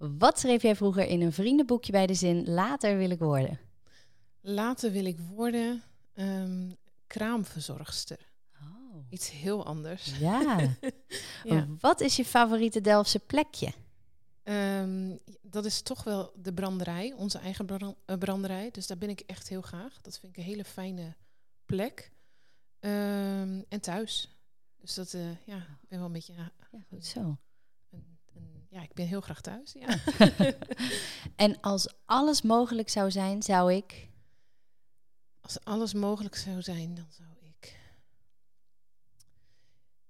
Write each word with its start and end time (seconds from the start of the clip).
Wat 0.00 0.38
schreef 0.38 0.62
jij 0.62 0.76
vroeger 0.76 1.06
in 1.06 1.20
een 1.20 1.32
vriendenboekje 1.32 1.92
bij 1.92 2.06
de 2.06 2.14
zin 2.14 2.50
later 2.50 2.96
wil 2.96 3.10
ik 3.10 3.18
worden? 3.18 3.58
Later 4.40 4.92
wil 4.92 5.04
ik 5.04 5.18
worden 5.18 5.82
ehm, 6.14 6.70
kraamverzorgster. 7.06 8.18
Oh. 8.60 9.04
Iets 9.08 9.30
heel 9.30 9.66
anders. 9.66 10.18
Ja. 10.18 10.58
Ja. 11.44 11.66
Wat 11.78 12.00
is 12.00 12.16
je 12.16 12.24
favoriete 12.24 12.80
Delftse 12.80 13.18
plekje? 13.18 13.72
Ehm, 14.42 15.16
dat 15.42 15.64
is 15.64 15.82
toch 15.82 16.04
wel 16.04 16.32
de 16.36 16.52
branderij, 16.52 17.12
onze 17.12 17.38
eigen 17.38 17.96
eh, 18.04 18.18
branderij. 18.18 18.70
Dus 18.70 18.86
daar 18.86 18.98
ben 18.98 19.08
ik 19.08 19.20
echt 19.20 19.48
heel 19.48 19.62
graag. 19.62 20.00
Dat 20.00 20.18
vind 20.18 20.36
ik 20.36 20.38
een 20.38 20.50
hele 20.50 20.64
fijne 20.64 21.14
plek. 21.64 22.12
Ehm, 22.80 23.62
en 23.68 23.80
thuis. 23.80 24.38
Dus 24.80 24.94
dat, 24.94 25.12
eh, 25.12 25.46
ja, 25.46 25.56
ik 25.56 25.88
ben 25.88 25.98
wel 25.98 26.06
een 26.06 26.12
beetje... 26.12 26.32
Ja, 26.32 26.52
goed 26.88 27.06
zo. 27.06 27.38
Ja, 28.70 28.82
ik 28.82 28.94
ben 28.94 29.06
heel 29.06 29.20
graag 29.20 29.40
thuis. 29.40 29.72
Ja. 29.72 29.98
En 31.36 31.60
als 31.60 31.94
alles 32.04 32.42
mogelijk 32.42 32.88
zou 32.88 33.10
zijn, 33.10 33.42
zou 33.42 33.74
ik. 33.74 34.08
Als 35.40 35.64
alles 35.64 35.92
mogelijk 35.94 36.36
zou 36.36 36.62
zijn, 36.62 36.94
dan 36.94 37.06
zou 37.10 37.28
ik... 37.40 37.78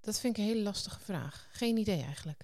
Dat 0.00 0.20
vind 0.20 0.36
ik 0.36 0.42
een 0.42 0.50
hele 0.50 0.62
lastige 0.62 1.00
vraag. 1.00 1.48
Geen 1.52 1.76
idee 1.76 2.02
eigenlijk. 2.02 2.42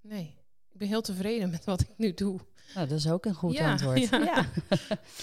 Nee. 0.00 0.36
Ik 0.68 0.78
ben 0.78 0.88
heel 0.88 1.00
tevreden 1.02 1.50
met 1.50 1.64
wat 1.64 1.80
ik 1.80 1.90
nu 1.96 2.14
doe. 2.14 2.40
Nou, 2.74 2.88
dat 2.88 2.98
is 2.98 3.08
ook 3.08 3.24
een 3.24 3.34
goed 3.34 3.52
Ja, 3.52 3.70
antwoord. 3.70 4.08
ja. 4.08 4.50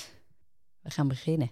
We 0.82 0.90
gaan 0.91 1.08
beginnen. 1.08 1.52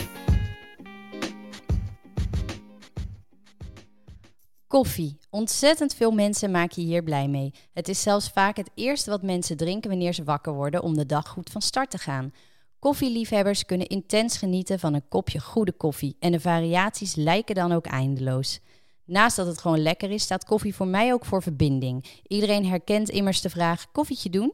Koffie. 4.71 5.17
Ontzettend 5.29 5.93
veel 5.93 6.11
mensen 6.11 6.51
maken 6.51 6.83
hier 6.83 7.03
blij 7.03 7.27
mee. 7.27 7.53
Het 7.73 7.87
is 7.87 8.01
zelfs 8.01 8.29
vaak 8.29 8.57
het 8.57 8.69
eerste 8.75 9.09
wat 9.09 9.21
mensen 9.21 9.57
drinken 9.57 9.89
wanneer 9.89 10.13
ze 10.13 10.23
wakker 10.23 10.53
worden 10.53 10.83
om 10.83 10.95
de 10.97 11.05
dag 11.05 11.27
goed 11.27 11.49
van 11.49 11.61
start 11.61 11.89
te 11.89 11.97
gaan. 11.97 12.33
Koffieliefhebbers 12.79 13.65
kunnen 13.65 13.87
intens 13.87 14.37
genieten 14.37 14.79
van 14.79 14.93
een 14.93 15.07
kopje 15.09 15.39
goede 15.39 15.71
koffie 15.71 16.15
en 16.19 16.31
de 16.31 16.39
variaties 16.39 17.15
lijken 17.15 17.55
dan 17.55 17.71
ook 17.71 17.85
eindeloos. 17.85 18.59
Naast 19.05 19.35
dat 19.35 19.47
het 19.47 19.57
gewoon 19.57 19.81
lekker 19.81 20.11
is, 20.11 20.23
staat 20.23 20.45
koffie 20.45 20.75
voor 20.75 20.87
mij 20.87 21.13
ook 21.13 21.25
voor 21.25 21.41
verbinding. 21.41 22.05
Iedereen 22.27 22.65
herkent 22.65 23.09
immers 23.09 23.41
de 23.41 23.49
vraag 23.49 23.91
koffietje 23.91 24.29
doen. 24.29 24.53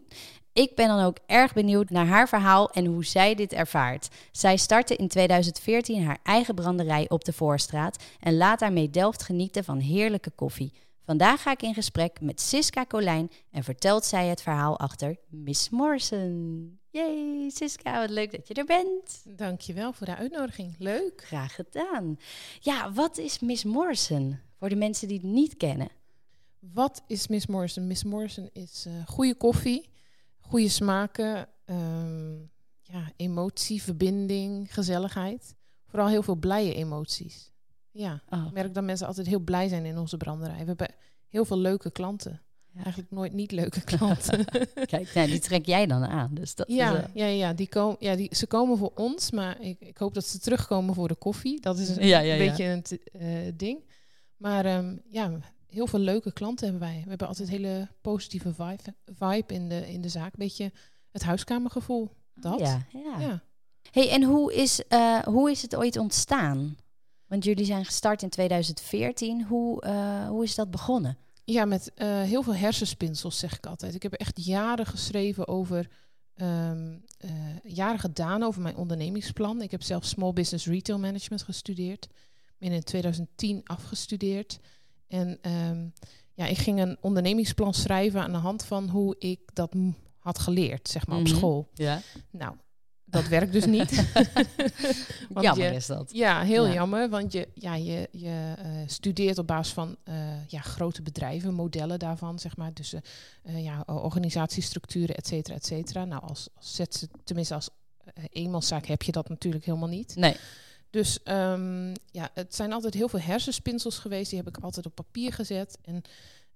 Ik 0.57 0.75
ben 0.75 0.87
dan 0.87 0.99
ook 0.99 1.17
erg 1.25 1.53
benieuwd 1.53 1.89
naar 1.89 2.05
haar 2.05 2.27
verhaal 2.27 2.69
en 2.69 2.85
hoe 2.85 3.05
zij 3.05 3.35
dit 3.35 3.53
ervaart. 3.53 4.07
Zij 4.31 4.57
startte 4.57 4.95
in 4.95 5.07
2014 5.07 6.03
haar 6.03 6.19
eigen 6.23 6.55
branderij 6.55 7.09
op 7.09 7.25
de 7.25 7.33
Voorstraat 7.33 8.03
en 8.19 8.37
laat 8.37 8.59
daarmee 8.59 8.89
Delft 8.89 9.23
genieten 9.23 9.63
van 9.63 9.79
heerlijke 9.79 10.29
koffie. 10.29 10.73
Vandaag 11.05 11.41
ga 11.41 11.51
ik 11.51 11.61
in 11.61 11.73
gesprek 11.73 12.21
met 12.21 12.41
Siska 12.41 12.85
Colijn 12.85 13.31
en 13.51 13.63
vertelt 13.63 14.05
zij 14.05 14.27
het 14.27 14.41
verhaal 14.41 14.79
achter 14.79 15.17
Miss 15.27 15.69
Morrison. 15.69 16.79
Yay, 16.89 17.49
Siska, 17.49 17.99
wat 17.99 18.09
leuk 18.09 18.31
dat 18.31 18.47
je 18.47 18.53
er 18.53 18.65
bent. 18.65 19.23
Dankjewel 19.25 19.93
voor 19.93 20.05
de 20.05 20.15
uitnodiging. 20.15 20.75
Leuk. 20.79 21.23
Graag 21.25 21.55
gedaan. 21.55 22.17
Ja, 22.59 22.91
wat 22.91 23.17
is 23.17 23.39
Miss 23.39 23.63
Morrison? 23.63 24.39
Voor 24.59 24.69
de 24.69 24.75
mensen 24.75 25.07
die 25.07 25.17
het 25.17 25.27
niet 25.27 25.57
kennen. 25.57 25.89
Wat 26.59 27.03
is 27.07 27.27
Miss 27.27 27.47
Morrison? 27.47 27.87
Miss 27.87 28.03
Morrison 28.03 28.49
is 28.53 28.85
eh, 28.87 28.93
goede 29.07 29.35
koffie, 29.35 29.89
goede 30.47 30.69
smaken, 30.69 31.47
ehm, 31.65 32.35
ja, 32.81 33.11
emotie, 33.15 33.81
verbinding, 33.83 34.73
gezelligheid. 34.73 35.55
Vooral 35.87 36.07
heel 36.07 36.23
veel 36.23 36.35
blije 36.35 36.73
emoties. 36.73 37.51
Ja, 37.91 38.21
Oh, 38.29 38.45
ik 38.45 38.51
merk 38.53 38.73
dat 38.73 38.83
mensen 38.83 39.07
altijd 39.07 39.27
heel 39.27 39.39
blij 39.39 39.67
zijn 39.67 39.85
in 39.85 39.97
onze 39.97 40.17
branderij. 40.17 40.57
We 40.59 40.65
hebben 40.65 40.89
heel 41.27 41.45
veel 41.45 41.57
leuke 41.59 41.91
klanten. 41.91 42.41
Ja. 42.73 42.83
Eigenlijk 42.83 43.11
nooit 43.11 43.33
niet 43.33 43.51
leuke 43.51 43.81
klanten. 43.95 44.45
kijk, 44.85 45.13
nou, 45.13 45.27
die 45.27 45.39
trek 45.39 45.65
jij 45.65 45.85
dan 45.85 46.05
aan. 46.05 46.33
Dus 46.33 46.55
dat 46.55 46.67
is, 46.67 46.75
ja, 46.75 46.95
eh, 47.03 47.09
ja, 47.13 47.25
ja, 47.25 47.53
die 47.53 47.67
komen, 47.67 47.95
ja 47.99 48.15
die, 48.15 48.35
ze 48.35 48.47
komen 48.47 48.77
voor 48.77 48.91
ons, 48.95 49.31
maar 49.31 49.61
ik, 49.61 49.79
ik 49.79 49.97
hoop 49.97 50.13
dat 50.13 50.25
ze 50.27 50.39
terugkomen 50.39 50.95
voor 50.95 51.07
de 51.07 51.15
koffie. 51.15 51.61
Dat 51.61 51.77
is 51.77 51.89
een 51.89 52.07
Ja, 52.07 52.19
beetje 52.21 52.63
een 52.65 52.83
eh, 53.11 53.53
ding. 53.55 53.79
Maar 54.37 54.65
ehm, 54.65 54.95
ja, 55.09 55.31
heel 55.67 55.87
veel 55.87 55.99
leuke 55.99 56.31
klanten 56.31 56.69
hebben 56.69 56.87
wij. 56.87 57.01
We 57.03 57.09
hebben 57.09 57.27
altijd 57.27 57.49
hele 57.49 57.87
positieve 58.01 58.53
vibe, 58.53 58.95
vibe 59.05 59.53
in, 59.53 59.69
de, 59.69 59.91
in 59.91 60.01
de 60.01 60.09
zaak. 60.09 60.35
Beetje 60.35 60.71
het 61.11 61.23
huiskamergevoel. 61.23 62.11
Dat. 62.33 62.59
Ja, 62.59 62.85
ja. 62.89 63.19
ja. 63.19 63.43
Hey, 63.91 64.09
en 64.09 64.23
hoe 64.23 64.53
is, 64.53 64.87
eh, 64.87 65.19
hoe 65.19 65.51
is 65.51 65.61
het 65.61 65.75
ooit 65.75 65.97
ontstaan? 65.97 66.77
Want 67.27 67.43
jullie 67.43 67.65
zijn 67.65 67.85
gestart 67.85 68.21
in 68.21 68.29
2014. 68.29 69.43
Hoe, 69.43 69.81
eh, 69.81 70.27
hoe 70.27 70.43
is 70.43 70.55
dat 70.55 70.71
begonnen? 70.71 71.17
Ja, 71.43 71.65
met 71.65 71.91
eh, 71.93 72.21
heel 72.21 72.43
veel 72.43 72.55
hersenspinsels 72.55 73.39
zeg 73.39 73.57
ik 73.57 73.65
altijd. 73.65 73.95
Ik 73.95 74.03
heb 74.03 74.13
echt 74.13 74.45
jaren 74.45 74.85
geschreven 74.85 75.47
over, 75.47 75.89
ehm, 76.33 76.97
eh, 77.17 77.31
jaren 77.63 77.99
gedaan 77.99 78.43
over 78.43 78.61
mijn 78.61 78.75
ondernemingsplan. 78.75 79.61
Ik 79.61 79.71
heb 79.71 79.81
zelf 79.81 80.05
Small 80.05 80.33
Business 80.33 80.65
Retail 80.65 80.99
Management 80.99 81.43
gestudeerd. 81.43 82.07
Ben 82.57 82.71
in 82.71 82.83
2010 82.83 83.61
afgestudeerd. 83.63 84.59
En 85.07 85.37
ehm, 85.41 85.85
ja, 86.33 86.45
ik 86.45 86.57
ging 86.57 86.79
een 86.79 86.97
ondernemingsplan 87.01 87.73
schrijven 87.73 88.21
aan 88.21 88.31
de 88.31 88.37
hand 88.37 88.65
van 88.65 88.89
hoe 88.89 89.15
ik 89.19 89.39
dat 89.53 89.73
had 90.19 90.39
geleerd, 90.39 90.87
zeg 90.87 91.07
maar, 91.07 91.19
Mhm. 91.19 91.29
op 91.29 91.35
school. 91.37 91.69
Ja. 91.73 92.01
Nou, 92.31 92.55
dat 93.05 93.27
werkt 93.27 93.51
dus 93.53 93.65
niet. 93.65 93.91
Jammer 95.41 95.69
je- 95.69 95.75
is 95.75 95.85
dat. 95.85 96.11
Ja, 96.13 96.41
heel 96.41 96.65
Ja. 96.67 96.73
jammer. 96.73 97.09
Want 97.09 97.31
je, 97.33 97.47
ja, 97.53 97.75
je, 97.75 98.07
je 98.11 98.53
eh, 98.57 98.69
studeert 98.87 99.37
op 99.37 99.47
basis 99.47 99.73
van 99.73 99.95
eh, 100.03 100.15
ja, 100.47 100.59
grote 100.61 101.01
bedrijven, 101.01 101.53
modellen 101.53 101.99
daarvan, 101.99 102.39
zeg 102.39 102.57
maar. 102.57 102.73
Dus 102.73 102.93
eh, 102.93 103.63
ja, 103.63 103.83
organisatiestructuren, 103.85 105.15
et 105.15 105.27
cetera, 105.27 105.55
et 105.55 105.65
cetera. 105.65 106.05
Nou, 106.05 106.21
als, 106.23 106.47
als 106.55 106.75
zet, 106.75 107.07
tenminste 107.23 107.53
als 107.53 107.69
eenmanszaak 108.29 108.85
heb 108.85 109.01
je 109.01 109.11
dat 109.11 109.29
natuurlijk 109.29 109.65
helemaal 109.65 109.89
niet. 109.89 110.15
Nee. 110.15 110.35
Dus 110.89 111.23
ehm, 111.23 111.93
ja, 112.11 112.29
het 112.33 112.55
zijn 112.55 112.73
altijd 112.73 112.93
heel 112.93 113.09
veel 113.09 113.19
hersenspinsels 113.19 113.97
geweest. 113.97 114.29
Die 114.29 114.39
heb 114.39 114.47
ik 114.47 114.63
altijd 114.63 114.85
op 114.85 114.95
papier 114.95 115.33
gezet. 115.33 115.77
En 115.81 116.01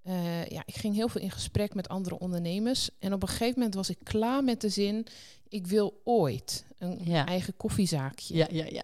eh, 0.02 0.46
ja, 0.46 0.64
ik 0.66 0.76
ging 0.76 0.96
heel 0.96 1.08
veel 1.10 1.22
in 1.22 1.32
gesprek 1.32 1.74
met 1.74 1.90
andere 1.90 2.20
ondernemers. 2.20 2.90
En 3.00 3.14
op 3.14 3.22
een 3.22 3.28
gegeven 3.28 3.54
moment 3.58 3.74
was 3.76 3.90
ik 3.90 3.98
klaar 4.04 4.44
met 4.44 4.62
de 4.62 4.70
zin... 4.70 5.06
ik 5.50 5.68
wil 5.68 6.02
ooit 6.04 6.66
een 6.78 7.00
Ja. 7.04 7.26
eigen 7.26 7.58
koffiezaakje. 7.58 8.36
Ja, 8.36 8.48
ja, 8.52 8.66
ja. 8.66 8.84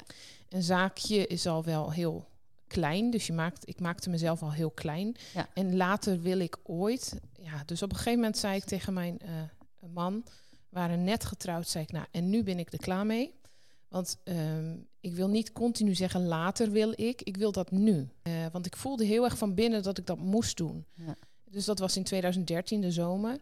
Een 0.49 0.63
zaakje 0.63 1.27
is 1.27 1.45
al 1.47 1.63
wel 1.63 1.91
heel 1.91 2.27
klein. 2.67 3.11
Dus 3.11 3.27
je 3.27 3.33
maakt, 3.33 3.67
ik 3.69 3.79
maakte 3.79 4.09
mezelf 4.09 4.41
al 4.41 4.51
heel 4.51 4.71
klein. 4.71 5.15
Ja. 5.33 5.47
En 5.53 5.75
later 5.75 6.21
wil 6.21 6.39
ik 6.39 6.57
ooit... 6.63 7.19
Ja, 7.41 7.63
dus 7.65 7.81
op 7.81 7.89
een 7.89 7.95
gegeven 7.97 8.19
moment 8.19 8.37
zei 8.37 8.55
ik 8.55 8.63
tegen 8.63 8.93
mijn 8.93 9.19
eh, 9.19 9.29
man... 9.93 10.23
we 10.69 10.79
waren 10.79 11.03
net 11.03 11.25
getrouwd, 11.25 11.67
zei 11.67 11.83
ik... 11.83 11.91
nou, 11.91 12.05
en 12.11 12.29
nu 12.29 12.43
ben 12.43 12.59
ik 12.59 12.73
er 12.73 12.79
klaar 12.79 13.05
mee. 13.05 13.33
Want 13.97 14.17
ehm, 14.23 14.75
ik 14.99 15.13
wil 15.15 15.27
niet 15.27 15.51
continu 15.51 15.95
zeggen 15.95 16.25
later 16.25 16.71
wil 16.71 16.91
ik. 16.95 17.21
Ik 17.21 17.37
wil 17.37 17.51
dat 17.51 17.71
nu. 17.71 18.09
Eh, 18.21 18.33
want 18.51 18.65
ik 18.65 18.75
voelde 18.75 19.05
heel 19.05 19.23
erg 19.23 19.37
van 19.37 19.53
binnen 19.53 19.83
dat 19.83 19.97
ik 19.97 20.05
dat 20.05 20.17
moest 20.17 20.57
doen. 20.57 20.85
Ja. 20.93 21.15
Dus 21.49 21.65
dat 21.65 21.79
was 21.79 21.97
in 21.97 22.03
2013, 22.03 22.81
de 22.81 22.91
zomer. 22.91 23.37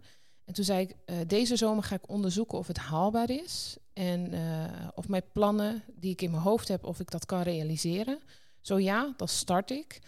En 0.45 0.53
toen 0.53 0.63
zei 0.65 0.81
ik, 0.81 0.95
eh, 1.05 1.15
deze 1.27 1.55
zomer 1.55 1.83
ga 1.83 1.95
ik 1.95 2.09
onderzoeken 2.09 2.57
of 2.57 2.67
het 2.67 2.77
haalbaar 2.77 3.29
is. 3.29 3.77
En 3.94 4.33
eh, 4.33 4.88
of 4.95 5.07
mijn 5.07 5.24
plannen 5.31 5.83
die 5.95 6.12
ik 6.12 6.21
in 6.21 6.31
mijn 6.31 6.44
hoofd 6.44 6.68
heb, 6.68 6.83
of 6.83 7.00
ik 7.00 7.12
dat 7.12 7.25
kan 7.25 7.41
realiseren. 7.41 8.19
Zo 8.62 8.80
ja, 8.80 9.13
dan 9.18 9.27
start 9.27 9.71
ik. 9.71 10.00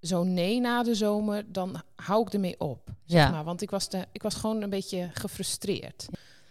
Zo 0.00 0.24
nee 0.24 0.60
na 0.60 0.82
de 0.82 0.94
zomer, 0.94 1.52
dan 1.52 1.82
hou 1.96 2.26
ik 2.26 2.32
ermee 2.32 2.60
op. 2.60 2.88
Zeg 3.04 3.20
Ja. 3.22 3.30
maar. 3.30 3.44
Want 3.44 3.62
ik 3.62 3.70
was, 3.70 3.88
de, 3.88 4.06
ik 4.12 4.22
was 4.22 4.34
gewoon 4.34 4.62
een 4.62 4.70
beetje 4.70 5.10
gefrustreerd. 5.12 6.06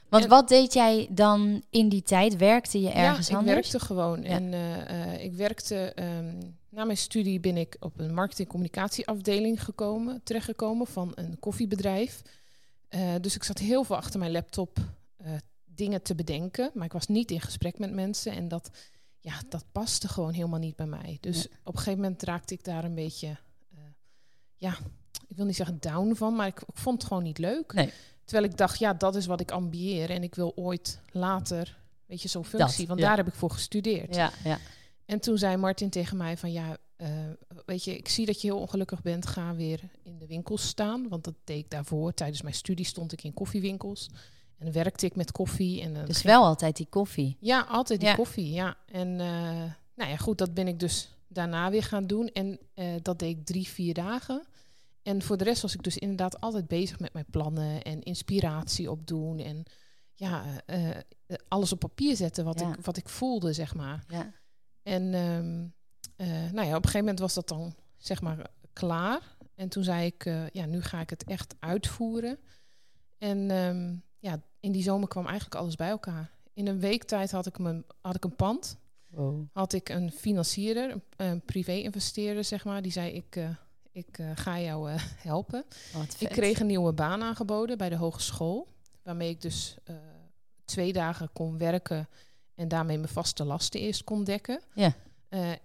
Want 0.09 0.23
En- 0.23 0.29
wat 0.29 0.47
deed 0.47 0.73
jij 0.73 1.07
dan 1.11 1.63
in 1.69 1.89
die 1.89 2.03
tijd? 2.03 2.35
Werkte 2.35 2.81
je 2.81 2.89
ergens 2.89 3.27
ja, 3.27 3.33
ik 3.33 3.39
anders? 3.39 3.55
werkte 3.71 3.85
gewoon. 3.85 4.21
Ja. 4.21 4.29
En 4.29 4.53
eh, 4.53 5.13
eh, 5.13 5.23
ik 5.23 5.33
werkte, 5.33 5.93
na 6.69 6.83
mijn 6.85 6.97
studie 6.97 7.39
ben 7.39 7.57
ik 7.57 7.77
op 7.79 7.99
een 7.99 8.13
marketing- 8.13 8.47
en 8.47 8.53
communicatieafdeling 8.53 9.63
gekomen, 9.63 10.21
terechtgekomen 10.23 10.87
van 10.87 11.11
een 11.15 11.39
koffiebedrijf. 11.39 12.21
Eh, 12.87 13.13
dus 13.21 13.35
ik 13.35 13.43
zat 13.43 13.57
heel 13.57 13.83
veel 13.83 13.95
achter 13.95 14.19
mijn 14.19 14.31
laptop 14.31 14.77
eh, 15.17 15.31
dingen 15.65 16.01
te 16.01 16.15
bedenken, 16.15 16.71
maar 16.73 16.85
ik 16.85 16.91
was 16.93 17.07
niet 17.07 17.31
in 17.31 17.41
gesprek 17.41 17.79
met 17.79 17.93
mensen 17.93 18.31
en 18.31 18.47
dat, 18.47 18.69
ja, 19.19 19.33
dat 19.49 19.65
paste 19.71 20.07
gewoon 20.07 20.33
helemaal 20.33 20.59
niet 20.59 20.75
bij 20.75 20.85
mij. 20.85 21.17
Dus 21.21 21.41
Ja. 21.41 21.49
op 21.63 21.73
een 21.73 21.79
gegeven 21.79 22.01
moment 22.01 22.23
raakte 22.23 22.53
ik 22.53 22.63
daar 22.63 22.83
een 22.83 22.95
beetje, 22.95 23.27
eh, 23.27 23.79
ja, 24.55 24.77
ik 25.27 25.35
wil 25.35 25.45
niet 25.45 25.55
zeggen 25.55 25.77
down 25.79 26.13
van, 26.15 26.35
maar 26.35 26.47
ik, 26.47 26.59
ik 26.61 26.77
vond 26.77 26.97
het 26.97 27.07
gewoon 27.07 27.23
niet 27.23 27.37
leuk. 27.37 27.73
Nee. 27.73 27.91
Terwijl 28.27 28.51
ik 28.51 28.57
dacht, 28.57 28.79
ja, 28.79 28.93
dat 28.93 29.15
is 29.15 29.25
wat 29.25 29.39
ik 29.39 29.51
ambieer. 29.51 30.09
En 30.09 30.23
ik 30.23 30.35
wil 30.35 30.51
ooit 30.55 30.99
later, 31.11 31.77
weet 32.05 32.21
je, 32.21 32.27
zo'n 32.27 32.45
functie. 32.45 32.77
Dat, 32.77 32.87
want 32.87 32.99
ja. 32.99 33.07
daar 33.07 33.17
heb 33.17 33.27
ik 33.27 33.33
voor 33.33 33.51
gestudeerd. 33.51 34.15
Ja, 34.15 34.31
ja. 34.43 34.57
En 35.05 35.19
toen 35.19 35.37
zei 35.37 35.57
Martin 35.57 35.89
tegen 35.89 36.17
mij 36.17 36.37
van 36.37 36.51
ja, 36.51 36.77
eh, 36.95 37.09
weet 37.65 37.83
je, 37.83 37.97
ik 37.97 38.07
zie 38.09 38.25
dat 38.25 38.41
je 38.41 38.47
heel 38.47 38.59
ongelukkig 38.59 39.01
bent. 39.01 39.25
Ga 39.27 39.55
weer 39.55 39.79
in 40.03 40.17
de 40.17 40.27
winkels 40.27 40.67
staan. 40.67 41.07
Want 41.09 41.23
dat 41.23 41.33
deed 41.43 41.57
ik 41.57 41.69
daarvoor. 41.69 42.13
Tijdens 42.13 42.41
mijn 42.41 42.55
studie 42.55 42.85
stond 42.85 43.11
ik 43.11 43.23
in 43.23 43.33
koffiewinkels. 43.33 44.09
En 44.57 44.71
werkte 44.71 45.05
ik 45.05 45.15
met 45.15 45.31
koffie. 45.31 45.81
En 45.81 46.05
Dus 46.05 46.21
wel 46.21 46.43
altijd 46.43 46.75
die 46.77 46.87
koffie. 46.89 47.37
Ja, 47.39 47.61
altijd 47.61 47.99
die 47.99 48.09
Ja. 48.09 48.15
koffie, 48.15 48.51
ja. 48.51 48.77
En 48.85 49.19
eh, 49.19 49.63
nou 49.95 50.09
ja, 50.09 50.17
goed, 50.17 50.37
dat 50.37 50.53
ben 50.53 50.67
ik 50.67 50.79
dus 50.79 51.09
daarna 51.27 51.69
weer 51.69 51.83
gaan 51.83 52.07
doen. 52.07 52.27
En 52.27 52.59
eh, 52.73 52.85
dat 53.01 53.19
deed 53.19 53.37
ik 53.37 53.45
drie, 53.45 53.67
vier 53.67 53.93
dagen. 53.93 54.43
En 55.07 55.21
voor 55.21 55.37
de 55.37 55.43
rest 55.43 55.61
was 55.61 55.73
ik 55.73 55.83
dus 55.83 55.97
inderdaad 55.97 56.41
altijd 56.41 56.67
bezig 56.67 56.99
met 56.99 57.13
mijn 57.13 57.25
plannen 57.29 57.81
en 57.81 58.01
inspiratie 58.01 58.91
opdoen. 58.91 59.39
En 59.39 59.63
ja, 60.13 60.43
eh, 60.65 60.89
eh, 60.89 61.03
alles 61.47 61.71
op 61.71 61.79
papier 61.79 62.15
zetten 62.15 62.45
wat, 62.45 62.59
Ja. 62.59 62.73
ik, 62.73 62.85
wat 62.85 62.97
ik 62.97 63.09
voelde, 63.09 63.53
zeg 63.53 63.75
maar. 63.75 64.03
Ja. 64.07 64.33
En 64.83 65.13
ehm, 65.13 65.67
eh, 66.15 66.51
nou 66.51 66.67
ja, 66.67 66.75
op 66.75 66.83
een 66.83 66.89
gegeven 66.89 66.99
moment 66.99 67.19
was 67.19 67.33
dat 67.33 67.47
dan 67.47 67.75
zeg 67.97 68.21
maar 68.21 68.47
klaar. 68.73 69.37
En 69.55 69.69
toen 69.69 69.83
zei 69.83 70.05
ik, 70.05 70.25
eh, 70.25 70.49
ja, 70.49 70.65
nu 70.65 70.81
ga 70.81 70.99
ik 70.99 71.09
het 71.09 71.23
echt 71.23 71.55
uitvoeren. 71.59 72.39
En 73.17 73.51
ehm, 73.51 73.95
ja, 74.19 74.41
in 74.59 74.71
die 74.71 74.83
zomer 74.83 75.07
kwam 75.07 75.25
eigenlijk 75.25 75.55
alles 75.55 75.75
bij 75.75 75.89
elkaar. 75.89 76.31
In 76.53 76.67
een 76.67 76.79
week 76.79 77.03
tijd 77.03 77.31
had 77.31 77.45
ik, 77.45 77.59
mijn, 77.59 77.85
had 78.01 78.15
ik 78.15 78.23
een 78.23 78.35
pand. 78.35 78.77
Wow. 79.07 79.45
Had 79.51 79.73
ik 79.73 79.89
een 79.89 80.11
financierder, 80.11 80.91
een, 80.91 81.03
een 81.15 81.41
privé-investeerder, 81.41 82.43
zeg 82.43 82.65
maar. 82.65 82.81
Die 82.81 82.91
zei, 82.91 83.11
ik, 83.11 83.35
eh, 83.35 83.49
ik 83.97 84.17
eh, 84.17 84.31
ga 84.35 84.59
jou 84.59 84.91
eh, 84.91 85.01
helpen. 85.29 85.65
Wat 85.93 86.15
Ik 86.19 86.29
kreeg 86.29 86.59
een 86.59 86.65
nieuwe 86.65 86.93
baan 86.93 87.23
aangeboden 87.23 87.77
bij 87.77 87.89
de 87.89 87.95
hogeschool. 87.95 88.67
Waarmee 89.03 89.29
ik 89.29 89.41
dus 89.41 89.75
eh, 89.83 89.95
twee 90.65 90.93
dagen 90.93 91.29
kon 91.33 91.57
werken 91.57 92.09
en 92.55 92.67
daarmee 92.67 92.97
mijn 92.97 93.09
vaste 93.09 93.43
lasten 93.43 93.79
eerst 93.79 94.03
kon 94.03 94.23
dekken. 94.23 94.61
Ja. 94.73 94.93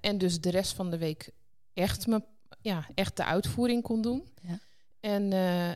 En 0.00 0.18
dus 0.18 0.40
de 0.40 0.50
rest 0.50 0.72
van 0.72 0.90
de 0.90 0.98
week 0.98 1.30
echt, 1.74 2.06
me, 2.06 2.22
ja, 2.60 2.86
echt 2.94 3.16
de 3.16 3.24
uitvoering 3.24 3.82
kon 3.82 4.02
doen. 4.02 4.28
Ja. 4.42 4.58
En 5.00 5.30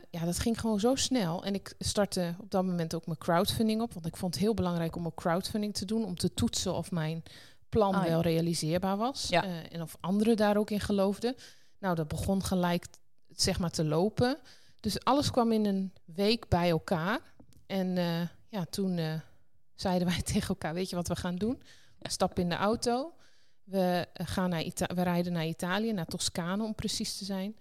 ja, 0.09 0.25
dat 0.25 0.39
ging 0.39 0.59
gewoon 0.59 0.79
zo 0.79 0.95
snel. 0.95 1.43
En 1.43 1.53
ik 1.53 1.75
startte 1.79 2.35
op 2.39 2.51
dat 2.51 2.65
moment 2.65 2.95
ook 2.95 3.05
mijn 3.05 3.17
crowdfunding 3.17 3.81
op. 3.81 3.93
Want 3.93 4.05
ik 4.05 4.17
vond 4.17 4.33
het 4.33 4.43
heel 4.43 4.53
belangrijk 4.53 4.95
om 4.95 5.05
een 5.05 5.13
crowdfunding 5.13 5.73
te 5.73 5.85
doen. 5.85 6.05
Om 6.05 6.15
te 6.15 6.33
toetsen 6.33 6.75
of 6.75 6.91
mijn 6.91 7.23
plan 7.69 7.95
Oh 7.95 8.03
ja. 8.03 8.09
wel 8.09 8.21
realiseerbaar 8.21 8.97
was. 8.97 9.27
Ja. 9.29 9.43
En 9.69 9.81
of 9.81 9.97
anderen 9.99 10.35
daar 10.35 10.57
ook 10.57 10.69
in 10.69 10.79
geloofden. 10.79 11.35
Nou, 11.79 11.95
dat 11.95 12.07
begon 12.07 12.43
gelijk 12.43 12.85
zeg 13.29 13.59
maar 13.59 13.69
te 13.71 13.83
lopen. 13.85 14.37
Dus 14.79 15.03
alles 15.03 15.31
kwam 15.31 15.51
in 15.51 15.65
een 15.65 15.93
week 16.05 16.47
bij 16.47 16.69
elkaar. 16.69 17.19
En 17.65 17.97
eh, 17.97 18.21
ja, 18.49 18.65
toen 18.69 18.97
eh, 18.97 19.13
zeiden 19.75 20.07
wij 20.13 20.21
tegen 20.21 20.47
elkaar, 20.47 20.73
weet 20.73 20.89
je 20.89 20.95
wat 20.95 21.07
we 21.07 21.15
gaan 21.15 21.35
doen? 21.35 21.61
We 21.99 22.09
stappen 22.09 22.43
in 22.43 22.49
de 22.49 22.55
auto. 22.55 23.13
We, 23.63 24.07
eh, 24.13 24.27
gaan 24.27 24.49
naar 24.49 24.61
Ita- 24.61 24.95
we 24.95 25.01
rijden 25.01 25.33
naar 25.33 25.45
Italië, 25.45 25.91
naar 25.93 26.05
Toscane 26.05 26.63
om 26.63 26.75
precies 26.75 27.17
te 27.17 27.25
zijn. 27.25 27.55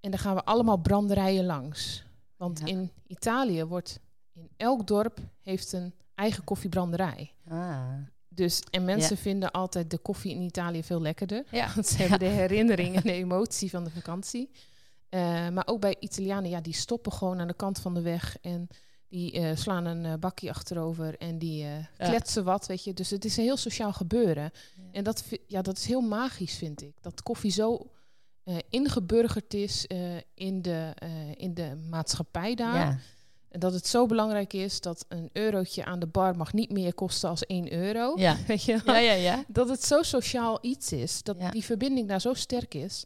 En 0.00 0.10
dan 0.10 0.18
gaan 0.20 0.34
we 0.34 0.44
allemaal 0.44 0.76
branderijen 0.76 1.44
langs. 1.44 2.04
Want 2.36 2.58
Ja. 2.58 2.66
in 2.66 2.92
Italië 3.06 3.64
wordt 3.64 3.98
in 4.32 4.50
elk 4.56 4.86
dorp 4.86 5.18
heeft 5.42 5.72
een 5.72 5.94
eigen 6.14 6.44
koffiebranderij. 6.44 7.32
Ah. 7.48 7.88
Dus, 8.38 8.62
en 8.70 8.84
mensen 8.84 9.16
vinden 9.16 9.50
altijd 9.50 9.90
de 9.90 9.98
koffie 9.98 10.34
in 10.34 10.42
Italië 10.42 10.82
veel 10.82 11.00
lekkerder. 11.00 11.44
Ja. 11.50 11.70
Want 11.74 11.86
ze 11.86 11.96
hebben 11.96 12.18
de 12.18 12.24
herinnering 12.24 12.96
en 12.96 13.02
de 13.02 13.12
emotie 13.24 13.70
van 13.70 13.84
de 13.84 13.90
vakantie. 13.90 14.50
Eh, 15.08 15.48
maar 15.48 15.66
ook 15.66 15.80
bij 15.80 15.96
Italianen, 16.00 16.50
ja, 16.50 16.60
die 16.60 16.74
stoppen 16.74 17.12
gewoon 17.12 17.40
aan 17.40 17.46
de 17.46 17.54
kant 17.54 17.78
van 17.78 17.94
de 17.94 18.00
weg. 18.00 18.36
En 18.40 18.68
die 19.08 19.32
eh, 19.32 19.56
slaan 19.56 19.84
een 19.84 20.04
eh, 20.04 20.14
bakje 20.14 20.50
achterover 20.50 21.18
en 21.18 21.38
die 21.38 21.66
kletsen 21.96 22.44
wat, 22.44 22.66
weet 22.66 22.84
je. 22.84 22.94
Dus 22.94 23.10
het 23.10 23.24
is 23.24 23.36
een 23.36 23.44
heel 23.44 23.56
sociaal 23.56 23.92
gebeuren. 23.92 24.50
En 24.92 25.04
dat, 25.04 25.24
ja, 25.46 25.62
dat 25.62 25.76
is 25.76 25.86
heel 25.86 26.00
magisch, 26.00 26.56
vind 26.56 26.82
ik. 26.82 26.94
Dat 27.00 27.22
koffie 27.22 27.50
zo 27.50 27.90
ingeburgerd 28.68 29.54
is 29.54 29.86
in, 30.34 30.62
de, 30.62 30.94
in 31.36 31.54
de 31.54 31.86
maatschappij 31.90 32.54
daar. 32.54 32.74
Ja. 32.74 32.98
En 33.50 33.60
dat 33.60 33.72
het 33.72 33.86
zo 33.86 34.06
belangrijk 34.06 34.52
is 34.52 34.80
dat 34.80 35.04
een 35.08 35.30
eurotje 35.32 35.84
aan 35.84 35.98
de 35.98 36.06
bar 36.06 36.36
mag 36.36 36.52
niet 36.52 36.70
meer 36.72 36.94
kosten 36.94 37.28
als 37.28 37.46
1 37.46 37.72
euro. 37.72 38.12
Ja. 38.16 38.36
Weet 38.46 38.62
je? 38.62 38.80
Ja, 38.84 38.98
ja, 38.98 39.12
ja. 39.12 39.44
Dat 39.48 39.68
het 39.68 39.84
zo 39.84 40.02
sociaal 40.02 40.58
iets 40.60 40.92
is. 40.92 41.22
Dat 41.22 41.36
Ja. 41.38 41.50
die 41.50 41.64
verbinding 41.64 42.08
daar 42.08 42.20
zo 42.20 42.34
sterk 42.34 42.74
is. 42.74 43.04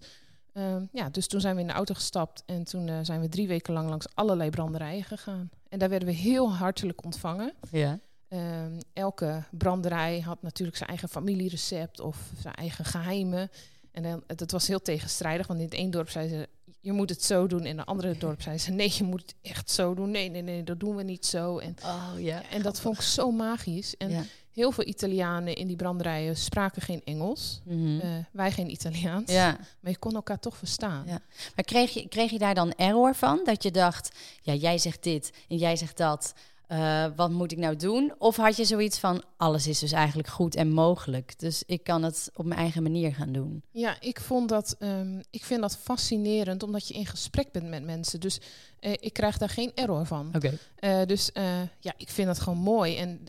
Ehm, 0.52 0.84
ja, 0.92 1.08
dus 1.10 1.26
toen 1.26 1.40
zijn 1.40 1.54
we 1.54 1.60
in 1.60 1.66
de 1.66 1.72
auto 1.72 1.94
gestapt. 1.94 2.42
En 2.46 2.64
toen 2.64 2.88
eh, 2.88 2.98
zijn 3.02 3.20
we 3.20 3.28
drie 3.28 3.48
weken 3.48 3.72
lang 3.74 3.88
langs 3.88 4.06
allerlei 4.14 4.50
branderijen 4.50 5.04
gegaan. 5.04 5.50
En 5.68 5.78
daar 5.78 5.88
werden 5.88 6.08
we 6.08 6.14
heel 6.14 6.52
hartelijk 6.54 7.04
ontvangen. 7.04 7.52
Ja. 7.70 7.98
Ehm, 8.28 8.80
elke 8.92 9.42
branderij 9.50 10.20
had 10.20 10.42
natuurlijk 10.42 10.76
zijn 10.76 10.88
eigen 10.88 11.08
familierecept 11.08 12.00
of 12.00 12.16
zijn 12.40 12.54
eigen 12.54 12.84
geheimen. 12.84 13.50
En 13.92 14.02
dan, 14.02 14.22
het, 14.26 14.40
het 14.40 14.50
was 14.52 14.66
heel 14.68 14.82
tegenstrijdig, 14.82 15.46
want 15.46 15.58
in 15.58 15.64
het 15.64 15.74
ene 15.74 15.90
dorp 15.90 16.08
zeiden 16.10 16.38
ze, 16.38 16.48
je 16.82 16.92
moet 16.92 17.10
het 17.10 17.24
zo 17.24 17.46
doen. 17.46 17.60
En 17.60 17.66
in 17.66 17.78
het 17.78 17.86
andere 17.86 18.18
dorp 18.18 18.42
zeiden 18.42 18.64
ze, 18.64 18.70
nee, 18.70 18.92
je 18.96 19.04
moet 19.04 19.20
het 19.20 19.34
echt 19.42 19.70
zo 19.70 19.94
doen. 19.94 20.10
Nee, 20.10 20.28
nee, 20.28 20.42
nee, 20.42 20.62
dat 20.62 20.80
doen 20.80 20.96
we 20.96 21.02
niet 21.02 21.26
zo. 21.26 21.58
En, 21.58 21.76
Oh 21.84 22.12
ja. 22.16 22.42
en 22.50 22.62
dat 22.62 22.80
vond 22.80 22.96
ik 22.96 23.02
zo 23.02 23.30
magisch. 23.30 23.96
En 23.96 24.10
ja. 24.10 24.24
heel 24.52 24.72
veel 24.72 24.86
Italianen 24.86 25.54
in 25.56 25.66
die 25.66 25.76
branderijen 25.76 26.36
spraken 26.36 26.82
geen 26.82 27.00
Engels. 27.04 27.60
Mhm. 27.64 27.98
Eh, 28.00 28.08
wij 28.32 28.50
geen 28.52 28.70
Italiaans. 28.70 29.32
ja. 29.32 29.58
Maar 29.80 29.90
je 29.90 29.98
kon 29.98 30.14
elkaar 30.14 30.38
toch 30.38 30.56
verstaan. 30.56 31.04
Ja. 31.06 31.20
Maar 31.54 31.64
kreeg 31.64 31.90
je, 31.94 32.08
kreeg 32.08 32.30
je 32.30 32.38
daar 32.38 32.54
dan 32.54 32.72
error 32.72 33.14
van? 33.14 33.40
Dat 33.44 33.62
je 33.62 33.70
dacht, 33.70 34.10
ja, 34.42 34.54
jij 34.54 34.78
zegt 34.78 35.02
dit 35.02 35.32
en 35.48 35.56
jij 35.56 35.76
zegt 35.76 35.96
dat. 35.96 36.34
Eh, 36.72 37.06
wat 37.16 37.30
moet 37.30 37.52
ik 37.52 37.58
nou 37.58 37.76
doen? 37.76 38.12
Of 38.18 38.36
had 38.36 38.56
je 38.56 38.64
zoiets 38.64 38.98
van, 38.98 39.22
alles 39.36 39.66
is 39.66 39.78
dus 39.78 39.92
eigenlijk 39.92 40.28
goed 40.28 40.54
en 40.54 40.72
mogelijk. 40.72 41.38
Dus 41.38 41.62
ik 41.66 41.84
kan 41.84 42.02
het 42.02 42.30
op 42.34 42.44
mijn 42.44 42.60
eigen 42.60 42.82
manier 42.82 43.14
gaan 43.14 43.32
doen. 43.32 43.62
Ja, 43.70 44.00
ik 44.00 44.20
vond 44.20 44.48
dat, 44.48 44.76
ehm, 44.78 45.20
ik 45.30 45.44
vind 45.44 45.60
dat 45.60 45.76
fascinerend, 45.76 46.62
omdat 46.62 46.88
je 46.88 46.94
in 46.94 47.06
gesprek 47.06 47.52
bent 47.52 47.68
met 47.68 47.84
mensen. 47.84 48.20
Dus 48.20 48.40
eh, 48.78 48.92
ik 48.92 49.12
krijg 49.12 49.38
daar 49.38 49.48
geen 49.48 49.72
error 49.74 50.06
van. 50.06 50.30
Oké. 50.34 50.58
Eh, 50.76 51.04
dus 51.06 51.32
eh, 51.32 51.60
ja, 51.80 51.92
ik 51.96 52.08
vind 52.08 52.26
dat 52.26 52.40
gewoon 52.40 52.58
mooi. 52.58 52.96
En 52.96 53.28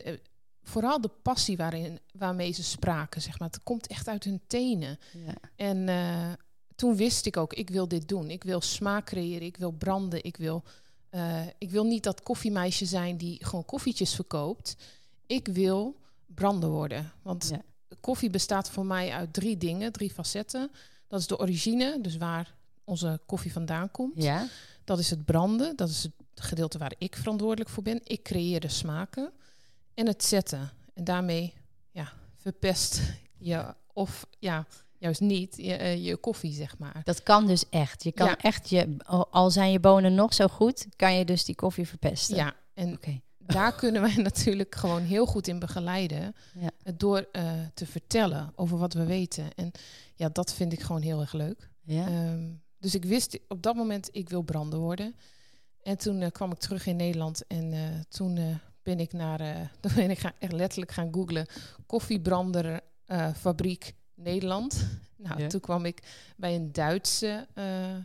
vooral 0.64 1.00
de 1.00 1.10
passie 1.22 1.56
waarin, 1.56 1.98
waarmee 2.12 2.52
ze 2.52 2.62
spraken, 2.62 3.22
zeg 3.22 3.38
maar. 3.38 3.48
Het 3.48 3.62
komt 3.62 3.86
echt 3.86 4.08
uit 4.08 4.24
hun 4.24 4.40
tenen. 4.46 4.98
Ja. 5.26 5.34
En 5.56 5.88
eh, 5.88 6.32
toen 6.76 6.96
wist 6.96 7.26
ik 7.26 7.36
ook, 7.36 7.52
ik 7.52 7.70
wil 7.70 7.88
dit 7.88 8.08
doen. 8.08 8.30
Ik 8.30 8.44
wil 8.44 8.60
smaak 8.60 9.06
creëren, 9.06 9.46
ik 9.46 9.56
wil 9.56 9.70
branden, 9.70 10.24
ik 10.24 10.36
wil, 10.36 10.62
eh, 11.14 11.40
ik 11.58 11.70
wil 11.70 11.84
niet 11.84 12.02
dat 12.02 12.22
koffiemeisje 12.22 12.84
zijn 12.86 13.16
die 13.16 13.44
gewoon 13.44 13.64
koffietjes 13.64 14.14
verkoopt. 14.14 14.76
Ik 15.26 15.46
wil 15.46 15.96
branden 16.26 16.70
worden. 16.70 17.12
Want 17.22 17.48
Ja. 17.52 17.62
koffie 18.00 18.30
bestaat 18.30 18.70
voor 18.70 18.86
mij 18.86 19.12
uit 19.12 19.32
drie 19.32 19.56
dingen, 19.56 19.92
drie 19.92 20.10
facetten. 20.10 20.70
Dat 21.08 21.20
is 21.20 21.26
de 21.26 21.38
origine, 21.38 22.00
dus 22.00 22.16
waar 22.16 22.54
onze 22.84 23.20
koffie 23.26 23.52
vandaan 23.52 23.90
komt. 23.90 24.22
ja. 24.22 24.48
Dat 24.84 24.98
is 24.98 25.10
het 25.10 25.24
branden, 25.24 25.76
dat 25.76 25.88
is 25.88 26.02
het 26.02 26.12
gedeelte 26.34 26.78
waar 26.78 26.94
ik 26.98 27.16
verantwoordelijk 27.16 27.70
voor 27.70 27.82
ben. 27.82 28.00
Ik 28.04 28.22
creëer 28.22 28.60
de 28.60 28.68
smaken. 28.68 29.32
En 29.94 30.06
het 30.06 30.24
zetten. 30.24 30.70
En 30.94 31.04
daarmee 31.04 31.52
ja, 31.90 32.12
verpest 32.36 33.00
je, 33.38 33.74
of 33.92 34.26
ja, 34.38 34.66
juist 35.04 35.20
niet, 35.20 35.56
je, 35.56 35.74
eh, 35.74 36.04
je 36.04 36.16
koffie, 36.16 36.52
zeg 36.52 36.78
maar. 36.78 37.00
Dat 37.04 37.22
kan 37.22 37.46
dus 37.46 37.68
echt. 37.70 38.04
Je 38.04 38.12
kan 38.12 38.26
Ja. 38.26 38.38
echt 38.38 38.68
je, 38.68 38.96
al 39.30 39.50
zijn 39.50 39.72
je 39.72 39.80
bonen 39.80 40.14
nog 40.14 40.34
zo 40.34 40.46
goed, 40.46 40.86
kan 40.96 41.14
je 41.14 41.24
dus 41.24 41.44
die 41.44 41.54
koffie 41.54 41.88
verpesten. 41.88 42.36
Ja, 42.36 42.54
en 42.74 43.00
daar 43.38 43.74
kunnen 43.82 44.02
wij 44.02 44.14
natuurlijk 44.16 44.74
gewoon 44.74 45.02
heel 45.02 45.26
goed 45.26 45.48
in 45.48 45.58
begeleiden. 45.58 46.34
Ja. 46.58 46.92
Door 46.94 47.28
eh, 47.32 47.52
te 47.74 47.86
vertellen 47.86 48.52
over 48.56 48.78
wat 48.78 48.92
we 48.92 49.04
weten. 49.04 49.54
En 49.54 49.70
ja, 50.14 50.28
dat 50.28 50.54
vind 50.54 50.72
ik 50.72 50.80
gewoon 50.80 51.02
heel 51.02 51.20
erg 51.20 51.32
leuk. 51.32 51.70
Ja. 51.82 52.06
Ehm, 52.06 52.52
dus 52.78 52.94
ik 52.94 53.04
wist 53.04 53.38
op 53.48 53.62
dat 53.62 53.74
moment, 53.74 54.08
ik 54.12 54.28
wil 54.28 54.42
branden 54.42 54.78
worden. 54.78 55.14
En 55.82 55.98
toen 55.98 56.20
eh, 56.20 56.30
kwam 56.30 56.50
ik 56.52 56.58
terug 56.58 56.86
in 56.86 56.96
Nederland 56.96 57.46
en 57.46 57.74
toen 58.16 58.60
ben 58.82 59.00
ik 59.00 59.12
naar, 59.12 59.70
toen 59.80 59.92
ben 59.94 60.10
ik 60.10 60.18
gaan, 60.18 60.32
echt 60.38 60.52
letterlijk 60.52 60.92
gaan 60.92 61.12
googlen, 61.12 61.46
koffiebrander 61.86 62.80
eh, 63.04 63.34
fabriek 63.34 63.94
Nederland. 64.14 64.76
Nou, 65.16 65.40
Ja. 65.40 65.48
toen 65.48 65.60
kwam 65.60 65.84
ik 65.84 66.02
bij 66.36 66.54
een 66.54 66.72
Duitse 66.72 67.46
eh, 67.54 67.96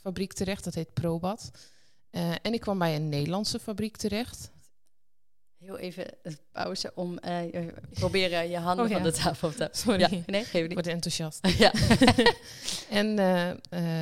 fabriek 0.00 0.32
terecht, 0.32 0.64
dat 0.64 0.74
heet 0.74 0.92
Probat. 0.92 1.50
Eh, 2.10 2.30
en 2.42 2.52
ik 2.52 2.60
kwam 2.60 2.78
bij 2.78 2.96
een 2.96 3.08
Nederlandse 3.08 3.58
fabriek 3.58 3.96
terecht. 3.96 4.50
Heel 5.58 5.78
even 5.78 6.06
een 6.22 6.38
pauze 6.52 6.92
om 6.94 7.18
eh, 7.18 7.66
proberen 7.90 8.48
je 8.50 8.58
handen 8.58 8.84
Oh, 8.84 8.90
ja. 8.90 8.96
van 8.96 9.06
de 9.06 9.12
tafel 9.12 9.52
te 9.52 9.68
Sorry, 9.72 10.00
Ja, 10.00 10.08
ik 10.10 10.26
nee, 10.26 10.44
geef 10.44 10.62
niet. 10.62 10.72
word 10.74 10.86
enthousiast. 10.86 11.46
Ja. 11.58 11.72
En 12.90 13.18
eh, 13.18 13.50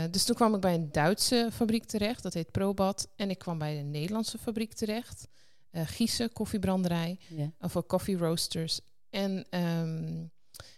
eh, 0.04 0.10
dus 0.12 0.24
toen 0.24 0.34
kwam 0.36 0.54
ik 0.54 0.60
bij 0.60 0.74
een 0.74 0.92
Duitse 0.92 1.48
fabriek 1.52 1.84
terecht, 1.84 2.22
dat 2.22 2.34
heet 2.34 2.50
Probat. 2.50 3.08
En 3.16 3.30
ik 3.30 3.38
kwam 3.38 3.58
bij 3.58 3.78
een 3.78 3.90
Nederlandse 3.90 4.38
fabriek 4.38 4.72
terecht. 4.74 5.28
eh 5.70 5.82
Giezen, 5.86 6.32
koffiebranderij, 6.32 7.18
ja. 7.28 7.52
of 7.60 7.72
voor 7.72 7.86
coffee 7.86 8.16
roasters. 8.16 8.80
En 9.10 9.46
ehm, 9.50 10.24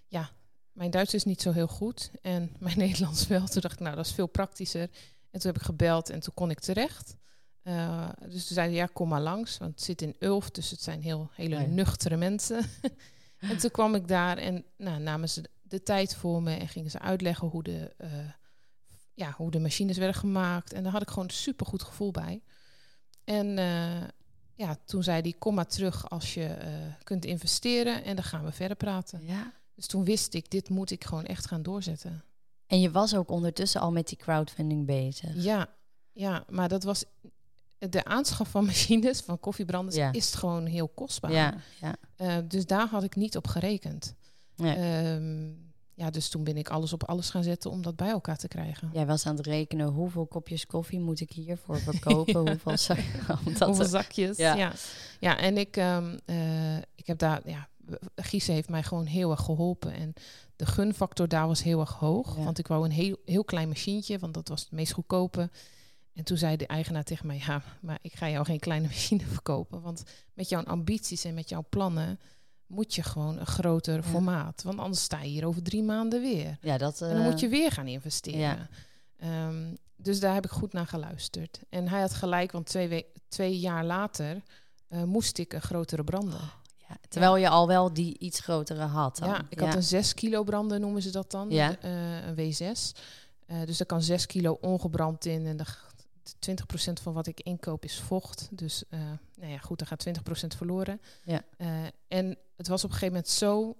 ja, 0.06 0.30
mijn 0.78 0.90
Duits 0.90 1.14
is 1.14 1.24
niet 1.24 1.42
zo 1.42 1.52
heel 1.52 1.66
goed. 1.66 2.10
En 2.22 2.52
mijn 2.58 2.78
Nederlands 2.78 3.26
wel. 3.26 3.46
Toen 3.46 3.60
dacht 3.60 3.74
ik, 3.74 3.80
nou, 3.80 3.96
dat 3.96 4.06
is 4.06 4.12
veel 4.12 4.26
praktischer. 4.26 4.88
En 5.30 5.40
toen 5.40 5.50
heb 5.52 5.56
ik 5.56 5.66
gebeld 5.66 6.10
en 6.10 6.20
toen 6.20 6.34
kon 6.34 6.50
ik 6.50 6.60
terecht. 6.60 7.16
Uh, 7.62 8.08
dus 8.20 8.46
toen 8.46 8.54
zeiden 8.54 8.76
ja, 8.76 8.88
kom 8.92 9.08
maar 9.08 9.20
langs, 9.20 9.58
want 9.58 9.70
het 9.70 9.82
zit 9.82 10.02
in 10.02 10.16
Ulft, 10.18 10.54
dus 10.54 10.70
het 10.70 10.82
zijn 10.82 11.02
heel 11.02 11.30
hele 11.32 11.60
ja. 11.60 11.66
nuchtere 11.66 12.16
mensen. 12.16 12.64
en 13.38 13.58
toen 13.58 13.70
kwam 13.70 13.94
ik 13.94 14.08
daar 14.08 14.38
en 14.38 14.64
nou, 14.76 15.00
namen 15.00 15.28
ze 15.28 15.44
de 15.62 15.82
tijd 15.82 16.14
voor 16.14 16.42
me 16.42 16.54
en 16.56 16.68
gingen 16.68 16.90
ze 16.90 16.98
uitleggen 16.98 17.48
hoe 17.48 17.62
de, 17.62 17.94
eh, 17.98 18.10
ja, 19.14 19.34
hoe 19.36 19.50
de 19.50 19.58
machines 19.58 19.96
werden 19.96 20.20
gemaakt. 20.20 20.72
En 20.72 20.82
daar 20.82 20.92
had 20.92 21.02
ik 21.02 21.08
gewoon 21.08 21.24
een 21.24 21.30
supergoed 21.30 21.82
gevoel 21.82 22.10
bij. 22.10 22.42
En 23.24 23.58
eh, 23.58 24.08
ja, 24.54 24.76
toen 24.84 25.02
zei 25.02 25.20
hij, 25.20 25.34
kom 25.38 25.54
maar 25.54 25.66
terug 25.66 26.10
als 26.10 26.34
je 26.34 26.44
eh, 26.44 26.72
kunt 27.02 27.24
investeren 27.24 28.04
en 28.04 28.16
dan 28.16 28.24
gaan 28.24 28.44
we 28.44 28.52
verder 28.52 28.76
praten. 28.76 29.24
Ja. 29.24 29.52
Dus 29.78 29.86
toen 29.86 30.04
wist 30.04 30.34
ik, 30.34 30.50
dit 30.50 30.68
moet 30.68 30.90
ik 30.90 31.04
gewoon 31.04 31.24
echt 31.24 31.46
gaan 31.46 31.62
doorzetten. 31.62 32.22
En 32.66 32.80
je 32.80 32.90
was 32.90 33.14
ook 33.14 33.30
ondertussen 33.30 33.80
al 33.80 33.92
met 33.92 34.08
die 34.08 34.16
crowdfunding 34.16 34.86
bezig. 34.86 35.30
Ja, 35.34 35.68
ja, 36.12 36.44
maar 36.48 36.68
dat 36.68 36.82
was 36.82 37.04
de 37.78 38.04
aanschaf 38.04 38.48
van 38.48 38.64
machines, 38.72 39.20
van 39.20 39.40
koffiebranders, 39.40 39.96
Ja. 39.96 40.12
is 40.12 40.34
gewoon 40.34 40.66
heel 40.66 40.88
kostbaar. 40.88 41.32
Ja, 41.32 41.54
ja. 41.80 41.96
Eh, 42.16 42.36
dus 42.48 42.66
daar 42.66 42.88
had 42.88 43.02
ik 43.02 43.16
niet 43.16 43.36
op 43.36 43.46
gerekend. 43.46 44.14
Nee. 44.56 44.74
Ehm, 44.76 45.48
ja, 45.94 46.10
dus 46.10 46.28
toen 46.28 46.44
ben 46.44 46.56
ik 46.56 46.68
alles 46.68 46.92
op 46.92 47.04
alles 47.04 47.30
gaan 47.30 47.42
zetten 47.42 47.70
om 47.70 47.82
dat 47.82 47.96
bij 47.96 48.08
elkaar 48.10 48.36
te 48.38 48.48
krijgen. 48.48 48.90
Jij 48.92 49.06
was 49.06 49.26
aan 49.26 49.36
het 49.36 49.46
rekenen 49.46 49.86
hoeveel 49.88 50.26
kopjes 50.26 50.66
koffie 50.66 51.00
moet 51.00 51.20
ik 51.20 51.30
hiervoor 51.32 51.78
verkopen, 51.90 52.44
Ja. 52.44 52.50
hoeveel 52.50 52.76
zak- 52.78 52.98
Hoeveel 53.64 53.84
zakjes. 53.84 54.36
Ja. 54.36 54.54
Ja, 54.54 54.72
ja. 55.20 55.38
en 55.38 55.56
ik, 55.56 55.76
ehm, 55.76 56.18
eh, 56.24 56.76
ik 56.76 57.06
heb 57.06 57.18
daar, 57.18 57.40
ja, 57.48 57.68
Giezen 58.16 58.54
heeft 58.54 58.68
mij 58.68 58.82
gewoon 58.82 59.06
heel 59.06 59.30
erg 59.30 59.40
geholpen. 59.44 59.92
En 59.92 60.12
de 60.56 60.66
gunfactor 60.66 61.28
daar 61.28 61.46
was 61.46 61.62
heel 61.62 61.80
erg 61.80 61.92
hoog. 61.92 62.36
Ja. 62.36 62.44
Want 62.44 62.58
ik 62.58 62.66
wou 62.66 62.84
een 62.84 62.90
heel, 62.90 63.16
heel 63.24 63.44
klein 63.44 63.68
machientje, 63.68 64.18
want 64.18 64.34
dat 64.34 64.48
was 64.48 64.60
het 64.60 64.70
meest 64.70 64.92
goedkope. 64.92 65.50
En 66.12 66.24
toen 66.24 66.36
zei 66.36 66.56
de 66.56 66.66
eigenaar 66.66 67.04
tegen 67.04 67.26
mij, 67.26 67.42
ja, 67.46 67.62
maar 67.80 67.98
ik 68.02 68.14
ga 68.14 68.28
jou 68.30 68.44
geen 68.44 68.58
kleine 68.58 68.86
machine 68.92 69.24
verkopen. 69.24 69.80
Want 69.82 70.02
met 70.34 70.48
jouw 70.48 70.64
ambities 70.64 71.24
en 71.24 71.34
met 71.34 71.48
jouw 71.48 71.64
plannen 71.70 72.20
moet 72.66 72.94
je 72.94 73.02
gewoon 73.02 73.38
een 73.38 73.46
groter 73.46 73.94
Ja. 73.96 74.02
formaat. 74.02 74.62
Want 74.62 74.78
anders 74.78 75.02
sta 75.02 75.22
je 75.22 75.28
hier 75.28 75.46
over 75.46 75.62
drie 75.62 75.82
maanden 75.82 76.20
weer. 76.20 76.58
Ja, 76.60 76.78
dat... 76.78 77.00
En 77.00 77.14
dan 77.14 77.22
moet 77.24 77.32
eh, 77.34 77.38
je 77.40 77.48
weer 77.48 77.70
gaan 77.72 77.86
investeren. 77.86 78.40
ja. 78.40 78.68
Ehm, 79.16 79.74
dus 79.96 80.20
daar 80.20 80.34
heb 80.34 80.44
ik 80.44 80.50
goed 80.50 80.72
naar 80.72 80.86
geluisterd. 80.86 81.60
En 81.68 81.88
hij 81.88 82.00
had 82.00 82.14
gelijk, 82.14 82.52
want 82.52 82.66
twee, 82.66 82.88
we- 82.88 83.06
twee 83.28 83.58
jaar 83.58 83.84
later 83.84 84.42
eh, 84.88 85.02
moest 85.02 85.38
ik 85.38 85.52
een 85.52 85.60
grotere 85.62 86.04
branden. 86.04 86.40
Ja, 86.88 86.96
terwijl 87.08 87.36
je 87.36 87.48
al 87.48 87.66
wel 87.66 87.92
die 87.92 88.18
iets 88.18 88.40
grotere 88.40 88.82
had. 88.84 89.16
dan. 89.16 89.28
Ja, 89.28 89.42
ik 89.48 89.58
had 89.60 89.74
een 89.74 89.82
6 89.82 90.14
kilo 90.14 90.42
branden, 90.42 90.80
noemen 90.80 91.02
ze 91.02 91.10
dat 91.10 91.30
dan. 91.30 91.50
Ja. 91.50 91.76
eh, 91.80 92.26
een 92.26 92.34
W6. 92.34 92.92
Eh, 93.46 93.62
dus 93.64 93.76
daar 93.78 93.86
kan 93.86 94.02
6 94.02 94.26
kilo 94.26 94.58
ongebrand 94.60 95.24
in. 95.24 95.46
En 95.46 95.56
de 95.56 95.64
g- 95.64 95.86
20% 96.38 97.00
van 97.02 97.12
wat 97.12 97.26
ik 97.26 97.40
inkoop 97.40 97.84
is 97.84 98.00
vocht. 98.00 98.48
Dus 98.50 98.84
eh, 98.88 99.00
nou 99.36 99.52
ja, 99.52 99.58
goed, 99.58 99.78
dan 99.78 99.86
gaat 99.88 100.06
20% 100.08 100.56
verloren. 100.56 101.00
Ja. 101.22 101.42
En 102.08 102.38
het 102.56 102.68
was 102.68 102.84
op 102.84 102.90
een 102.90 102.96
gegeven 102.96 103.14
moment 103.14 103.28
zo... 103.28 103.76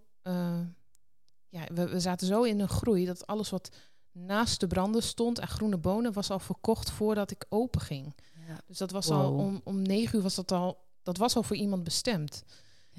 ja, 1.48 1.66
we, 1.74 1.88
we 1.88 2.00
zaten 2.00 2.26
zo 2.26 2.42
in 2.42 2.60
een 2.60 2.68
groei 2.68 3.04
dat 3.04 3.26
alles 3.26 3.50
wat 3.50 3.70
naast 4.12 4.60
de 4.60 4.66
branden 4.66 5.02
stond 5.02 5.38
en 5.38 5.48
groene 5.48 5.76
bonen 5.78 6.12
was 6.12 6.30
al 6.30 6.38
verkocht 6.38 6.90
voordat 6.90 7.30
ik 7.30 7.44
open 7.48 7.80
ging. 7.80 8.14
Ja. 8.48 8.60
Dus 8.66 8.78
dat 8.78 8.90
was 8.90 9.10
al 9.10 9.32
om, 9.32 9.60
om 9.64 9.82
negen 9.82 10.16
uur 10.16 10.22
was 10.22 10.34
dat 10.34 10.52
al, 10.52 10.78
dat 11.02 11.16
was 11.16 11.36
al 11.36 11.42
voor 11.42 11.56
iemand 11.56 11.84
bestemd. 11.84 12.42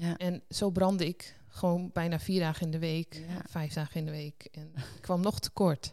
Ja. 0.00 0.16
En 0.16 0.42
zo 0.48 0.70
brandde 0.70 1.06
ik 1.06 1.36
gewoon 1.48 1.90
bijna 1.92 2.18
vier 2.18 2.40
dagen 2.40 2.64
in 2.66 2.70
de 2.70 2.78
week, 2.78 3.14
Ja. 3.14 3.42
vijf 3.48 3.72
dagen 3.72 3.96
in 4.00 4.04
de 4.04 4.10
week. 4.10 4.48
En 4.52 4.72
ik 4.96 5.00
kwam 5.02 5.20
nog 5.20 5.40
tekort. 5.40 5.92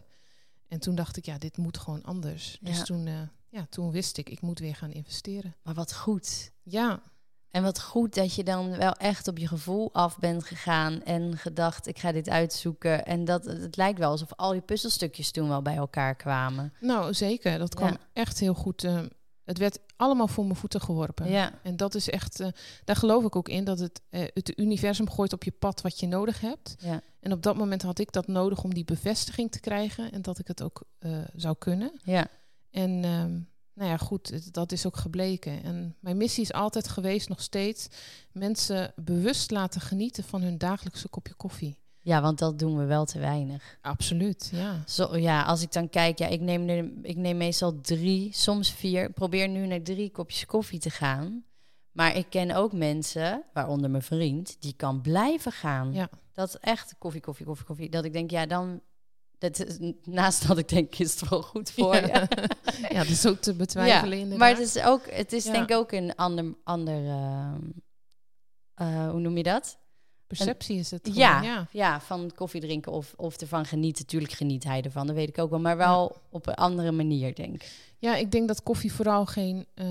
En 0.68 0.78
toen 0.78 0.94
dacht 0.94 1.16
ik, 1.16 1.24
ja, 1.26 1.38
dit 1.38 1.56
moet 1.56 1.78
gewoon 1.78 2.02
anders. 2.04 2.58
Dus 2.60 2.84
toen, 2.84 3.06
eh, 3.06 3.14
ja, 3.48 3.66
toen 3.70 3.90
wist 3.90 4.16
ik, 4.18 4.28
ik 4.30 4.40
moet 4.40 4.58
weer 4.58 4.74
gaan 4.74 4.90
investeren. 4.92 5.56
Maar 5.62 5.74
wat 5.74 5.94
goed. 5.94 6.50
Ja, 6.62 7.02
En 7.50 7.62
wat 7.62 7.80
goed 7.82 8.14
dat 8.14 8.34
je 8.34 8.44
dan 8.44 8.76
wel 8.76 8.92
echt 8.92 9.28
op 9.28 9.38
je 9.38 9.46
gevoel 9.48 9.92
af 9.94 10.18
bent 10.18 10.44
gegaan 10.44 11.02
en 11.02 11.36
gedacht, 11.38 11.86
ik 11.86 11.98
ga 11.98 12.12
dit 12.12 12.28
uitzoeken. 12.28 13.04
En 13.06 13.24
dat 13.24 13.44
het 13.44 13.76
lijkt 13.76 13.98
wel 13.98 14.10
alsof 14.10 14.32
al 14.34 14.54
je 14.54 14.60
puzzelstukjes 14.60 15.30
toen 15.30 15.48
wel 15.48 15.62
bij 15.62 15.76
elkaar 15.76 16.14
kwamen. 16.14 16.72
nou 16.80 17.14
zeker. 17.14 17.58
Dat 17.58 17.74
kwam 17.74 17.88
Ja. 17.90 17.98
echt 18.12 18.38
heel 18.38 18.54
goed. 18.54 18.84
eh, 18.84 19.00
het 19.48 19.58
werd 19.58 19.78
allemaal 19.96 20.28
voor 20.28 20.44
mijn 20.44 20.56
voeten 20.56 20.80
geworpen. 20.80 21.30
Ja, 21.30 21.52
En 21.62 21.76
dat 21.76 21.94
is 21.94 22.10
echt, 22.10 22.40
eh, 22.40 22.48
daar 22.84 22.96
geloof 22.96 23.24
ik 23.24 23.36
ook 23.36 23.48
in, 23.48 23.64
dat 23.64 23.78
het, 23.78 24.00
eh, 24.10 24.22
het 24.34 24.58
universum 24.58 25.10
gooit 25.10 25.32
op 25.32 25.44
je 25.44 25.50
pad 25.50 25.80
wat 25.80 26.00
je 26.00 26.06
nodig 26.06 26.40
hebt. 26.40 26.74
ja, 26.78 27.02
En 27.20 27.32
op 27.32 27.42
dat 27.42 27.56
moment 27.56 27.82
had 27.82 27.98
ik 27.98 28.12
dat 28.12 28.26
nodig 28.26 28.64
om 28.64 28.74
die 28.74 28.84
bevestiging 28.84 29.50
te 29.50 29.60
krijgen 29.60 30.12
en 30.12 30.22
dat 30.22 30.38
ik 30.38 30.46
het 30.48 30.62
ook 30.62 30.82
eh, 30.98 31.18
zou 31.34 31.56
kunnen. 31.58 31.92
ja. 32.02 32.28
En 32.70 33.04
ehm, 33.04 33.40
nou 33.74 33.90
ja, 33.90 33.96
goed, 33.96 34.54
dat 34.54 34.72
is 34.72 34.86
ook 34.86 34.96
gebleken. 34.96 35.62
En 35.62 35.96
mijn 36.00 36.16
missie 36.16 36.42
is 36.42 36.52
altijd 36.52 36.88
geweest, 36.88 37.28
nog 37.28 37.42
steeds, 37.42 37.88
mensen 38.32 38.92
bewust 38.96 39.50
laten 39.50 39.80
genieten 39.80 40.24
van 40.24 40.42
hun 40.42 40.58
dagelijkse 40.58 41.08
kopje 41.08 41.34
koffie. 41.34 41.78
Ja, 42.08 42.20
want 42.20 42.38
dat 42.38 42.58
doen 42.58 42.78
we 42.78 42.84
wel 42.84 43.04
te 43.04 43.18
weinig. 43.18 43.78
Absoluut, 43.80 44.50
ja. 44.52 44.82
Zo, 44.86 45.16
ja, 45.16 45.42
als 45.42 45.62
ik 45.62 45.72
dan 45.72 45.88
kijk, 45.88 46.18
ja, 46.18 46.26
ik 46.26 46.40
neem, 46.40 46.64
nu, 46.64 46.98
ik 47.02 47.16
neem 47.16 47.36
meestal 47.36 47.80
drie, 47.80 48.32
soms 48.32 48.72
vier. 48.72 49.04
Ik 49.04 49.14
probeer 49.14 49.48
nu 49.48 49.66
naar 49.66 49.82
drie 49.82 50.10
kopjes 50.10 50.46
koffie 50.46 50.78
te 50.78 50.90
gaan. 50.90 51.44
Maar 51.92 52.16
ik 52.16 52.26
ken 52.30 52.50
ook 52.50 52.72
mensen, 52.72 53.44
waaronder 53.52 53.90
mijn 53.90 54.02
vriend, 54.02 54.56
die 54.60 54.72
kan 54.76 55.00
blijven 55.00 55.52
gaan. 55.52 55.92
Ja. 55.92 56.08
Dat 56.32 56.48
is 56.48 56.56
echt 56.60 56.94
koffie, 56.98 57.20
koffie, 57.20 57.46
koffie, 57.46 57.66
koffie. 57.66 57.90
Dat 57.90 58.04
ik 58.04 58.12
denk, 58.12 58.30
ja, 58.30 58.46
dan... 58.46 58.80
Dat 59.38 59.66
is, 59.66 59.92
naast 60.04 60.48
dat 60.48 60.58
ik 60.58 60.68
denk, 60.68 60.94
is 60.94 61.20
het 61.20 61.28
wel 61.28 61.42
goed 61.42 61.70
voor 61.70 61.94
ja. 61.94 62.06
je. 62.06 62.48
ja, 62.94 62.98
dat 62.98 63.08
is 63.08 63.26
ook 63.26 63.40
te 63.40 63.54
betwijfelen 63.54 64.18
inderdaad. 64.18 64.38
Maar 64.38 64.48
het 64.48 64.76
is 64.76 64.82
ook, 64.82 65.10
het 65.10 65.32
is 65.32 65.44
Ja. 65.44 65.52
denk 65.52 65.70
ik 65.70 65.76
ook 65.76 65.92
een 65.92 66.14
ander, 66.14 66.54
ander 66.64 67.06
ehm, 67.06 67.62
eh, 68.74 69.10
hoe 69.10 69.20
noem 69.20 69.36
je 69.36 69.42
dat? 69.42 69.78
Perceptie 70.28 70.78
is 70.78 70.90
het 70.90 71.00
gewoon, 71.02 71.18
Ja, 71.20 71.42
ja. 71.42 71.66
ja. 71.70 72.00
van 72.00 72.30
koffie 72.34 72.60
drinken 72.60 72.92
of, 72.92 73.14
of 73.16 73.36
ervan 73.40 73.64
genieten. 73.64 74.06
Tuurlijk 74.06 74.32
geniet 74.32 74.64
hij 74.64 74.82
ervan, 74.82 75.06
dat 75.06 75.16
weet 75.16 75.28
ik 75.28 75.38
ook 75.38 75.50
wel. 75.50 75.58
Maar 75.60 75.76
wel 75.76 76.16
op 76.30 76.46
een 76.46 76.54
andere 76.54 76.92
manier, 76.92 77.34
denk 77.34 77.54
ik. 77.54 77.72
Ja, 77.98 78.16
ik 78.16 78.30
denk 78.30 78.48
dat 78.48 78.62
koffie 78.62 78.92
vooral 78.92 79.26
geen... 79.26 79.66
eh, 79.74 79.86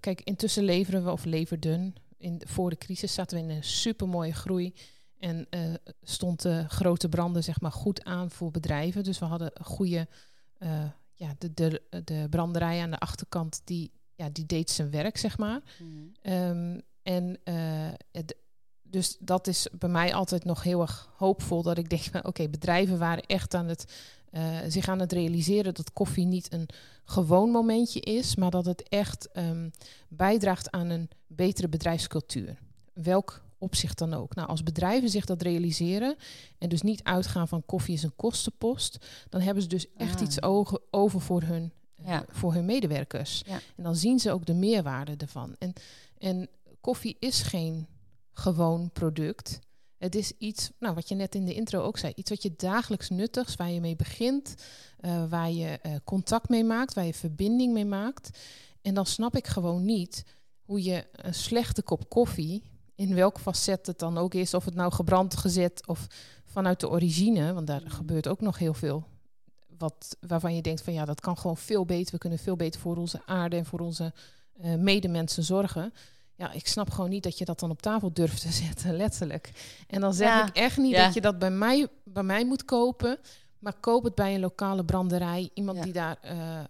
kijk, 0.00 0.20
intussen 0.20 0.64
leveren 0.64 1.04
we, 1.04 1.10
of 1.10 1.24
leverden... 1.24 1.94
In, 2.18 2.40
voor 2.46 2.70
de 2.70 2.76
crisis 2.78 3.14
zaten 3.14 3.36
we 3.38 3.42
in 3.44 3.50
een 3.50 3.64
supermooie 3.64 4.32
groei. 4.32 4.74
En 5.18 5.46
eh, 5.50 5.60
stond 6.02 6.42
de 6.42 6.64
grote 6.68 7.08
branden 7.08 7.44
zeg 7.44 7.60
maar 7.60 7.72
goed 7.72 8.04
aan 8.04 8.30
voor 8.30 8.50
bedrijven. 8.50 9.04
Dus 9.04 9.18
we 9.18 9.24
hadden 9.24 9.50
goede... 9.62 10.08
eh, 10.58 10.84
ja, 11.14 11.34
de, 11.38 11.54
de, 11.54 11.82
de 12.04 12.26
branderij 12.30 12.80
aan 12.82 12.90
de 12.90 12.98
achterkant, 12.98 13.60
die, 13.64 13.90
ja, 14.14 14.28
die 14.32 14.46
deed 14.46 14.70
zijn 14.70 14.90
werk, 14.90 15.16
zeg 15.16 15.38
maar. 15.38 15.60
Ehm, 16.22 16.78
en 17.02 17.38
eh, 17.44 17.54
het- 18.12 18.36
dus 18.90 19.16
dat 19.20 19.46
is 19.46 19.66
bij 19.78 19.88
mij 19.88 20.14
altijd 20.14 20.44
nog 20.44 20.62
heel 20.62 20.80
erg 20.80 21.08
hoopvol. 21.16 21.62
Dat 21.62 21.78
ik 21.78 21.90
denk, 21.90 22.02
van, 22.02 22.24
oké, 22.24 22.48
bedrijven 22.48 22.98
waren 22.98 23.22
echt 23.26 23.54
aan 23.54 23.66
het, 23.68 23.84
eh, 24.30 24.58
zich 24.68 24.88
aan 24.88 24.98
het 25.00 25.12
realiseren 25.12 25.74
dat 25.74 25.92
koffie 25.92 26.26
niet 26.26 26.52
een 26.52 26.68
gewoon 27.04 27.50
momentje 27.50 28.00
is, 28.00 28.36
maar 28.36 28.50
dat 28.50 28.64
het 28.64 28.88
echt 28.88 29.28
ehm, 29.32 29.68
bijdraagt 30.08 30.70
aan 30.70 30.88
een 30.88 31.10
betere 31.26 31.68
bedrijfscultuur. 31.68 32.58
Welk 32.92 33.42
opzicht 33.58 33.98
dan 33.98 34.14
ook. 34.14 34.34
Nou, 34.34 34.48
als 34.48 34.62
bedrijven 34.62 35.08
zich 35.08 35.24
dat 35.24 35.42
realiseren 35.42 36.16
en 36.58 36.68
dus 36.68 36.82
niet 36.82 37.02
uitgaan 37.02 37.48
van 37.48 37.62
koffie 37.66 37.94
is 37.94 38.02
een 38.02 38.16
kostenpost, 38.16 38.98
dan 39.28 39.40
hebben 39.40 39.62
ze 39.62 39.68
dus 39.68 39.86
echt 39.96 40.16
Ah. 40.16 40.22
iets 40.22 40.42
over 40.90 41.20
voor 41.20 41.42
hun, 41.42 41.72
eh, 41.96 42.06
Ja. 42.06 42.24
voor 42.28 42.54
hun 42.54 42.64
medewerkers. 42.64 43.42
Ja. 43.46 43.60
En 43.76 43.82
dan 43.82 43.96
zien 43.96 44.18
ze 44.18 44.32
ook 44.32 44.46
de 44.46 44.54
meerwaarde 44.54 45.14
ervan. 45.18 45.54
En, 45.58 45.72
en 46.18 46.48
koffie 46.80 47.16
is 47.20 47.42
geen 47.42 47.86
gewoon 48.38 48.90
product. 48.92 49.58
Het 49.96 50.14
is 50.14 50.32
iets, 50.38 50.70
nou, 50.78 50.94
wat 50.94 51.08
je 51.08 51.14
net 51.14 51.34
in 51.34 51.44
de 51.44 51.54
intro 51.54 51.80
ook 51.80 51.98
zei, 51.98 52.12
iets 52.16 52.30
wat 52.30 52.42
je 52.42 52.54
dagelijks 52.56 53.08
nuttigs, 53.08 53.56
waar 53.56 53.70
je 53.70 53.80
mee 53.80 53.96
begint, 53.96 54.54
eh, 55.00 55.24
waar 55.28 55.50
je 55.50 55.78
eh, 55.82 55.92
contact 56.04 56.48
mee 56.48 56.64
maakt, 56.64 56.94
waar 56.94 57.04
je 57.04 57.14
verbinding 57.14 57.72
mee 57.72 57.84
maakt. 57.84 58.38
En 58.82 58.94
dan 58.94 59.06
snap 59.06 59.36
ik 59.36 59.46
gewoon 59.46 59.84
niet 59.84 60.24
hoe 60.62 60.82
je 60.82 61.06
een 61.12 61.34
slechte 61.34 61.82
kop 61.82 62.08
koffie, 62.08 62.62
in 62.94 63.14
welk 63.14 63.40
facet 63.40 63.86
het 63.86 63.98
dan 63.98 64.18
ook 64.18 64.34
is, 64.34 64.54
of 64.54 64.64
het 64.64 64.74
nou 64.74 64.92
gebrand 64.92 65.36
gezet 65.36 65.86
of 65.86 66.06
vanuit 66.44 66.80
de 66.80 66.90
origine, 66.90 67.52
want 67.52 67.66
daar 67.66 67.82
gebeurt 67.84 68.28
ook 68.28 68.40
nog 68.40 68.58
heel 68.58 68.74
veel. 68.74 69.04
Wat, 69.78 70.16
waarvan 70.20 70.54
je 70.54 70.62
denkt 70.62 70.82
van 70.82 70.92
ja, 70.92 71.04
dat 71.04 71.20
kan 71.20 71.38
gewoon 71.38 71.56
veel 71.56 71.84
beter. 71.84 72.12
We 72.12 72.18
kunnen 72.18 72.38
veel 72.38 72.56
beter 72.56 72.80
voor 72.80 72.96
onze 72.96 73.22
aarde 73.26 73.56
en 73.56 73.64
voor 73.66 73.80
onze 73.80 74.12
eh, 74.60 74.74
medemensen 74.74 75.42
zorgen. 75.42 75.92
Ja, 76.38 76.52
ik 76.52 76.66
snap 76.66 76.90
gewoon 76.90 77.10
niet 77.10 77.22
dat 77.22 77.38
je 77.38 77.44
dat 77.44 77.60
dan 77.60 77.70
op 77.70 77.82
tafel 77.82 78.12
durft 78.12 78.40
te 78.42 78.52
zetten, 78.66 78.96
letterlijk. 78.96 79.50
En 79.86 80.00
dan 80.00 80.14
zeg 80.14 80.28
Ja, 80.28 80.46
ik 80.46 80.56
echt 80.56 80.76
niet 80.76 80.90
ja. 80.94 81.04
dat 81.04 81.14
je 81.14 81.20
dat 81.20 81.38
bij 81.38 81.50
mij, 81.50 81.86
bij 82.04 82.22
mij 82.22 82.44
moet 82.46 82.64
kopen. 82.64 83.18
Maar 83.58 83.72
koop 83.80 84.04
het 84.04 84.14
bij 84.14 84.34
een 84.34 84.40
lokale 84.40 84.84
branderij. 84.84 85.50
Iemand 85.54 85.76
Ja. 85.78 85.84
die 85.84 85.92
daar... 85.92 86.16
eh, 86.20 86.58
eh, 86.58 86.64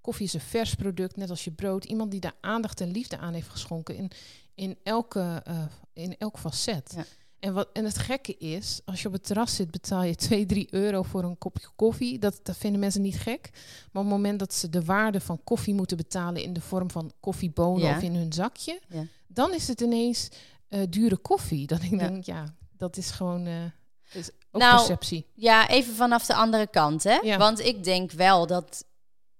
koffie 0.00 0.26
is 0.26 0.32
een 0.34 0.40
vers 0.40 0.74
product, 0.74 1.16
net 1.16 1.30
als 1.30 1.44
je 1.44 1.50
brood. 1.50 1.84
Iemand 1.84 2.10
die 2.10 2.20
daar 2.20 2.34
aandacht 2.40 2.80
en 2.80 2.90
liefde 2.90 3.18
aan 3.18 3.32
heeft 3.34 3.48
geschonken 3.48 3.96
in, 3.96 4.10
in, 4.54 4.78
elke, 4.82 5.40
eh, 5.44 5.62
in 5.92 6.16
elk 6.18 6.38
facet. 6.38 6.94
En, 7.40 7.52
wat, 7.54 7.68
en 7.72 7.84
het 7.84 7.98
gekke 7.98 8.36
is, 8.36 8.80
als 8.84 9.02
je 9.02 9.06
op 9.08 9.12
het 9.14 9.24
terras 9.26 9.54
zit, 9.54 9.70
betaal 9.70 10.02
je 10.02 10.14
2, 10.14 10.46
3 10.46 10.66
euro 10.70 11.02
voor 11.02 11.22
een 11.24 11.38
kopje 11.38 11.66
koffie. 11.76 12.18
Dat, 12.18 12.40
dat 12.42 12.56
vinden 12.56 12.80
mensen 12.80 13.02
niet 13.02 13.18
gek. 13.18 13.50
Maar 13.92 14.02
op 14.02 14.08
het 14.08 14.16
moment 14.18 14.38
dat 14.38 14.54
ze 14.54 14.68
de 14.68 14.84
waarde 14.84 15.20
van 15.20 15.40
koffie 15.44 15.74
moeten 15.74 15.96
betalen 15.96 16.42
in 16.42 16.52
de 16.52 16.60
vorm 16.60 16.90
van 16.90 17.12
koffiebonen 17.20 17.86
Ja. 17.88 17.96
of 17.96 18.02
in 18.02 18.14
hun 18.14 18.32
zakje, 18.32 18.80
Ja. 18.88 19.04
dan 19.26 19.54
is 19.54 19.68
het 19.68 19.80
ineens 19.80 20.28
eh, 20.68 20.80
dure 20.88 21.16
koffie. 21.16 21.66
Dan 21.66 21.82
ik 21.82 21.90
Ja. 21.90 21.96
denk, 22.08 22.24
ja, 22.24 22.54
dat 22.76 22.96
is 22.96 23.10
gewoon 23.10 23.46
eh, 23.46 23.64
is 24.12 24.30
ook 24.50 24.60
Nou, 24.60 24.76
perceptie. 24.76 25.26
Ja, 25.34 25.68
even 25.68 25.94
vanaf 25.94 26.26
de 26.26 26.34
andere 26.34 26.66
kant, 26.66 27.02
hè? 27.02 27.36
Want 27.38 27.60
ik 27.60 27.84
denk 27.84 28.12
wel 28.12 28.46
dat 28.46 28.84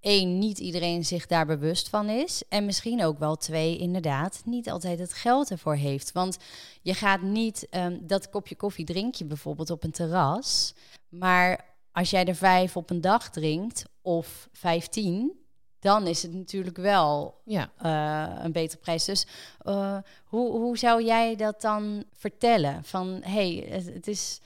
één, 0.01 0.39
niet 0.39 0.59
iedereen 0.59 1.05
zich 1.05 1.27
daar 1.27 1.47
bewust 1.47 1.89
van 1.89 2.09
is. 2.09 2.43
En 2.49 2.65
misschien 2.65 3.05
ook 3.05 3.19
wel 3.19 3.37
twee, 3.37 3.79
inderdaad, 3.79 4.43
niet 4.45 4.71
altijd 4.71 4.99
het 4.99 5.13
geld 5.13 5.51
ervoor 5.51 5.75
heeft. 5.77 6.13
Want 6.13 6.37
je 6.83 6.95
gaat 6.95 7.23
niet 7.23 7.67
ehm, 7.71 7.99
dat 8.01 8.31
kopje 8.31 8.57
koffie 8.57 8.85
drink 8.85 9.15
je 9.15 9.25
bijvoorbeeld 9.25 9.71
op 9.71 9.85
een 9.85 9.91
terras. 9.93 10.75
Maar 11.09 11.65
als 11.93 12.11
jij 12.11 12.25
er 12.25 12.35
vijf 12.35 12.77
op 12.77 12.91
een 12.91 13.01
dag 13.01 13.31
drinkt, 13.31 13.85
of 14.03 14.49
vijftien, 14.53 15.33
dan 15.79 16.07
is 16.07 16.23
het 16.23 16.33
natuurlijk 16.35 16.77
wel 16.77 17.41
Ja. 17.45 17.71
eh, 17.77 18.45
een 18.45 18.53
betere 18.53 18.81
prijs. 18.81 19.05
Dus 19.05 19.27
eh, 19.59 19.99
hoe, 20.25 20.51
hoe 20.51 20.79
zou 20.79 21.05
jij 21.05 21.37
dat 21.37 21.61
dan 21.61 22.05
vertellen? 22.13 22.85
Van 22.85 23.19
hey, 23.23 23.67
het, 23.69 23.87
het 23.87 24.09
is 24.09 24.41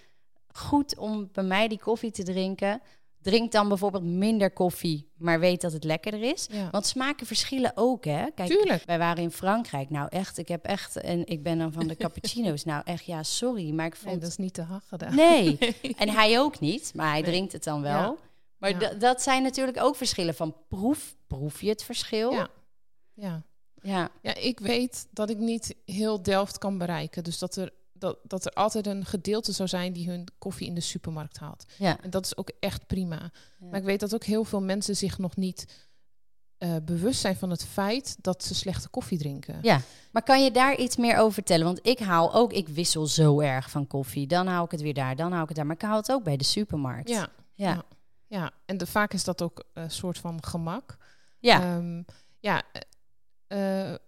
goed 0.53 0.99
om 0.99 1.29
bij 1.33 1.45
mij 1.45 1.69
die 1.69 1.79
koffie 1.79 2.11
te 2.11 2.23
drinken. 2.23 2.83
Drink 3.23 3.53
dan 3.53 3.69
bijvoorbeeld 3.69 4.05
minder 4.05 4.51
koffie, 4.51 5.11
maar 5.17 5.41
weet 5.41 5.61
dat 5.61 5.73
het 5.73 5.85
lekkerder 5.85 6.23
is. 6.23 6.47
Ja. 6.51 6.71
Want 6.71 6.87
smaken 6.87 7.27
verschillen 7.27 7.73
ook, 7.75 8.05
hè? 8.05 8.31
Kijk, 8.35 8.49
Tuurlijk. 8.51 8.85
wij 8.85 8.99
waren 8.99 9.23
in 9.23 9.31
Frankrijk. 9.31 9.91
Nou, 9.91 10.07
echt, 10.11 10.39
ik 10.39 10.49
heb 10.49 10.65
echt... 10.65 10.97
En 10.97 11.27
ik 11.27 11.43
ben 11.43 11.59
dan 11.59 11.73
van 11.73 11.87
de 11.89 11.97
cappuccino's. 11.97 12.65
nou, 12.65 12.83
echt, 12.85 13.05
ja, 13.05 13.23
sorry, 13.23 13.71
maar 13.71 13.87
ik 13.87 13.93
Nee, 13.93 14.03
vond... 14.11 14.21
dat 14.21 14.31
is 14.31 14.37
niet 14.37 14.55
te 14.55 14.63
hard 14.63 14.85
gedaan. 14.85 15.15
Nee, 15.15 15.59
en 15.99 16.09
hij 16.09 16.39
ook 16.41 16.61
niet, 16.61 16.93
maar 16.95 17.11
hij 17.11 17.21
Nee. 17.21 17.31
drinkt 17.31 17.53
het 17.53 17.65
dan 17.65 17.83
wel. 17.83 17.93
Ja. 17.93 18.15
Maar 18.59 18.81
Ja. 18.81 18.95
dat 18.95 19.23
zijn 19.23 19.43
natuurlijk 19.43 19.83
ook 19.83 19.97
verschillen 19.97 20.35
van 20.35 20.57
proef. 20.69 21.15
Proef 21.27 21.61
je 21.61 21.69
het 21.69 21.83
verschil? 21.85 22.33
Ja. 22.33 22.49
Ja. 23.15 23.43
ja. 23.83 24.09
Ja, 24.23 24.35
ik 24.35 24.61
weet 24.61 25.07
dat 25.11 25.31
ik 25.31 25.39
niet 25.39 25.75
heel 25.85 26.23
Delft 26.23 26.59
kan 26.59 26.79
bereiken. 26.79 27.25
Dus 27.25 27.39
dat 27.39 27.57
er, 27.57 27.73
dat, 28.03 28.19
dat 28.23 28.45
er 28.45 28.53
altijd 28.53 28.87
een 28.87 29.05
gedeelte 29.05 29.53
zou 29.53 29.69
zijn 29.69 29.93
die 29.93 30.09
hun 30.09 30.29
koffie 30.39 30.67
in 30.67 30.75
de 30.75 30.81
supermarkt 30.81 31.39
haalt. 31.39 31.65
ja. 31.79 32.01
En 32.01 32.11
dat 32.11 32.25
is 32.25 32.37
ook 32.37 32.51
echt 32.61 32.87
prima. 32.87 33.31
Ja. 33.61 33.67
Maar 33.71 33.79
ik 33.79 33.85
weet 33.85 34.01
dat 34.01 34.15
ook 34.15 34.25
heel 34.25 34.45
veel 34.45 34.63
mensen 34.63 34.97
zich 34.97 35.19
nog 35.19 35.37
niet 35.37 35.89
eh, 36.59 36.77
bewust 36.83 37.21
zijn 37.21 37.37
van 37.37 37.51
het 37.51 37.65
feit 37.65 38.17
dat 38.21 38.45
ze 38.45 38.55
slechte 38.55 38.89
koffie 38.89 39.19
drinken. 39.19 39.59
Ja, 39.63 39.81
maar 40.13 40.23
kan 40.23 40.45
je 40.45 40.51
daar 40.51 40.77
iets 40.77 40.97
meer 40.97 41.17
over 41.17 41.33
vertellen? 41.33 41.65
Want 41.65 41.87
ik 41.87 41.99
haal 41.99 42.35
ook, 42.35 42.53
ik 42.53 42.69
wissel 42.69 43.07
zo 43.07 43.41
erg 43.41 43.71
van 43.71 43.87
koffie. 43.87 44.27
Dan 44.27 44.47
haal 44.47 44.65
ik 44.65 44.71
het 44.71 44.81
weer 44.81 44.95
daar, 44.95 45.17
dan 45.17 45.33
haal 45.33 45.43
ik 45.43 45.49
het 45.49 45.57
daar. 45.57 45.67
Maar 45.67 45.77
ik 45.77 45.83
haal 45.83 45.97
het 45.97 46.13
ook 46.13 46.25
bij 46.25 46.37
de 46.37 46.45
supermarkt. 46.45 47.09
Ja, 47.09 47.29
ja. 47.55 47.71
ja. 47.71 47.83
ja. 48.27 48.51
en 48.67 48.77
de, 48.77 48.87
vaak 48.87 49.13
is 49.13 49.25
dat 49.25 49.43
ook 49.43 49.65
een 49.73 49.91
soort 49.91 50.19
van 50.19 50.45
gemak. 50.45 50.97
ja. 51.39 51.61
Ehm, 51.61 52.03
ja 52.41 52.63
eh, 52.73 53.91
eh, 53.93 53.99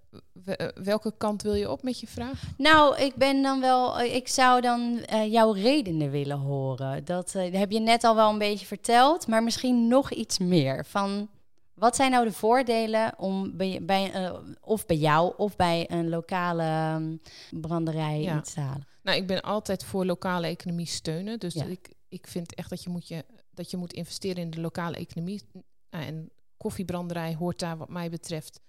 welke 0.75 1.15
kant 1.19 1.43
wil 1.43 1.55
je 1.55 1.71
op 1.71 1.83
met 1.83 2.01
je 2.01 2.07
vraag? 2.07 2.43
Nou, 2.57 2.97
ik 3.03 3.15
ben 3.15 3.43
dan 3.43 3.61
wel, 3.61 3.99
eh, 3.99 4.15
ik 4.15 4.29
zou 4.29 4.61
dan 4.61 4.99
eh, 4.99 5.33
jouw 5.33 5.53
redenen 5.53 6.11
willen 6.11 6.39
horen. 6.39 7.05
Dat 7.05 7.35
eh, 7.35 7.53
heb 7.53 7.71
je 7.71 7.81
net 7.81 8.05
al 8.05 8.15
wel 8.15 8.31
een 8.31 8.39
beetje 8.39 8.67
verteld, 8.67 9.27
maar 9.27 9.43
misschien 9.43 9.89
nog 9.89 10.13
iets 10.13 10.39
meer. 10.39 10.85
Van 10.85 11.29
wat 11.75 11.97
zijn 11.97 12.11
nou 12.11 12.25
de 12.25 12.33
voordelen 12.33 13.13
om 13.19 13.57
bij, 13.57 13.79
bij 13.83 14.13
eh, 14.13 14.35
of 14.61 14.87
bij 14.87 14.97
jou 14.97 15.35
of 15.37 15.57
bij 15.57 15.91
een 15.91 16.09
lokale 16.09 16.99
mm, 16.99 17.21
branderij 17.51 18.21
Ja. 18.21 18.39
iets 18.39 18.55
te 18.55 18.61
halen? 18.61 18.87
Nou, 19.03 19.19
ik 19.19 19.27
ben 19.27 19.41
altijd 19.43 19.85
voor 19.85 20.05
lokale 20.07 20.47
economie 20.47 20.87
steunen. 20.87 21.39
Dus 21.39 21.55
Ja. 21.55 21.65
ik, 21.65 21.93
ik 22.09 22.27
vind 22.27 22.55
echt 22.55 22.71
dat 22.71 22.83
je, 22.83 22.91
moet 22.91 23.09
je, 23.09 23.25
dat 23.51 23.71
je 23.71 23.77
moet 23.77 23.93
investeren 23.93 24.43
in 24.43 24.51
de 24.51 24.61
lokale 24.61 24.97
economie. 24.97 25.43
Nou, 25.91 26.05
en 26.05 26.31
koffiebranderij 26.57 27.35
hoort 27.35 27.59
daar 27.59 27.77
wat 27.77 27.89
mij 27.89 28.11
betreft 28.11 28.61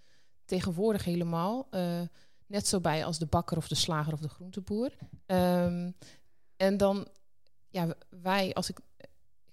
tegenwoordig 0.45 1.03
helemaal 1.03 1.67
eh, 1.71 2.01
net 2.47 2.67
zo 2.67 2.79
bij 2.79 3.05
als 3.05 3.17
de 3.19 3.25
bakker 3.25 3.57
of 3.57 3.67
de 3.67 3.75
slager 3.75 4.13
of 4.13 4.19
de 4.19 4.29
groenteboer. 4.29 4.91
Ehm, 5.25 5.91
en 6.57 6.77
dan, 6.77 7.07
ja, 7.69 7.87
wij, 8.21 8.53
als 8.53 8.69
ik... 8.69 8.79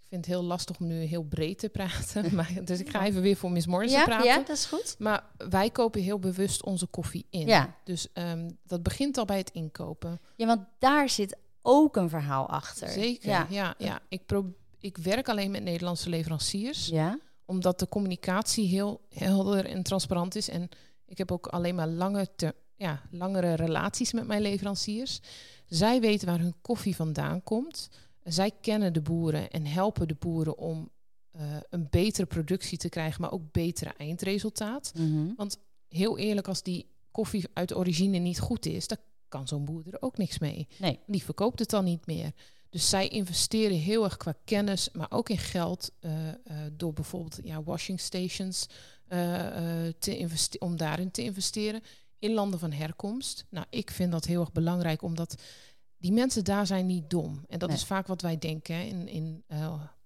Ik 0.00 0.18
vind 0.18 0.26
het 0.26 0.34
heel 0.34 0.44
lastig 0.48 0.78
om 0.80 0.86
nu 0.86 0.94
heel 1.02 1.22
breed 1.22 1.58
te 1.58 1.68
praten. 1.68 2.24
Maar, 2.36 2.64
dus 2.64 2.80
ik 2.80 2.88
ga 2.90 3.04
even 3.06 3.22
weer 3.22 3.36
voor 3.36 3.50
Miss 3.52 3.66
Morrison 3.66 3.98
Ja, 3.98 4.04
praten. 4.04 4.26
ja, 4.26 4.36
dat 4.36 4.48
is 4.48 4.64
goed. 4.66 4.94
Maar 4.98 5.24
wij 5.36 5.70
kopen 5.70 6.00
heel 6.02 6.18
bewust 6.18 6.62
onze 6.64 6.86
koffie 6.86 7.26
in. 7.30 7.46
Ja. 7.46 7.74
Dus 7.84 8.12
ehm, 8.12 8.50
dat 8.66 8.82
begint 8.82 9.18
al 9.18 9.24
bij 9.24 9.36
het 9.38 9.50
inkopen. 9.50 10.20
ja, 10.36 10.46
want 10.46 10.60
daar 10.78 11.08
zit 11.08 11.36
ook 11.62 11.96
een 11.96 12.08
verhaal 12.08 12.48
achter. 12.48 12.88
Zeker, 12.88 13.28
Ja. 13.28 13.46
ja. 13.50 13.74
ja, 13.78 14.00
Ik, 14.08 14.26
pro- 14.26 14.54
ik 14.78 14.96
werk 14.96 15.28
alleen 15.28 15.50
met 15.50 15.62
Nederlandse 15.62 16.08
leveranciers, 16.08 16.86
Ja. 16.86 17.18
Omdat 17.44 17.78
de 17.78 17.88
communicatie 17.88 18.66
heel 18.68 19.00
helder 19.08 19.64
en 19.66 19.82
transparant 19.82 20.34
is. 20.34 20.48
En 20.48 20.68
ik 21.06 21.18
heb 21.18 21.32
ook 21.32 21.46
alleen 21.46 21.74
maar 21.74 21.88
lange 21.88 22.28
te- 22.36 22.54
ja, 22.76 23.02
langere 23.10 23.54
relaties 23.54 24.12
met 24.12 24.26
mijn 24.26 24.42
leveranciers. 24.42 25.20
Zij 25.66 26.00
weten 26.00 26.26
waar 26.26 26.38
hun 26.40 26.54
koffie 26.60 26.96
vandaan 26.96 27.42
komt. 27.42 27.88
Zij 28.24 28.50
kennen 28.60 28.92
de 28.92 29.00
boeren 29.00 29.50
en 29.50 29.66
helpen 29.66 30.08
de 30.08 30.14
boeren 30.18 30.58
om 30.58 30.90
eh, 31.30 31.56
een 31.70 31.86
betere 31.90 32.26
productie 32.26 32.78
te 32.78 32.88
krijgen, 32.88 33.20
maar 33.20 33.32
ook 33.32 33.52
betere 33.52 33.92
eindresultaat. 33.96 34.92
Mhm. 34.96 35.32
Heel 35.88 36.18
eerlijk, 36.18 36.48
als 36.48 36.62
die 36.62 36.86
koffie 37.10 37.48
uit 37.52 37.74
origine 37.74 38.18
niet 38.18 38.40
goed 38.40 38.66
is, 38.66 38.86
dan 38.86 38.96
kan 39.28 39.48
zo'n 39.48 39.64
boer 39.64 39.82
er 39.90 40.02
ook 40.02 40.16
niks 40.18 40.38
mee. 40.38 40.68
Nee. 40.78 40.98
Die 41.06 41.22
verkoopt 41.22 41.58
het 41.58 41.70
dan 41.70 41.84
niet 41.84 42.06
meer. 42.06 42.32
Dus 42.72 42.88
zij 42.88 43.08
investeren 43.08 43.76
heel 43.76 44.04
erg 44.04 44.16
qua 44.16 44.34
kennis, 44.44 44.88
maar 44.92 45.10
ook 45.10 45.28
in 45.28 45.38
geld. 45.38 45.90
eh, 46.00 46.28
eh, 46.28 46.34
door 46.72 46.92
bijvoorbeeld 46.92 47.38
ja, 47.44 47.62
washing 47.62 48.00
stations 48.00 48.66
eh, 49.06 49.46
te 49.98 50.56
om 50.58 50.76
daarin 50.76 51.10
te 51.10 51.22
investeren. 51.22 51.82
In 52.18 52.32
landen 52.32 52.58
van 52.58 52.72
herkomst. 52.72 53.46
Nou, 53.50 53.66
ik 53.70 53.90
vind 53.90 54.12
dat 54.12 54.24
heel 54.24 54.40
erg 54.40 54.52
belangrijk, 54.52 55.02
omdat 55.02 55.34
die 55.96 56.12
mensen 56.12 56.44
daar 56.44 56.66
zijn 56.66 56.86
niet 56.86 57.10
dom. 57.10 57.44
En 57.48 57.58
dat 57.58 57.68
Nee. 57.68 57.78
is 57.78 57.84
vaak 57.84 58.06
wat 58.06 58.22
wij 58.22 58.38
denken 58.38 58.74
hè, 58.74 58.82
in, 58.82 59.08
in 59.08 59.44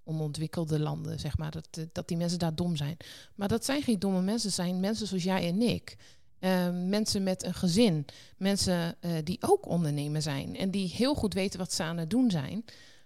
onontwikkelde 0.04 0.78
landen, 0.78 1.20
zeg 1.20 1.38
maar. 1.38 1.50
Dat, 1.50 1.86
dat 1.92 2.08
die 2.08 2.16
mensen 2.16 2.38
daar 2.38 2.54
dom 2.54 2.76
zijn. 2.76 2.96
Maar 3.34 3.48
dat 3.48 3.64
zijn 3.64 3.82
geen 3.82 3.98
domme 3.98 4.22
mensen, 4.22 4.52
zijn 4.52 4.80
mensen 4.80 5.06
zoals 5.06 5.22
jij 5.22 5.48
en 5.48 5.62
ik. 5.62 5.96
Eh, 6.38 6.68
mensen 6.72 7.22
met 7.22 7.44
een 7.44 7.54
gezin. 7.54 8.04
Mensen 8.36 8.96
eh, 9.00 9.10
die 9.24 9.38
ook 9.40 9.66
ondernemer 9.68 10.22
zijn. 10.22 10.56
En 10.56 10.70
die 10.70 10.88
heel 10.88 11.14
goed 11.14 11.34
weten 11.34 11.58
wat 11.58 11.72
ze 11.72 11.82
aan 11.82 11.96
het 11.96 12.10
doen 12.10 12.30
zijn. 12.30 12.64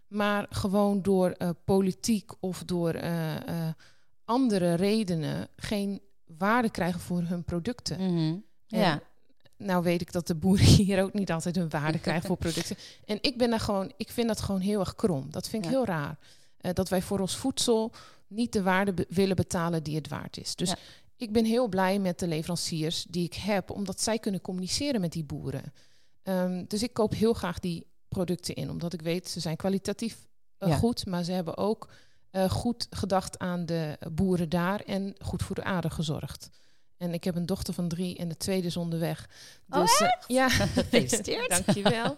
Maar 0.08 0.46
gewoon 0.50 1.02
door 1.02 1.30
eh, 1.30 1.50
politiek 1.64 2.30
of 2.40 2.62
door 2.64 2.90
eh, 2.94 3.36
andere 4.24 4.74
redenen 4.74 5.48
geen 5.56 6.00
waarde 6.38 6.70
krijgen 6.70 7.00
voor 7.00 7.22
hun 7.22 7.44
producten. 7.44 8.14
Mhm. 8.14 8.36
Ja. 8.66 9.00
Nou 9.56 9.82
weet 9.82 10.00
ik 10.00 10.12
dat 10.12 10.26
de 10.26 10.34
boeren 10.34 10.66
hier 10.76 11.02
ook 11.02 11.12
niet 11.12 11.32
altijd 11.32 11.56
hun 11.56 11.68
waarde 11.68 11.98
krijgen 11.98 12.26
voor 12.26 12.36
producten. 12.46 12.76
En 13.04 13.18
ik 13.20 13.38
ben 13.38 13.50
daar 13.50 13.60
gewoon, 13.60 13.92
ik 13.96 14.10
vind 14.10 14.28
dat 14.28 14.40
gewoon 14.40 14.60
heel 14.60 14.80
erg 14.80 14.94
krom. 14.94 15.26
Dat 15.30 15.48
vind 15.48 15.64
ik 15.64 15.70
Ja. 15.70 15.76
heel 15.76 15.86
raar. 15.86 16.18
Dat 16.72 16.88
wij 16.88 17.02
voor 17.02 17.20
ons 17.20 17.36
voedsel 17.36 17.92
niet 18.26 18.52
de 18.52 18.62
waarde 18.62 18.92
be- 18.92 19.06
willen 19.08 19.36
betalen 19.36 19.82
die 19.82 19.96
het 19.96 20.08
waard 20.08 20.36
is. 20.38 20.54
Dus 20.56 20.68
Ja. 20.70 20.76
Ik 21.20 21.32
ben 21.32 21.44
heel 21.44 21.68
blij 21.68 21.98
met 21.98 22.18
de 22.18 22.26
leveranciers 22.26 23.06
die 23.08 23.24
ik 23.24 23.34
heb, 23.34 23.70
omdat 23.70 24.00
zij 24.00 24.18
kunnen 24.18 24.40
communiceren 24.40 25.00
met 25.00 25.12
die 25.12 25.24
boeren. 25.24 25.72
Ehm, 26.22 26.64
dus 26.66 26.82
ik 26.82 26.92
koop 26.92 27.14
heel 27.14 27.32
graag 27.32 27.58
die 27.58 27.86
producten 28.08 28.54
in, 28.54 28.70
omdat 28.70 28.92
ik 28.92 29.02
weet 29.02 29.28
ze 29.28 29.40
zijn 29.40 29.56
kwalitatief 29.56 30.26
eh, 30.58 30.68
Ja. 30.68 30.76
goed, 30.76 31.06
maar 31.06 31.24
ze 31.24 31.32
hebben 31.32 31.56
ook 31.56 31.90
eh, 32.30 32.50
goed 32.50 32.86
gedacht 32.90 33.38
aan 33.38 33.66
de 33.66 33.98
boeren 34.12 34.48
daar 34.48 34.80
en 34.80 35.14
goed 35.18 35.42
voor 35.42 35.54
de 35.54 35.64
aarde 35.64 35.90
gezorgd. 35.90 36.48
En 36.96 37.12
ik 37.12 37.24
heb 37.24 37.36
een 37.36 37.46
dochter 37.46 37.74
van 37.74 37.88
drie 37.88 38.16
en 38.16 38.28
de 38.28 38.36
tweede 38.36 38.66
is 38.66 38.76
onderweg. 38.76 39.28
Oh, 39.68 39.80
Dus, 39.80 40.00
eh, 40.00 40.08
ja, 40.26 40.48
Gefeliciteerd. 40.78 41.48
Dankjewel. 41.50 42.16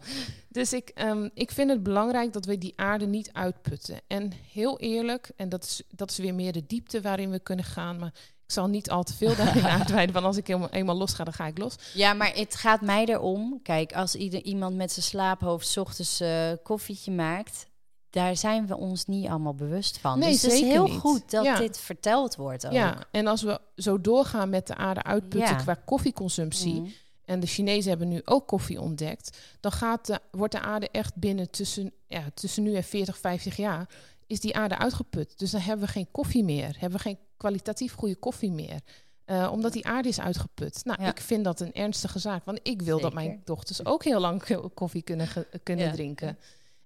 dus 0.49 0.73
ik, 0.73 0.88
ehm, 0.88 1.29
ik 1.35 1.51
vind 1.51 1.71
het 1.71 1.83
belangrijk 1.83 2.33
dat 2.33 2.45
we 2.45 2.59
die 2.59 2.73
aarde 2.77 3.07
niet 3.07 3.33
uitputten. 3.33 4.01
En 4.07 4.33
heel 4.53 4.79
eerlijk, 4.79 5.31
en 5.37 5.49
dat 5.49 5.65
is, 5.65 5.83
dat 5.91 6.11
is 6.11 6.19
weer 6.19 6.35
meer 6.35 6.53
de 6.53 6.67
diepte 6.67 7.01
waarin 7.01 7.31
we 7.31 7.38
kunnen 7.38 7.65
gaan. 7.65 7.99
Maar 7.99 8.12
zal 8.53 8.67
niet 8.67 8.91
al 8.91 9.03
te 9.03 9.15
veel 9.15 9.37
daarin 9.37 9.67
uitweiden, 9.79 10.15
want 10.15 10.27
als 10.27 10.37
ik 10.37 10.47
helemaal, 10.47 10.71
eenmaal 10.71 10.97
los 10.97 11.12
ga, 11.15 11.25
dan 11.25 11.33
ga 11.33 11.47
ik 11.47 11.59
los. 11.59 11.75
Ja, 11.95 12.12
maar 12.12 12.33
het 12.35 12.55
gaat 12.55 12.81
mij 12.81 13.05
erom. 13.07 13.61
Kijk, 13.62 13.93
als 13.95 14.15
ieder, 14.15 14.43
iemand 14.43 14.77
met 14.77 14.93
zijn 14.93 15.05
slaaphoofd 15.05 15.67
's 15.69 15.77
ochtends 15.77 16.21
eh 16.21 16.51
koffietje 16.62 17.11
maakt, 17.12 17.67
daar 18.11 18.37
zijn 18.37 18.67
we 18.67 18.77
ons 18.77 19.07
niet 19.07 19.29
allemaal 19.29 19.55
bewust 19.55 19.99
van. 19.99 20.19
Nee, 20.19 20.31
dus 20.33 20.43
het 20.43 20.53
is 20.53 20.61
heel 20.61 20.85
niet. 20.87 20.99
goed 21.01 21.31
dat 21.31 21.45
Ja. 21.45 21.57
dit 21.59 21.79
verteld 21.79 22.37
wordt 22.37 22.67
ook. 22.67 22.73
Ja, 22.73 22.97
en 23.11 23.27
als 23.27 23.43
we 23.43 23.61
zo 23.77 24.01
doorgaan 24.01 24.49
met 24.51 24.67
de 24.67 24.75
aarde 24.77 25.03
uitputten 25.03 25.55
Ja. 25.57 25.62
qua 25.62 25.75
koffieconsumptie, 25.85 26.81
Mhm. 26.81 26.91
en 27.25 27.41
de 27.41 27.47
Chinezen 27.47 27.88
hebben 27.91 28.09
nu 28.09 28.21
ook 28.25 28.47
koffie 28.47 28.81
ontdekt, 28.81 29.38
dan 29.61 29.73
gaat 29.73 30.07
de, 30.07 30.21
wordt 30.31 30.53
de 30.53 30.61
aarde 30.61 30.88
echt 30.91 31.15
binnen 31.17 31.51
tussen, 31.51 31.93
ja, 32.09 32.23
tussen 32.35 32.62
nu 32.62 32.75
en 32.75 32.85
40, 32.85 33.19
50 33.19 33.57
jaar, 33.57 33.88
is 34.27 34.41
die 34.41 34.57
aarde 34.57 34.79
uitgeput. 34.79 35.38
Dus 35.38 35.51
dan 35.51 35.61
hebben 35.61 35.87
we 35.87 35.93
geen 35.93 36.09
koffie 36.11 36.45
meer, 36.45 36.77
hebben 36.79 36.99
we 36.99 37.05
geen 37.05 37.19
kwalitatief 37.42 37.94
goede 37.94 38.16
koffie 38.16 38.50
meer. 38.52 38.81
Eh, 39.24 39.48
omdat 39.52 39.72
die 39.72 39.87
aarde 39.87 40.09
is 40.09 40.20
uitgeput. 40.20 40.85
Nou, 40.85 41.02
Ja. 41.02 41.09
ik 41.11 41.20
vind 41.20 41.44
dat 41.44 41.61
een 41.61 41.72
ernstige 41.72 42.18
zaak. 42.18 42.44
Want 42.44 42.61
ik 42.62 42.83
wil 42.83 43.00
dat 43.00 43.12
mijn 43.14 43.40
dochters 43.44 43.85
ook 43.85 44.05
heel 44.05 44.20
lang 44.20 44.44
ko- 44.44 44.68
koffie 44.83 45.02
kunnen, 45.02 45.28
kunnen 45.62 45.87
Ja. 45.87 45.92
drinken. 45.92 46.38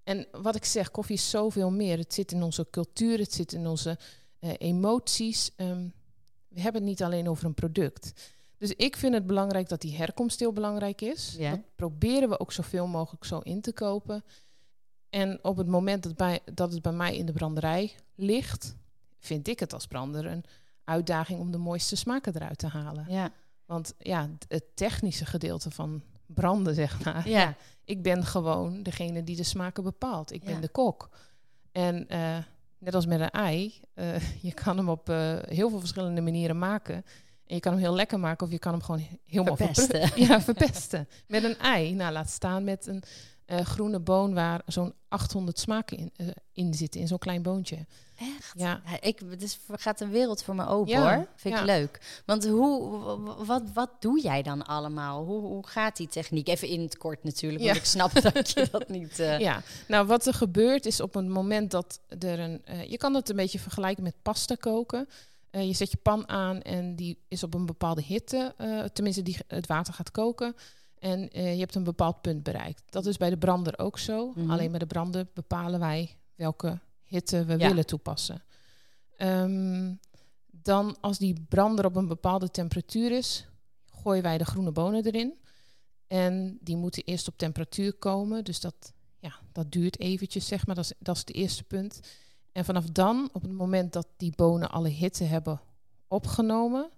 En 0.04 0.26
wat 0.32 0.56
ik 0.56 0.64
zeg, 0.64 0.90
koffie 0.90 1.14
is 1.16 1.30
zoveel 1.30 1.70
meer. 1.70 1.98
Het 1.98 2.14
zit 2.14 2.32
in 2.32 2.42
onze 2.42 2.66
cultuur, 2.70 3.18
het 3.18 3.32
zit 3.32 3.52
in 3.52 3.66
onze 3.66 3.98
eh, 4.38 4.50
emoties. 4.58 5.50
Ehm, 5.56 5.88
we 6.48 6.60
hebben 6.60 6.80
het 6.80 6.90
niet 6.90 7.02
alleen 7.02 7.28
over 7.28 7.44
een 7.44 7.54
product. 7.54 8.12
Dus 8.58 8.72
ik 8.76 8.96
vind 8.96 9.14
het 9.14 9.26
belangrijk 9.26 9.68
dat 9.68 9.80
die 9.80 9.96
herkomst 9.96 10.40
heel 10.40 10.52
belangrijk 10.52 11.00
is. 11.00 11.34
Ja. 11.38 11.50
Dat 11.50 11.60
proberen 11.76 12.28
we 12.28 12.40
ook 12.40 12.52
zoveel 12.52 12.86
mogelijk 12.86 13.24
zo 13.24 13.38
in 13.38 13.60
te 13.60 13.72
kopen. 13.72 14.24
En 15.10 15.38
op 15.44 15.56
het 15.56 15.66
moment 15.66 16.02
dat, 16.02 16.16
bij, 16.16 16.40
dat 16.54 16.72
het 16.72 16.82
bij 16.82 16.92
mij 16.92 17.16
in 17.16 17.26
de 17.26 17.32
branderij 17.32 17.92
ligt, 18.14 18.74
vind 19.18 19.48
ik 19.48 19.60
het 19.60 19.72
als 19.72 19.86
brander 19.86 20.26
een 20.26 20.44
uitdaging 20.84 21.40
om 21.40 21.50
de 21.50 21.58
mooiste 21.58 21.96
smaken 21.96 22.34
eruit 22.36 22.58
te 22.58 22.66
halen. 22.66 23.04
Ja. 23.08 23.30
Want 23.64 23.94
ja, 23.98 24.28
het 24.48 24.64
technische 24.76 25.26
gedeelte 25.26 25.70
van 25.70 26.02
branden, 26.26 26.74
zeg 26.74 27.04
maar. 27.04 27.28
Ja. 27.28 27.54
ik 27.84 28.02
ben 28.02 28.24
gewoon 28.24 28.82
degene 28.82 29.24
die 29.24 29.36
de 29.36 29.42
smaken 29.42 29.82
bepaalt. 29.82 30.32
Ik 30.32 30.42
Ja. 30.44 30.50
ben 30.52 30.60
de 30.60 30.68
kok. 30.68 31.08
En 31.72 32.08
eh, 32.08 32.36
net 32.78 32.94
als 32.94 33.06
met 33.06 33.20
een 33.20 33.30
ei, 33.30 33.80
eh, 33.94 34.20
je 34.48 34.52
kan 34.54 34.76
hem 34.76 34.88
op 34.88 35.08
eh, 35.08 35.36
heel 35.42 35.68
veel 35.70 35.78
verschillende 35.78 36.20
manieren 36.20 36.58
maken. 36.58 36.94
En 37.46 37.54
je 37.54 37.60
kan 37.60 37.72
hem 37.72 37.80
heel 37.80 37.94
lekker 37.94 38.20
maken 38.20 38.46
of 38.46 38.52
je 38.52 38.58
kan 38.58 38.72
hem 38.72 38.82
gewoon 38.82 39.00
he- 39.00 39.18
helemaal 39.26 39.56
verpru- 39.56 39.82
Verpesten. 39.86 40.20
Ja, 40.26 40.40
verpesten. 40.40 41.08
Met 41.26 41.44
een 41.44 41.58
ei. 41.58 41.94
Nou, 41.94 42.12
laat 42.12 42.30
staan 42.30 42.64
met 42.64 42.86
een 42.86 43.02
eh, 43.46 43.60
groene 43.60 44.00
boon 44.00 44.34
waar 44.34 44.62
zo'n 44.66 44.94
800 45.08 45.58
smaken 45.58 45.96
in, 45.96 46.10
eh, 46.16 46.26
in 46.52 46.74
zitten, 46.74 47.00
in 47.00 47.06
zo'n 47.06 47.18
klein 47.18 47.42
boontje. 47.42 47.86
Echt? 48.16 48.52
Ja. 48.56 48.82
Ja, 48.84 49.00
ik, 49.00 49.20
het 49.28 49.42
is, 49.42 49.58
gaat 49.72 50.00
een 50.00 50.10
wereld 50.10 50.42
voor 50.42 50.54
me 50.54 50.66
open 50.66 50.92
Ja, 50.92 51.16
hoor. 51.16 51.26
Vind 51.36 51.58
ik 51.58 51.64
leuk. 51.64 52.22
Want 52.24 52.46
hoe, 52.46 53.44
wat, 53.44 53.62
wat 53.74 53.90
doe 54.00 54.20
jij 54.20 54.42
dan 54.42 54.66
allemaal? 54.66 55.24
Hoe, 55.24 55.40
hoe 55.40 55.66
gaat 55.66 55.96
die 55.96 56.08
techniek? 56.08 56.48
Even 56.48 56.68
in 56.68 56.80
het 56.80 56.96
kort 56.98 57.24
natuurlijk, 57.24 57.64
want 57.64 57.76
ik 57.76 57.84
snap 57.84 58.22
dat 58.22 58.50
je 58.50 58.68
dat 58.70 58.88
niet... 58.88 59.18
eh, 59.18 59.38
Ja, 59.46 59.62
nou 59.88 60.06
wat 60.06 60.26
er 60.26 60.34
gebeurt 60.34 60.86
is 60.86 61.00
op 61.00 61.14
het 61.14 61.28
moment 61.28 61.70
dat 61.70 62.00
er 62.18 62.38
een... 62.38 62.62
je 62.88 62.96
kan 62.96 63.14
het 63.14 63.28
een 63.28 63.36
beetje 63.36 63.58
vergelijken 63.58 64.02
met 64.02 64.14
pasta 64.22 64.54
koken. 64.54 65.08
Je 65.50 65.72
zet 65.72 65.90
je 65.90 65.98
pan 66.02 66.28
aan 66.28 66.62
en 66.62 66.96
die 66.96 67.18
is 67.28 67.42
op 67.42 67.54
een 67.54 67.66
bepaalde 67.66 68.02
hitte. 68.02 68.54
tenminste, 68.92 69.22
die, 69.22 69.36
het 69.46 69.66
water 69.66 69.94
gaat 69.94 70.10
koken. 70.10 70.54
En 70.98 71.30
eh, 71.30 71.52
je 71.52 71.58
hebt 71.60 71.74
een 71.74 71.84
bepaald 71.84 72.20
punt 72.20 72.42
bereikt. 72.42 72.82
Dat 72.90 73.06
is 73.06 73.16
bij 73.16 73.30
de 73.30 73.38
brander 73.38 73.78
ook 73.78 73.98
zo. 73.98 74.32
Mhm. 74.34 74.50
Alleen 74.50 74.70
bij 74.70 74.78
de 74.78 74.86
brander 74.86 75.26
bepalen 75.34 75.80
wij 75.80 76.16
welke 76.34 76.78
hitte 77.04 77.44
we 77.44 77.58
Ja. 77.58 77.68
willen 77.68 77.86
toepassen. 77.86 78.42
Ehm, 79.16 79.94
dan 80.50 80.96
als 81.00 81.18
die 81.18 81.44
brander 81.48 81.84
op 81.84 81.96
een 81.96 82.08
bepaalde 82.08 82.50
temperatuur 82.50 83.10
is, 83.12 83.46
gooien 83.86 84.22
wij 84.22 84.38
de 84.38 84.44
groene 84.44 84.72
bonen 84.72 85.04
erin. 85.04 85.34
En 86.06 86.58
die 86.60 86.76
moeten 86.76 87.02
eerst 87.04 87.28
op 87.28 87.38
temperatuur 87.38 87.94
komen. 87.94 88.44
Dus 88.44 88.60
dat, 88.60 88.92
ja, 89.18 89.32
dat 89.52 89.72
duurt 89.72 90.00
eventjes, 90.00 90.46
zeg 90.46 90.66
maar. 90.66 90.74
Dat 90.74 90.84
is, 90.84 90.92
dat 90.98 91.14
is 91.14 91.20
het 91.20 91.34
eerste 91.34 91.64
punt. 91.64 92.00
En 92.52 92.64
vanaf 92.64 92.84
dan, 92.84 93.28
op 93.32 93.42
het 93.42 93.52
moment 93.52 93.92
dat 93.92 94.06
die 94.16 94.32
bonen 94.36 94.70
alle 94.70 94.88
hitte 94.88 95.24
hebben 95.24 95.60
opgenomen, 96.08 96.88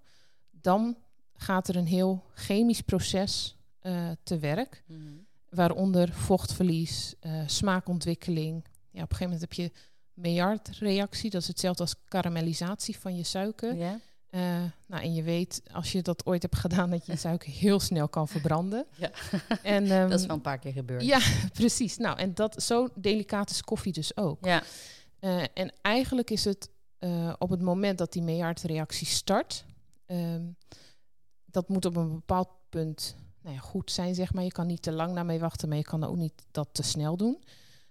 dan 0.50 0.96
gaat 1.34 1.68
er 1.68 1.76
een 1.76 1.86
heel 1.86 2.24
chemisch 2.34 2.80
proces 2.80 3.56
eh, 3.80 4.10
te 4.22 4.38
werk. 4.38 4.82
mhm. 4.86 5.00
Waaronder 5.48 6.12
vochtverlies, 6.12 7.14
eh, 7.20 7.42
smaakontwikkeling. 7.46 8.64
Ja, 8.90 9.02
op 9.02 9.10
een 9.10 9.16
gegeven 9.16 9.24
moment 9.24 9.40
heb 9.40 9.52
je 9.52 9.72
Maillard-reactie. 10.12 11.30
Dat 11.30 11.40
is 11.42 11.48
hetzelfde 11.48 11.82
als 11.82 11.94
karamellisatie 12.08 12.98
van 12.98 13.16
je 13.16 13.22
suiker. 13.22 13.74
Ja? 13.76 14.00
Eh, 14.30 14.40
nou, 14.86 15.02
en 15.02 15.14
je 15.14 15.22
weet, 15.22 15.62
als 15.72 15.92
je 15.92 16.02
dat 16.02 16.26
ooit 16.26 16.42
hebt 16.42 16.56
gedaan, 16.66 16.90
dat 16.90 17.06
je 17.06 17.12
je 17.12 17.18
suiker 17.18 17.50
heel 17.52 17.80
snel 17.80 18.08
kan 18.08 18.28
verbranden. 18.28 18.86
Ja. 18.96 19.10
En, 19.62 19.84
ehm, 19.90 20.08
Dat 20.08 20.20
is 20.20 20.26
wel 20.26 20.36
een 20.36 20.42
paar 20.42 20.58
keer 20.58 20.72
gebeurd. 20.72 21.02
Ja, 21.04 21.20
precies. 21.52 21.96
Nou, 21.96 22.18
en 22.18 22.34
dat, 22.34 22.62
zo 22.62 22.88
delicaat 22.94 23.50
is 23.50 23.62
koffie 23.62 23.92
dus 23.92 24.16
ook. 24.16 24.44
Ja. 24.44 24.62
En 25.54 25.72
eigenlijk 25.82 26.30
is 26.30 26.44
het 26.44 26.70
op 27.38 27.50
het 27.50 27.60
moment 27.60 27.98
dat 27.98 28.12
die 28.12 28.22
Maillard-reactie 28.22 29.06
start, 29.06 29.64
ehm, 30.06 30.42
dat 31.46 31.68
moet 31.68 31.84
op 31.84 31.96
een 31.96 32.12
bepaald 32.12 32.48
punt 32.68 33.16
nou 33.42 33.54
ja, 33.54 33.60
goed 33.60 33.90
zijn, 33.90 34.14
zeg 34.14 34.32
maar. 34.32 34.44
Je 34.44 34.52
kan 34.52 34.66
niet 34.66 34.82
te 34.82 34.92
lang 34.92 35.14
daarmee 35.14 35.38
wachten, 35.38 35.68
maar 35.68 35.78
je 35.78 35.84
kan 35.84 36.04
ook 36.04 36.16
niet 36.16 36.46
dat 36.50 36.68
te 36.72 36.82
snel 36.82 37.16
doen. 37.16 37.42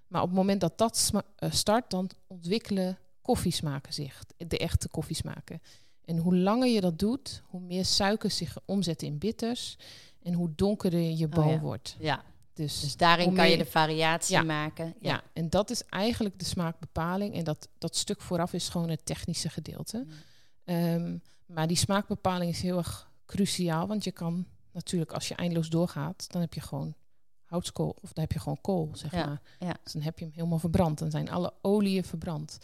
Maar 0.07 0.21
op 0.21 0.27
het 0.27 0.37
moment 0.37 0.61
dat 0.61 0.77
dat 0.77 1.11
eh, 1.35 1.51
start, 1.51 1.89
dan 1.89 2.09
ontwikkelen 2.27 2.97
koffiesmaken 3.21 3.93
zich, 3.93 4.23
de 4.37 4.57
echte 4.57 4.89
koffiesmaken. 4.89 5.61
En 6.05 6.17
hoe 6.17 6.35
langer 6.35 6.67
je 6.67 6.81
dat 6.81 6.99
doet, 6.99 7.41
hoe 7.45 7.61
meer 7.61 7.85
suikers 7.85 8.37
zich 8.37 8.57
omzetten 8.65 9.07
in 9.07 9.17
bitters 9.17 9.77
en 10.23 10.33
hoe 10.33 10.55
donkerder 10.55 10.99
je 10.99 11.27
boon 11.27 11.47
ja. 11.51 11.59
wordt. 11.59 11.95
ja. 11.99 12.23
Dus, 12.53 12.79
Dus 12.79 12.97
daarin 12.97 13.33
kan 13.33 13.49
je 13.49 13.57
de 13.57 13.65
variatie 13.65 14.35
Ja. 14.35 14.43
maken. 14.43 14.95
ja. 15.01 15.23
en 15.33 15.49
dat 15.49 15.69
is 15.69 15.83
eigenlijk 15.83 16.39
de 16.39 16.45
smaakbepaling. 16.45 17.35
En 17.35 17.43
dat, 17.43 17.67
dat 17.77 17.95
stuk 17.95 18.21
vooraf 18.21 18.53
is 18.53 18.69
gewoon 18.69 18.89
het 18.89 19.05
technische 19.05 19.49
gedeelte. 19.49 19.97
Mm. 19.97 20.11
Ehm, 20.63 21.17
maar 21.45 21.67
die 21.67 21.77
smaakbepaling 21.77 22.51
is 22.51 22.61
heel 22.61 22.77
erg 22.77 23.11
cruciaal. 23.25 23.87
Want 23.87 24.03
je 24.03 24.11
kan 24.11 24.45
natuurlijk, 24.77 25.11
als 25.13 25.27
je 25.27 25.35
eindeloos 25.35 25.69
doorgaat, 25.69 26.25
dan 26.31 26.41
heb 26.41 26.53
je 26.53 26.61
gewoon 26.61 26.95
houtskool. 27.43 27.95
Of 28.01 28.13
dan 28.13 28.23
heb 28.23 28.31
je 28.31 28.39
gewoon 28.39 28.61
kool, 28.61 28.89
zeg 28.93 29.11
Ja, 29.11 29.25
maar. 29.25 29.41
ja. 29.59 29.77
Dus 29.83 29.93
dan 29.93 30.01
heb 30.01 30.19
je 30.19 30.25
hem 30.25 30.33
helemaal 30.33 30.59
verbrand. 30.59 30.97
Dan 30.99 31.11
zijn 31.11 31.29
alle 31.29 31.53
oliën 31.61 32.03
verbrand. 32.03 32.57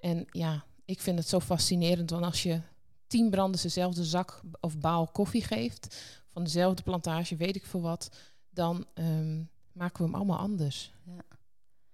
En 0.00 0.26
ja, 0.30 0.64
ik 0.84 1.00
vind 1.00 1.18
het 1.18 1.28
zo 1.28 1.40
fascinerend. 1.40 2.10
Want 2.10 2.24
als 2.24 2.42
je 2.42 2.60
tien 3.06 3.30
branders 3.30 3.62
dezelfde 3.62 4.04
zak 4.04 4.40
of 4.60 4.78
baal 4.78 5.06
koffie 5.06 5.42
geeft, 5.44 5.96
van 6.32 6.44
dezelfde 6.44 6.82
plantage, 6.82 7.36
weet 7.36 7.56
ik 7.56 7.66
veel 7.66 7.80
wat, 7.80 8.10
dan 8.50 8.86
ehm, 8.94 9.38
maken 9.72 9.96
we 9.98 10.04
hem 10.04 10.14
allemaal 10.14 10.38
anders. 10.38 10.92
Ja. 11.04 11.22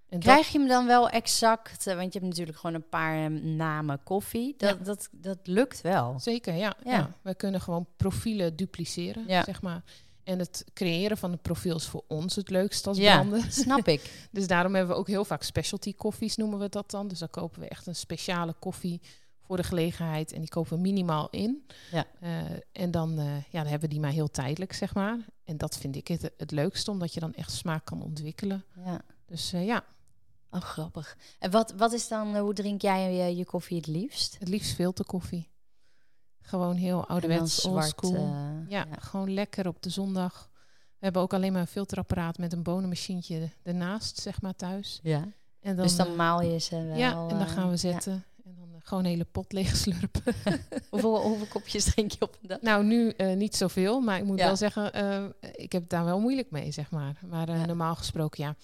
En 0.08 0.18
dat- 0.20 0.28
Krijg 0.28 0.48
je 0.48 0.58
hem 0.58 0.68
dan 0.68 0.86
wel 0.86 1.08
exact? 1.10 1.86
eh, 1.86 1.94
Want 1.96 2.12
je 2.12 2.18
hebt 2.18 2.30
natuurlijk 2.30 2.58
gewoon 2.58 2.76
een 2.76 2.88
paar 2.88 3.24
eh, 3.24 3.30
namen 3.42 4.02
koffie. 4.02 4.54
Dat, 4.56 4.76
Ja. 4.78 4.84
dat, 4.84 5.08
dat 5.12 5.38
lukt 5.42 5.80
wel. 5.80 6.18
Zeker, 6.20 6.54
ja, 6.54 6.76
Ja. 6.84 6.92
ja. 6.92 7.12
We 7.22 7.34
kunnen 7.34 7.60
gewoon 7.60 7.86
profielen 7.96 8.56
dupliceren, 8.56 9.24
Ja. 9.26 9.44
zeg 9.44 9.62
maar. 9.62 9.82
En 10.24 10.38
het 10.38 10.64
creëren 10.74 11.16
van 11.16 11.30
het 11.30 11.42
profiel 11.42 11.76
is 11.76 11.86
voor 11.86 12.04
ons 12.08 12.36
het 12.36 12.50
leukst 12.50 12.86
als 12.86 12.98
Ja, 12.98 13.14
branden. 13.14 13.52
snap 13.62 13.88
ik. 13.88 14.10
Dus 14.32 14.46
daarom 14.46 14.74
hebben 14.74 14.94
we 14.94 15.00
ook 15.00 15.06
heel 15.08 15.24
vaak 15.24 15.42
specialty 15.42 15.94
koffies, 15.94 16.36
noemen 16.36 16.58
we 16.58 16.68
dat 16.68 16.90
dan. 16.90 17.08
Dus 17.08 17.18
dan 17.18 17.30
kopen 17.30 17.60
we 17.60 17.68
echt 17.68 17.86
een 17.86 17.94
speciale 17.94 18.54
koffie 18.58 19.00
voor 19.42 19.56
de 19.56 19.62
gelegenheid. 19.62 20.32
En 20.32 20.40
die 20.40 20.48
kopen 20.48 20.72
we 20.76 20.80
minimaal 20.82 21.28
in. 21.30 21.66
Ja. 21.92 22.04
Eh, 22.20 22.30
en 22.72 22.90
dan, 22.90 23.18
eh, 23.18 23.24
ja, 23.26 23.42
dan 23.60 23.66
hebben 23.66 23.80
we 23.88 23.94
die 23.94 24.00
maar 24.00 24.10
heel 24.10 24.30
tijdelijk, 24.30 24.72
zeg 24.72 24.94
maar. 24.94 25.18
En 25.44 25.56
dat 25.56 25.76
vind 25.78 25.96
ik 25.96 26.08
het, 26.08 26.30
het 26.36 26.50
leukste, 26.50 26.90
omdat 26.90 27.14
je 27.14 27.20
dan 27.20 27.34
echt 27.34 27.52
smaak 27.52 27.84
kan 27.84 28.02
ontwikkelen. 28.02 28.64
Ja. 28.84 29.00
Dus 29.26 29.50
ja, 29.50 29.84
Oh, 30.56 30.62
grappig. 30.62 31.16
En 31.38 31.50
wat, 31.50 31.72
wat 31.76 31.92
is 31.92 32.08
dan, 32.08 32.34
eh, 32.34 32.40
hoe 32.40 32.54
drink 32.54 32.82
jij 32.82 33.12
je, 33.14 33.36
je 33.36 33.44
koffie 33.44 33.76
het 33.76 33.86
liefst? 33.86 34.36
het 34.38 34.48
liefst 34.48 34.74
filterkoffie. 34.74 35.50
Gewoon 36.42 36.74
heel 36.76 37.06
ouderwets, 37.06 37.64
oldschool. 37.64 38.14
eh, 38.14 38.68
Ja, 38.68 38.86
gewoon 38.98 39.34
lekker 39.34 39.66
op 39.68 39.82
de 39.82 39.90
zondag. 39.90 40.50
We 40.98 41.04
hebben 41.04 41.22
ook 41.22 41.34
alleen 41.34 41.52
maar 41.52 41.60
een 41.60 41.66
filterapparaat 41.66 42.38
met 42.38 42.52
een 42.52 42.62
bonenmachientje 42.62 43.50
ernaast, 43.62 44.18
zeg 44.18 44.40
maar, 44.42 44.54
thuis. 44.56 45.00
ja. 45.02 45.28
En 45.60 45.76
dan, 45.76 45.86
dus 45.86 45.96
dan 45.96 46.06
eh, 46.06 46.14
maal 46.14 46.42
je 46.42 46.58
ze 46.58 46.82
wel. 46.84 46.96
ja, 46.96 47.10
en 47.10 47.28
dan 47.28 47.40
eh, 47.40 47.48
gaan 47.48 47.64
we 47.64 47.70
ja. 47.70 47.76
zetten. 47.76 48.24
En 48.44 48.54
dan 48.54 48.68
eh, 48.74 48.78
gewoon 48.82 49.04
een 49.04 49.10
hele 49.10 49.24
pot 49.24 49.52
leeg 49.52 49.76
slurpen. 49.76 50.34
Hoeveel, 50.90 51.22
hoeveel 51.22 51.46
kopjes 51.46 51.84
drink 51.84 52.10
je 52.12 52.20
op 52.20 52.38
een 52.42 52.48
dag? 52.48 52.60
nou, 52.60 52.84
nu 52.84 53.10
eh, 53.10 53.36
niet 53.36 53.56
zoveel, 53.56 54.00
maar 54.00 54.18
ik 54.18 54.24
moet 54.24 54.38
Ja. 54.38 54.46
wel 54.46 54.56
zeggen, 54.56 54.92
eh, 54.92 55.24
ik 55.52 55.72
heb 55.72 55.80
het 55.82 55.90
daar 55.90 56.04
wel 56.04 56.20
moeilijk 56.20 56.50
mee, 56.50 56.72
zeg 56.72 56.90
maar. 56.90 57.20
Maar 57.28 57.48
eh, 57.48 57.62
normaal 57.64 57.94
gesproken, 57.94 58.44
ja. 58.44 58.54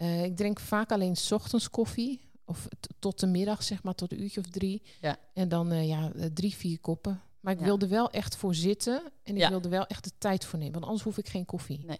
Eh, 0.00 0.24
ik 0.24 0.36
drink 0.36 0.60
vaak 0.60 0.92
alleen 0.92 1.16
's 1.16 1.32
ochtends 1.32 1.70
koffie. 1.70 2.20
Of 2.44 2.68
tot 2.98 3.20
de 3.20 3.26
middag, 3.26 3.62
zeg 3.62 3.82
maar, 3.82 3.94
tot 3.94 4.12
een 4.12 4.22
uurtje 4.22 4.40
of 4.40 4.46
drie. 4.46 4.82
Ja. 5.00 5.16
En 5.34 5.48
dan 5.48 5.72
eh, 5.72 5.88
ja, 5.88 6.12
eh, 6.12 6.24
drie, 6.34 6.54
vier 6.54 6.78
koppen. 6.78 7.20
Maar 7.40 7.52
ik 7.52 7.58
Ja. 7.58 7.64
wilde 7.64 7.88
wel 7.88 8.10
echt 8.10 8.36
voor 8.36 8.54
zitten. 8.54 9.02
En 9.22 9.34
ik 9.34 9.40
Ja. 9.40 9.48
wilde 9.48 9.68
wel 9.68 9.86
echt 9.86 10.04
de 10.04 10.10
tijd 10.18 10.44
voor 10.44 10.58
nemen. 10.58 10.72
Want 10.74 10.84
anders 10.84 11.02
hoef 11.04 11.18
ik 11.18 11.28
geen 11.28 11.44
koffie. 11.44 11.80
Nee. 11.86 11.98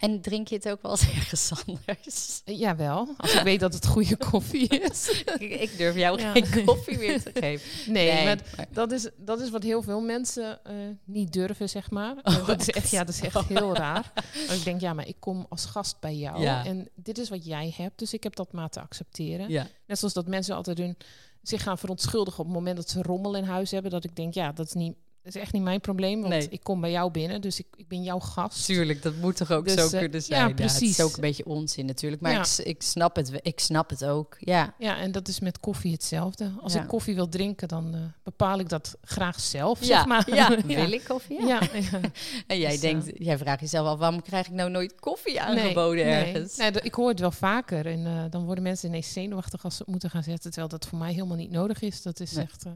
En 0.00 0.20
drink 0.20 0.48
je 0.48 0.54
het 0.54 0.68
ook 0.68 0.82
wel 0.82 0.90
eens 0.90 1.10
ergens 1.16 1.52
anders? 1.66 2.42
Jawel, 2.44 3.08
als 3.16 3.34
ik 3.34 3.42
weet 3.42 3.60
dat 3.60 3.74
het 3.74 3.86
goede 3.86 4.16
koffie 4.30 4.68
is. 4.68 5.22
ik, 5.38 5.76
durf 5.76 5.94
jou 5.96 6.20
Ja. 6.20 6.32
geen 6.32 6.64
koffie 6.64 6.98
meer 6.98 7.22
te 7.22 7.30
geven. 7.34 7.92
Nee, 7.92 8.24
maar 8.24 8.24
maar- 8.56 8.66
dat 8.72 8.92
is, 8.92 9.08
dat 9.16 9.40
is 9.40 9.50
wat 9.50 9.62
heel 9.62 9.82
veel 9.82 10.00
mensen 10.00 10.64
eh, 10.64 10.74
niet 11.04 11.32
durven, 11.32 11.68
zeg 11.68 11.90
maar. 11.90 12.16
Oh, 12.22 12.46
dat 12.46 12.60
is 12.60 12.70
echt, 12.70 12.90
ja, 12.90 13.04
dat 13.04 13.14
is 13.14 13.20
echt 13.20 13.48
heel 13.48 13.74
raar. 13.84 14.12
Want 14.46 14.58
ik 14.58 14.64
denk, 14.64 14.80
ja, 14.80 14.92
maar 14.92 15.06
ik 15.08 15.16
kom 15.18 15.46
als 15.48 15.64
gast 15.64 16.00
bij 16.00 16.14
jou. 16.16 16.40
Ja. 16.40 16.64
En 16.64 16.88
dit 16.94 17.18
is 17.18 17.28
wat 17.28 17.44
jij 17.44 17.74
hebt, 17.76 17.98
dus 17.98 18.12
ik 18.12 18.22
heb 18.22 18.36
dat 18.36 18.52
maar 18.52 18.68
te 18.68 18.80
accepteren. 18.80 19.48
Ja. 19.48 19.66
Net 19.86 19.98
zoals 19.98 20.14
dat 20.14 20.26
mensen 20.26 20.54
altijd 20.54 20.78
hun, 20.78 20.96
zich 21.42 21.62
gaan 21.62 21.78
verontschuldigen 21.78 22.38
op 22.40 22.44
het 22.46 22.54
moment 22.54 22.76
dat 22.76 22.90
ze 22.90 23.02
rommel 23.02 23.36
in 23.36 23.44
huis 23.44 23.70
hebben. 23.70 23.90
Dat 23.90 24.04
ik 24.04 24.16
denk, 24.16 24.34
ja, 24.34 24.52
dat 24.52 24.66
is 24.66 24.72
niet, 24.72 24.94
is 25.24 25.34
echt 25.40 25.52
niet 25.52 25.62
mijn 25.62 25.80
probleem, 25.80 26.18
want 26.20 26.32
Nee. 26.32 26.48
ik 26.50 26.62
kom 26.62 26.80
bij 26.80 26.90
jou 26.90 27.10
binnen, 27.10 27.40
dus 27.40 27.58
ik, 27.58 27.66
ik 27.76 27.88
ben 27.88 28.02
jouw 28.02 28.18
gast. 28.18 28.64
Tuurlijk, 28.64 29.02
dat 29.02 29.14
moet 29.14 29.36
toch 29.36 29.50
ook 29.50 29.64
Dus, 29.64 29.74
zo 29.74 29.84
eh, 29.84 29.88
kunnen 30.00 30.10
ja, 30.20 30.20
zijn. 30.26 30.46
het 30.46 30.54
precies. 30.54 30.98
is 30.98 31.04
ook 31.04 31.14
een 31.14 31.20
beetje 31.20 31.44
onzin 31.46 31.86
natuurlijk. 31.86 32.22
Maar 32.22 32.32
Ja. 32.32 32.40
ik, 32.40 32.66
ik, 32.66 32.82
snap 32.82 33.16
het, 33.16 33.30
ik 33.42 33.60
snap 33.60 33.90
het 33.90 34.04
ook. 34.04 34.36
Ja, 34.38 34.74
Ja, 34.78 34.96
en 34.98 35.12
dat 35.12 35.28
is 35.28 35.40
met 35.40 35.60
koffie 35.60 35.92
hetzelfde. 35.92 36.52
Als 36.60 36.72
Ja. 36.72 36.82
ik 36.82 36.88
koffie 36.88 37.14
wil 37.14 37.28
drinken, 37.28 37.68
dan 37.68 37.94
eh, 37.94 38.00
bepaal 38.22 38.58
ik 38.58 38.68
dat 38.68 38.96
graag 39.02 39.40
zelf, 39.40 39.80
ja, 39.80 39.86
zeg 39.86 40.06
maar. 40.06 40.34
ja. 40.34 40.56
wil 40.66 40.92
ik 40.92 41.04
koffie? 41.04 41.46
Ja. 41.46 41.60
Ja, 41.72 41.78
ja. 41.90 42.00
En 42.46 42.58
jij 42.58 42.70
Dus, 42.70 42.80
denkt, 42.80 43.10
jij 43.14 43.38
vraagt 43.38 43.60
jezelf 43.60 43.86
af, 43.86 43.98
waarom 43.98 44.22
krijg 44.22 44.46
ik 44.46 44.52
nou 44.52 44.70
nooit 44.70 45.00
koffie 45.00 45.40
aangeboden 45.40 46.06
nee, 46.06 46.14
ergens? 46.24 46.56
Nee, 46.56 46.70
dat- 46.70 46.84
ik 46.84 46.94
hoor 46.94 47.08
het 47.08 47.20
wel 47.20 47.30
vaker. 47.30 47.86
En 47.86 48.06
eh, 48.06 48.24
dan 48.30 48.44
worden 48.44 48.64
mensen 48.64 48.88
ineens 48.88 49.12
zenuwachtig 49.12 49.64
als 49.64 49.74
ze 49.76 49.82
het 49.82 49.90
moeten 49.90 50.10
gaan 50.10 50.22
zetten. 50.22 50.50
Terwijl 50.50 50.68
dat 50.68 50.86
voor 50.86 50.98
mij 50.98 51.12
helemaal 51.12 51.36
niet 51.36 51.50
nodig 51.50 51.80
is. 51.82 52.02
Dat 52.02 52.20
is 52.20 52.32
Nee. 52.32 52.44
echt... 52.44 52.64
eh, 52.64 52.72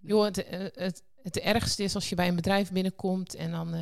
joh, 0.00 0.24
het, 0.24 0.44
eh, 0.46 0.60
het, 0.74 1.02
het 1.22 1.38
ergste 1.38 1.82
is 1.82 1.94
als 1.94 2.08
je 2.08 2.14
bij 2.14 2.28
een 2.28 2.34
bedrijf 2.36 2.70
binnenkomt... 2.72 3.34
en 3.34 3.50
dan 3.50 3.74
eh, 3.74 3.80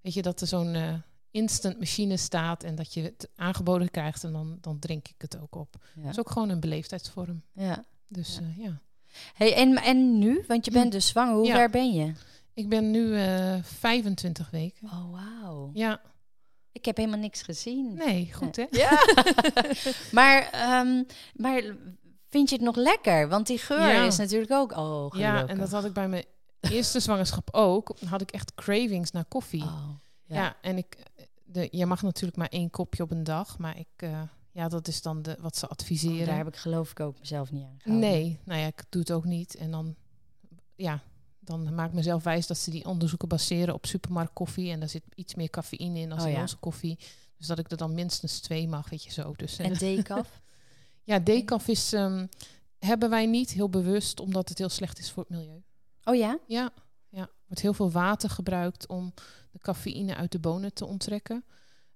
weet 0.00 0.14
je 0.14 0.22
dat 0.22 0.40
er 0.40 0.46
zo'n 0.46 0.74
eh, 0.74 0.92
instant 1.30 1.78
machine 1.78 2.16
staat... 2.16 2.62
en 2.62 2.74
dat 2.74 2.94
je 2.94 3.02
het 3.02 3.28
aangeboden 3.36 3.90
krijgt 3.90 4.24
en 4.24 4.32
dan, 4.32 4.58
dan 4.60 4.78
drink 4.78 5.08
ik 5.08 5.14
het 5.18 5.38
ook 5.40 5.54
op. 5.54 5.76
Ja. 5.94 6.02
Dat 6.02 6.10
is 6.12 6.18
ook 6.18 6.30
gewoon 6.30 6.48
een 6.48 6.60
beleefdheidsvorm. 6.60 7.42
ja. 7.52 7.84
Dus 8.08 8.38
Ja. 8.40 8.46
eh, 8.46 8.64
ja. 8.64 8.80
Hey, 9.34 9.54
en, 9.54 9.76
en 9.76 10.18
nu? 10.18 10.44
Want 10.48 10.64
je 10.64 10.70
bent 10.70 10.92
dus 10.92 11.06
zwanger. 11.06 11.34
Hoe 11.34 11.46
Ja. 11.46 11.54
ver 11.54 11.70
ben 11.70 11.92
je? 11.92 12.12
Ik 12.54 12.68
ben 12.68 12.90
nu 12.90 13.16
eh 13.16 13.54
25 13.62 14.50
weken. 14.50 14.88
Oh, 14.88 15.10
wauw. 15.12 15.70
Ja, 15.74 16.00
Ik 16.72 16.84
heb 16.84 16.96
helemaal 16.96 17.18
niks 17.18 17.42
gezien. 17.42 17.94
nee, 17.94 18.32
goed 18.32 18.56
hè? 18.56 18.64
Ja. 18.70 18.90
maar, 20.18 20.48
ehm, 20.52 21.02
maar 21.34 21.62
vind 22.28 22.48
je 22.48 22.54
het 22.54 22.64
nog 22.64 22.76
lekker? 22.76 23.28
Want 23.28 23.46
die 23.46 23.58
geur 23.58 23.78
Ja. 23.92 24.06
is 24.06 24.16
natuurlijk 24.16 24.52
ook... 24.52 24.76
Oh, 24.76 25.18
Ja, 25.18 25.46
en 25.46 25.58
dat 25.58 25.70
had 25.70 25.84
ik 25.84 25.92
bij 25.92 26.08
mijn 26.08 26.24
eerste 26.70 27.00
zwangerschap 27.00 27.48
ook. 27.52 27.96
Had 28.06 28.20
ik 28.20 28.30
echt 28.30 28.54
cravings 28.54 29.10
naar 29.10 29.24
koffie. 29.24 29.62
Oh, 29.62 29.88
Ja. 30.26 30.36
ja. 30.36 30.56
en 30.62 30.76
ik, 30.76 30.96
de, 31.44 31.68
je 31.70 31.86
mag 31.86 32.02
natuurlijk 32.02 32.36
maar 32.36 32.48
één 32.48 32.70
kopje 32.70 33.02
op 33.02 33.10
een 33.10 33.24
dag, 33.24 33.58
maar 33.58 33.78
ik, 33.78 33.88
eh, 33.96 34.22
ja, 34.52 34.68
dat 34.68 34.88
is 34.88 35.02
dan 35.02 35.22
de, 35.22 35.36
wat 35.40 35.56
ze 35.56 35.64
Oh, 35.64 35.70
adviseren. 35.70 36.26
daar 36.26 36.36
heb 36.36 36.46
ik 36.48 36.56
geloof 36.56 36.90
ik 36.90 37.00
ook 37.00 37.18
mezelf 37.18 37.52
niet 37.52 37.64
aan 37.64 37.74
gehouden. 37.78 38.10
nee, 38.10 38.38
nou 38.44 38.60
ja, 38.60 38.66
ik 38.66 38.84
doe 38.88 39.00
het 39.00 39.12
ook 39.12 39.24
niet. 39.24 39.54
En 39.54 39.70
dan, 39.70 39.94
ja, 40.76 41.00
dan 41.40 41.74
maak 41.74 41.88
ik 41.88 41.94
mezelf 41.94 42.22
wijs 42.24 42.46
dat 42.46 42.58
ze 42.58 42.70
die 42.70 42.84
onderzoeken 42.84 43.28
baseren 43.28 43.74
op 43.74 43.86
supermarktkoffie. 43.86 44.70
En 44.70 44.80
daar 44.80 44.88
zit 44.88 45.02
iets 45.14 45.34
meer 45.34 45.50
cafeïne 45.50 45.98
in 45.98 46.08
dan 46.08 46.20
Oh 46.20 46.26
in 46.26 46.32
ja. 46.32 46.40
onze 46.40 46.56
koffie. 46.56 46.98
Dus 47.36 47.46
dat 47.46 47.58
ik 47.58 47.70
er 47.70 47.76
dan 47.76 47.94
minstens 47.94 48.40
twee 48.40 48.68
mag, 48.68 48.90
weet 48.90 49.04
je 49.04 49.12
zo. 49.12 49.32
Dus, 49.36 49.58
eh, 49.58 49.66
En 49.66 49.74
decaf? 49.74 50.40
ja, 51.02 51.18
decaf 51.18 51.68
is, 51.68 51.92
ehm, 51.92 52.26
hebben 52.78 53.10
wij 53.10 53.26
niet 53.26 53.50
heel 53.50 53.68
bewust, 53.70 54.20
omdat 54.20 54.48
het 54.48 54.58
heel 54.58 54.68
slecht 54.68 54.98
is 54.98 55.10
voor 55.10 55.22
het 55.28 55.38
milieu. 55.38 55.62
Oh 56.04 56.14
ja? 56.14 56.38
Ja, 56.46 56.70
ja. 57.08 57.20
Er 57.22 57.30
wordt 57.46 57.62
heel 57.62 57.74
veel 57.74 57.90
water 57.90 58.30
gebruikt 58.30 58.86
om 58.86 59.14
de 59.50 59.58
cafeïne 59.58 60.14
uit 60.14 60.32
de 60.32 60.38
bonen 60.38 60.72
te 60.74 60.86
onttrekken. 60.86 61.44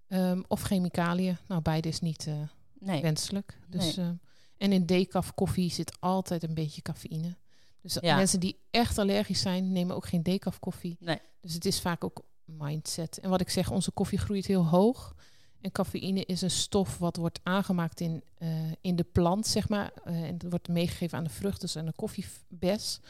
Ehm, 0.09 0.43
of 0.49 0.63
chemicaliën. 0.63 1.37
Nou, 1.49 1.63
beide 1.63 1.89
is 1.89 2.01
niet 2.01 2.27
eh, 2.27 2.35
Nee. 2.79 3.03
wenselijk. 3.03 3.59
Dus, 3.69 3.97
Nee. 3.97 4.07
ehm, 4.07 4.15
en 4.57 4.73
in 4.73 4.87
decaf 4.87 5.35
koffie 5.35 5.71
zit 5.71 5.97
altijd 6.01 6.43
een 6.43 6.55
beetje 6.55 6.83
cafeïne. 6.83 7.37
Dus 7.83 7.97
Ja. 8.01 8.17
mensen 8.17 8.41
die 8.41 8.59
echt 8.71 8.99
allergisch 8.99 9.41
zijn, 9.41 9.73
nemen 9.73 9.97
ook 9.97 10.07
geen 10.07 10.23
decaf 10.23 10.59
koffie. 10.59 10.97
Nee. 11.01 11.21
Dus 11.41 11.55
het 11.55 11.65
is 11.65 11.81
vaak 11.81 12.05
ook 12.05 12.23
mindset. 12.45 13.19
En 13.19 13.31
wat 13.31 13.41
ik 13.41 13.49
zeg, 13.51 13.71
onze 13.71 13.91
koffie 13.91 14.19
groeit 14.19 14.47
heel 14.47 14.67
hoog. 14.67 15.15
En 15.61 15.73
cafeïne 15.73 16.25
is 16.25 16.43
een 16.43 16.51
stof 16.51 16.99
wat 16.99 17.17
wordt 17.17 17.41
aangemaakt 17.43 18.01
in, 18.01 18.23
eh, 18.39 18.49
in 18.81 18.97
de 18.97 19.05
plant, 19.05 19.47
zeg 19.47 19.69
maar. 19.69 19.93
Eh, 20.05 20.15
en 20.23 20.33
het 20.33 20.43
wordt 20.49 20.69
meegegeven 20.69 21.19
aan 21.19 21.25
de 21.25 21.31
vrucht, 21.31 21.61
dus 21.61 21.77
aan 21.77 21.87
de 21.87 21.93
koffiebes. 21.97 23.01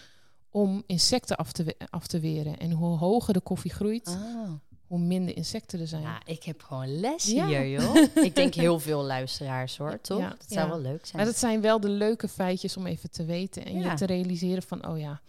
Om 0.50 0.82
insecten 0.86 1.36
af 1.36 1.52
te, 1.52 1.76
af 1.90 2.06
te 2.06 2.20
weren. 2.20 2.58
En 2.58 2.70
hoe 2.70 2.98
hoger 2.98 3.32
de 3.34 3.40
koffie 3.40 3.72
groeit, 3.72 4.08
Oh. 4.08 4.50
hoe 4.86 4.98
minder 4.98 5.36
insecten 5.36 5.80
er 5.80 5.86
zijn. 5.88 6.02
Ja, 6.02 6.20
ik 6.26 6.42
heb 6.42 6.62
gewoon 6.62 7.00
les 7.00 7.24
Ja. 7.24 7.46
hier, 7.46 7.68
joh. 7.68 7.96
ik 8.28 8.34
denk 8.34 8.54
heel 8.54 8.80
veel 8.80 9.02
luisteraars, 9.02 9.76
hoor, 9.76 10.00
toch? 10.00 10.18
Ja, 10.20 10.28
dat 10.28 10.44
zou 10.48 10.60
ja. 10.60 10.68
wel 10.68 10.80
leuk 10.80 11.06
zijn. 11.06 11.16
Maar 11.16 11.24
dat 11.32 11.38
zijn 11.38 11.60
wel 11.60 11.80
de 11.80 11.88
leuke 11.90 12.28
feitjes 12.28 12.76
om 12.76 12.86
even 12.86 13.10
te 13.10 13.24
weten. 13.24 13.64
En 13.64 13.78
je 13.78 13.94
te 13.94 14.06
realiseren 14.06 14.62
van, 14.62 14.86
oh 14.86 14.98
ja, 14.98 15.20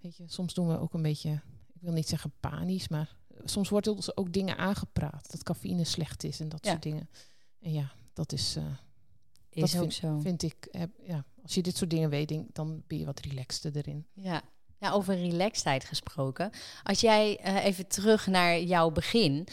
weet 0.00 0.16
je, 0.16 0.24
soms 0.26 0.54
doen 0.54 0.68
we 0.68 0.78
ook 0.80 0.94
een 0.94 1.02
beetje, 1.02 1.30
ik 1.74 1.80
wil 1.80 1.92
niet 1.92 2.08
zeggen 2.08 2.32
panisch, 2.40 2.88
maar 2.88 3.16
soms 3.44 3.68
wordt 3.68 3.86
ons 3.86 4.16
ook 4.16 4.32
dingen 4.32 4.56
aangepraat. 4.56 5.30
Dat 5.30 5.42
cafeïne 5.42 5.84
slecht 5.84 6.24
is 6.24 6.40
en 6.40 6.48
dat 6.48 6.66
soort 6.66 6.82
dingen. 6.82 7.08
En 7.60 7.72
ja, 7.72 7.92
dat 8.12 8.32
is, 8.32 8.56
eh, 8.56 8.64
is 9.50 9.72
dat 9.72 9.82
ook 9.82 9.92
zo. 9.92 10.18
vind 10.20 10.42
ik, 10.42 10.68
heb, 10.70 10.90
ja, 11.02 11.24
als 11.42 11.54
je 11.54 11.62
dit 11.62 11.76
soort 11.76 11.90
dingen 11.90 12.10
weet, 12.10 12.28
denk, 12.28 12.54
dan 12.54 12.82
ben 12.86 12.98
je 12.98 13.04
wat 13.04 13.20
relaxter 13.20 13.76
erin. 13.76 14.06
Ja. 14.12 14.42
Ja, 14.78 14.90
over 14.90 15.14
relaxedheid 15.14 15.84
gesproken. 15.84 16.50
Als 16.82 17.00
jij 17.00 17.38
eh, 17.38 17.64
even 17.64 17.86
terug 17.86 18.26
naar 18.26 18.60
jouw 18.60 18.90
begin. 18.90 19.46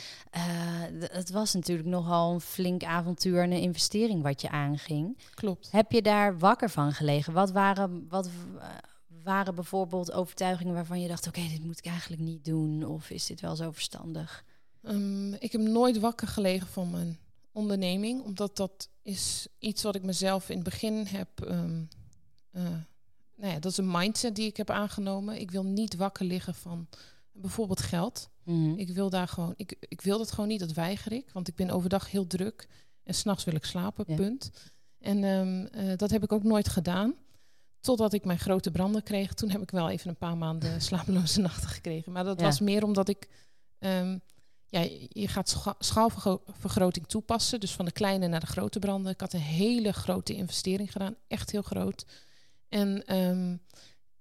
d- 0.99 1.12
het 1.12 1.29
was 1.31 1.53
natuurlijk 1.53 1.88
nogal 1.88 2.33
een 2.33 2.41
flink 2.41 2.83
avontuur 2.83 3.41
en 3.41 3.51
een 3.51 3.62
investering 3.62 4.21
wat 4.23 4.41
je 4.41 4.49
aanging. 4.49 5.17
Klopt. 5.33 5.71
Heb 5.71 5.91
je 5.91 6.01
daar 6.01 6.38
wakker 6.39 6.69
van 6.69 6.91
gelegen? 6.91 7.33
Wat 7.33 7.51
waren, 7.51 8.05
wat 8.09 8.29
waren 9.23 9.55
bijvoorbeeld 9.55 10.12
overtuigingen 10.12 10.73
waarvan 10.73 11.01
je 11.01 11.07
dacht... 11.07 11.27
oké, 11.27 11.41
dit 11.47 11.63
moet 11.63 11.77
ik 11.77 11.86
eigenlijk 11.86 12.21
niet 12.21 12.45
doen? 12.45 12.83
Of 12.86 13.09
is 13.09 13.25
dit 13.25 13.41
wel 13.41 13.55
zo 13.55 13.71
verstandig? 13.71 14.43
Ehm, 14.83 15.33
ik 15.33 15.51
heb 15.51 15.62
nooit 15.62 15.99
wakker 15.99 16.27
gelegen 16.27 16.67
van 16.67 16.91
mijn 16.91 17.17
onderneming, 17.51 18.21
omdat 18.23 18.57
dat 18.57 18.89
is 19.01 19.47
iets 19.59 19.83
wat 19.83 19.95
ik 19.95 20.03
mezelf 20.03 20.49
in 20.49 20.55
het 20.55 20.63
begin 20.63 21.05
heb. 21.05 21.41
ehm, 21.41 21.81
eh, 22.51 22.63
nou 23.36 23.54
ja, 23.54 23.60
dat 23.60 23.72
is 23.72 23.78
een 23.78 23.91
mindset 23.91 24.36
die 24.36 24.48
ik 24.48 24.58
heb 24.58 24.69
aangenomen. 24.69 25.39
Ik 25.39 25.52
wil 25.52 25.63
niet 25.63 25.96
wakker 25.96 26.26
liggen 26.26 26.56
van 26.56 26.88
bijvoorbeeld 27.32 27.82
geld. 27.82 28.30
Mhm. 28.43 28.74
Ik 28.80 28.89
wil 28.89 29.10
daar 29.10 29.28
gewoon, 29.28 29.54
ik, 29.58 29.76
ik 29.80 30.02
wil 30.02 30.17
dat 30.17 30.32
gewoon 30.32 30.48
niet, 30.50 30.60
dat 30.60 30.72
weiger 30.74 31.12
ik, 31.12 31.30
want 31.34 31.48
ik 31.48 31.56
ben 31.56 31.69
overdag 31.69 32.12
heel 32.12 32.28
druk 32.28 32.67
en 33.04 33.13
s'nachts 33.13 33.43
wil 33.43 33.56
ik 33.56 33.65
slapen, 33.65 34.04
Ja. 34.08 34.15
punt. 34.15 34.52
En 35.00 35.24
ehm, 35.24 35.65
eh, 35.65 35.98
dat 35.98 36.10
heb 36.12 36.24
ik 36.24 36.32
ook 36.32 36.43
nooit 36.43 36.69
gedaan. 36.69 37.13
Totdat 37.80 38.13
ik 38.13 38.26
mijn 38.26 38.39
grote 38.39 38.72
branden 38.72 39.04
kreeg. 39.04 39.34
Toen 39.34 39.50
heb 39.50 39.62
ik 39.62 39.72
wel 39.72 39.89
even 39.89 40.10
een 40.10 40.15
paar 40.17 40.38
maanden 40.38 40.82
slapeloze 40.91 41.39
nachten 41.41 41.69
gekregen. 41.69 42.12
Maar 42.12 42.24
dat 42.24 42.39
Ja. 42.39 42.46
was 42.46 42.60
meer 42.60 42.84
omdat 42.84 43.10
ik... 43.10 43.30
ehm, 43.80 44.17
ja, 44.67 44.80
je 45.10 45.28
gaat 45.28 45.50
scha- 45.50 45.76
schaalvergroting 45.80 47.08
toepassen. 47.08 47.60
Dus 47.60 47.72
van 47.72 47.86
de 47.86 47.91
kleine 47.91 48.28
naar 48.28 48.39
de 48.39 48.46
grote 48.46 48.80
branden. 48.80 49.12
Ik 49.12 49.19
had 49.19 49.34
een 49.34 49.39
hele 49.39 49.91
grote 49.91 50.34
investering 50.36 50.91
gedaan. 50.91 51.15
Echt 51.28 51.52
heel 51.52 51.62
groot. 51.62 52.06
En 52.73 53.05
ehm, 53.05 53.55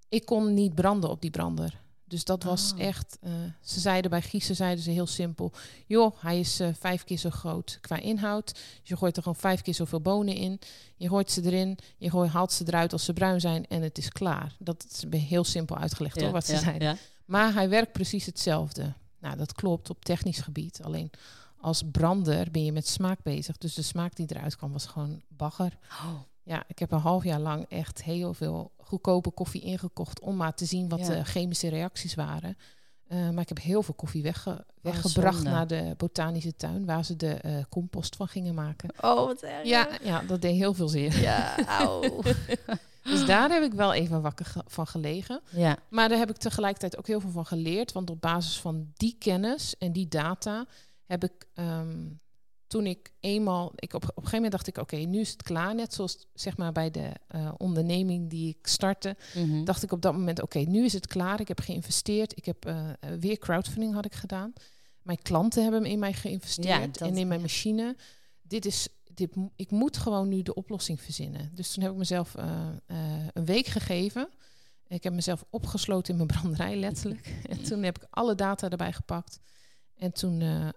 ik 0.09 0.25
kon 0.25 0.55
niet 0.55 0.75
branden 0.75 1.11
op 1.11 1.21
die 1.21 1.31
brander. 1.31 1.81
Dus 2.05 2.25
dat 2.25 2.43
was 2.43 2.73
Oh. 2.73 2.81
echt... 2.81 3.19
eh, 3.21 3.33
ze 3.61 3.81
zeiden 3.81 4.11
bij 4.11 4.23
Giezen 4.23 4.57
zeiden 4.57 4.85
ze 4.85 4.91
heel 4.91 5.07
simpel... 5.07 5.53
joh, 5.87 6.17
hij 6.21 6.39
is 6.41 6.61
eh, 6.61 6.69
vijf 6.79 7.05
keer 7.05 7.17
zo 7.19 7.31
groot 7.31 7.79
qua 7.81 7.97
inhoud. 7.97 8.55
Dus 8.55 8.89
je 8.89 8.97
gooit 8.97 9.17
er 9.17 9.23
gewoon 9.23 9.39
vijf 9.41 9.63
keer 9.63 9.75
zoveel 9.75 10.01
bonen 10.01 10.35
in. 10.35 10.61
Je 10.97 11.09
gooit 11.09 11.31
ze 11.31 11.43
erin. 11.45 11.79
Je 11.97 12.11
gooit, 12.11 12.31
haalt 12.31 12.53
ze 12.53 12.65
eruit 12.67 12.93
als 12.93 13.05
ze 13.05 13.13
bruin 13.13 13.41
zijn. 13.41 13.67
En 13.67 13.83
het 13.83 13.99
is 13.99 14.09
klaar. 14.09 14.57
Dat 14.59 14.87
is 15.11 15.21
heel 15.21 15.45
simpel 15.45 15.77
uitgelegd 15.77 16.21
hoor, 16.21 16.31
wat 16.31 16.47
ze 16.47 16.53
ja, 16.53 16.59
zeiden. 16.61 16.89
ja. 16.89 16.97
Maar 17.25 17.53
hij 17.55 17.69
werkt 17.69 17.93
precies 17.93 18.27
hetzelfde. 18.27 18.95
Nou, 19.21 19.37
dat 19.37 19.53
klopt 19.53 19.91
op 19.91 20.05
technisch 20.05 20.41
gebied. 20.41 20.83
Alleen 20.83 21.11
als 21.57 21.83
brander 21.93 22.51
ben 22.51 22.65
je 22.65 22.73
met 22.73 22.89
smaak 22.89 23.23
bezig. 23.23 23.59
Dus 23.59 23.75
de 23.75 23.83
smaak 23.83 24.17
die 24.17 24.27
eruit 24.29 24.57
kwam 24.57 24.73
was 24.73 24.87
gewoon 24.87 25.23
bagger. 25.29 25.79
Oh, 25.89 26.21
Ja, 26.45 26.65
ik 26.67 26.79
heb 26.79 26.91
een 26.93 26.99
half 26.99 27.25
jaar 27.25 27.41
lang 27.41 27.65
echt 27.69 28.03
heel 28.05 28.35
veel 28.35 28.73
goedkope 28.79 29.31
koffie 29.31 29.61
ingekocht 29.63 30.21
om 30.21 30.37
maar 30.37 30.55
te 30.55 30.65
zien 30.65 30.89
wat 30.89 30.99
Ja. 30.99 31.07
de 31.09 31.25
chemische 31.25 31.69
reacties 31.69 32.15
waren. 32.15 32.57
Eh, 33.09 33.31
maar 33.31 33.41
ik 33.43 33.49
heb 33.49 33.61
heel 33.61 33.83
veel 33.83 33.95
koffie 33.95 34.23
wegge- 34.23 34.65
weggebracht 34.83 35.35
zonde. 35.37 35.51
naar 35.51 35.67
de 35.67 35.95
botanische 35.97 36.55
tuin, 36.57 36.85
waar 36.85 37.05
ze 37.05 37.17
de 37.17 37.31
eh, 37.35 37.53
compost 37.69 38.17
van 38.17 38.29
gingen 38.29 38.55
maken. 38.55 38.91
oh 39.01 39.27
wat 39.27 39.43
erg. 39.43 39.67
Ja, 39.67 39.89
ja, 40.03 40.23
dat 40.23 40.43
deed 40.43 40.57
heel 40.57 40.75
veel 40.75 40.89
zeer. 40.89 41.21
Ja, 41.21 41.59
auw. 41.81 42.23
Dus 43.03 43.27
daar 43.27 43.51
heb 43.51 43.63
ik 43.63 43.73
wel 43.73 43.93
even 43.93 44.23
wakker 44.23 44.45
ge- 44.45 44.65
van 44.67 44.87
gelegen. 44.87 45.41
ja. 45.51 45.77
Maar 45.91 46.09
daar 46.09 46.19
heb 46.19 46.31
ik 46.31 46.37
tegelijkertijd 46.37 46.99
ook 46.99 47.07
heel 47.07 47.21
veel 47.21 47.31
van 47.31 47.47
geleerd. 47.47 47.93
Want 47.93 48.11
op 48.11 48.21
basis 48.21 48.61
van 48.61 48.91
die 48.95 49.17
kennis 49.19 49.77
en 49.79 49.93
die 49.93 50.09
data 50.09 50.67
heb 51.07 51.25
ik 51.25 51.33
ehm, 51.55 51.99
toen 52.73 52.87
ik 52.87 53.13
eenmaal. 53.21 53.73
Ik 53.75 53.95
op, 53.95 54.03
op 54.03 54.09
een 54.09 54.15
gegeven 54.15 54.35
moment 54.35 54.53
dacht 54.53 54.67
ik, 54.67 54.79
oké, 54.79 54.97
nu 54.97 55.21
is 55.21 55.31
het 55.31 55.43
klaar. 55.43 55.75
Net 55.75 55.95
zoals 55.95 56.27
zeg 56.35 56.57
maar 56.57 56.73
bij 56.73 56.91
de 56.91 57.13
eh, 57.29 57.53
onderneming 57.57 58.31
die 58.31 58.49
ik 58.49 58.67
startte. 58.67 59.17
Mhm. 59.35 59.65
Dacht 59.65 59.83
ik 59.83 59.93
op 59.93 60.03
dat 60.03 60.13
moment, 60.13 60.43
oké, 60.43 60.59
nu 60.59 60.85
is 60.85 60.93
het 60.93 61.07
klaar. 61.07 61.41
Ik 61.41 61.49
heb 61.49 61.61
geïnvesteerd. 61.61 62.37
Ik 62.37 62.45
heb 62.45 62.67
eh, 62.67 62.89
eh, 62.89 62.95
weer 63.21 63.39
crowdfunding 63.39 63.95
had 63.95 64.05
ik 64.05 64.15
gedaan. 64.15 64.53
Mijn 65.03 65.23
klanten 65.23 65.63
hebben 65.63 65.85
in 65.85 65.99
mij 65.99 66.13
geïnvesteerd 66.13 66.99
Ja, 66.99 67.07
en 67.07 67.17
in 67.17 67.29
mijn 67.29 67.41
ja. 67.41 67.47
machine. 67.47 67.97
Dit 68.43 68.67
is, 68.67 68.89
dit, 69.15 69.37
ik 69.57 69.71
moet 69.71 69.97
gewoon 69.97 70.29
nu 70.29 70.43
de 70.43 70.55
oplossing 70.55 71.01
verzinnen. 71.01 71.51
Dus 71.55 71.73
toen 71.73 71.83
heb 71.83 71.93
ik 71.93 71.99
mezelf 71.99 72.35
een 73.33 73.45
week 73.45 73.67
gegeven. 73.67 74.29
Ik 74.87 75.03
heb 75.03 75.13
mezelf 75.13 75.45
opgesloten 75.51 76.13
in 76.13 76.27
mijn 76.27 76.29
branderij, 76.39 76.77
letterlijk. 76.77 77.35
en 77.51 77.63
toen 77.63 77.83
heb 77.83 77.99
ik 77.99 78.07
alle 78.11 78.35
data 78.35 78.69
erbij 78.69 78.93
gepakt. 78.93 79.41
En 80.03 80.13
toen 80.13 80.41
eh, 80.41 80.69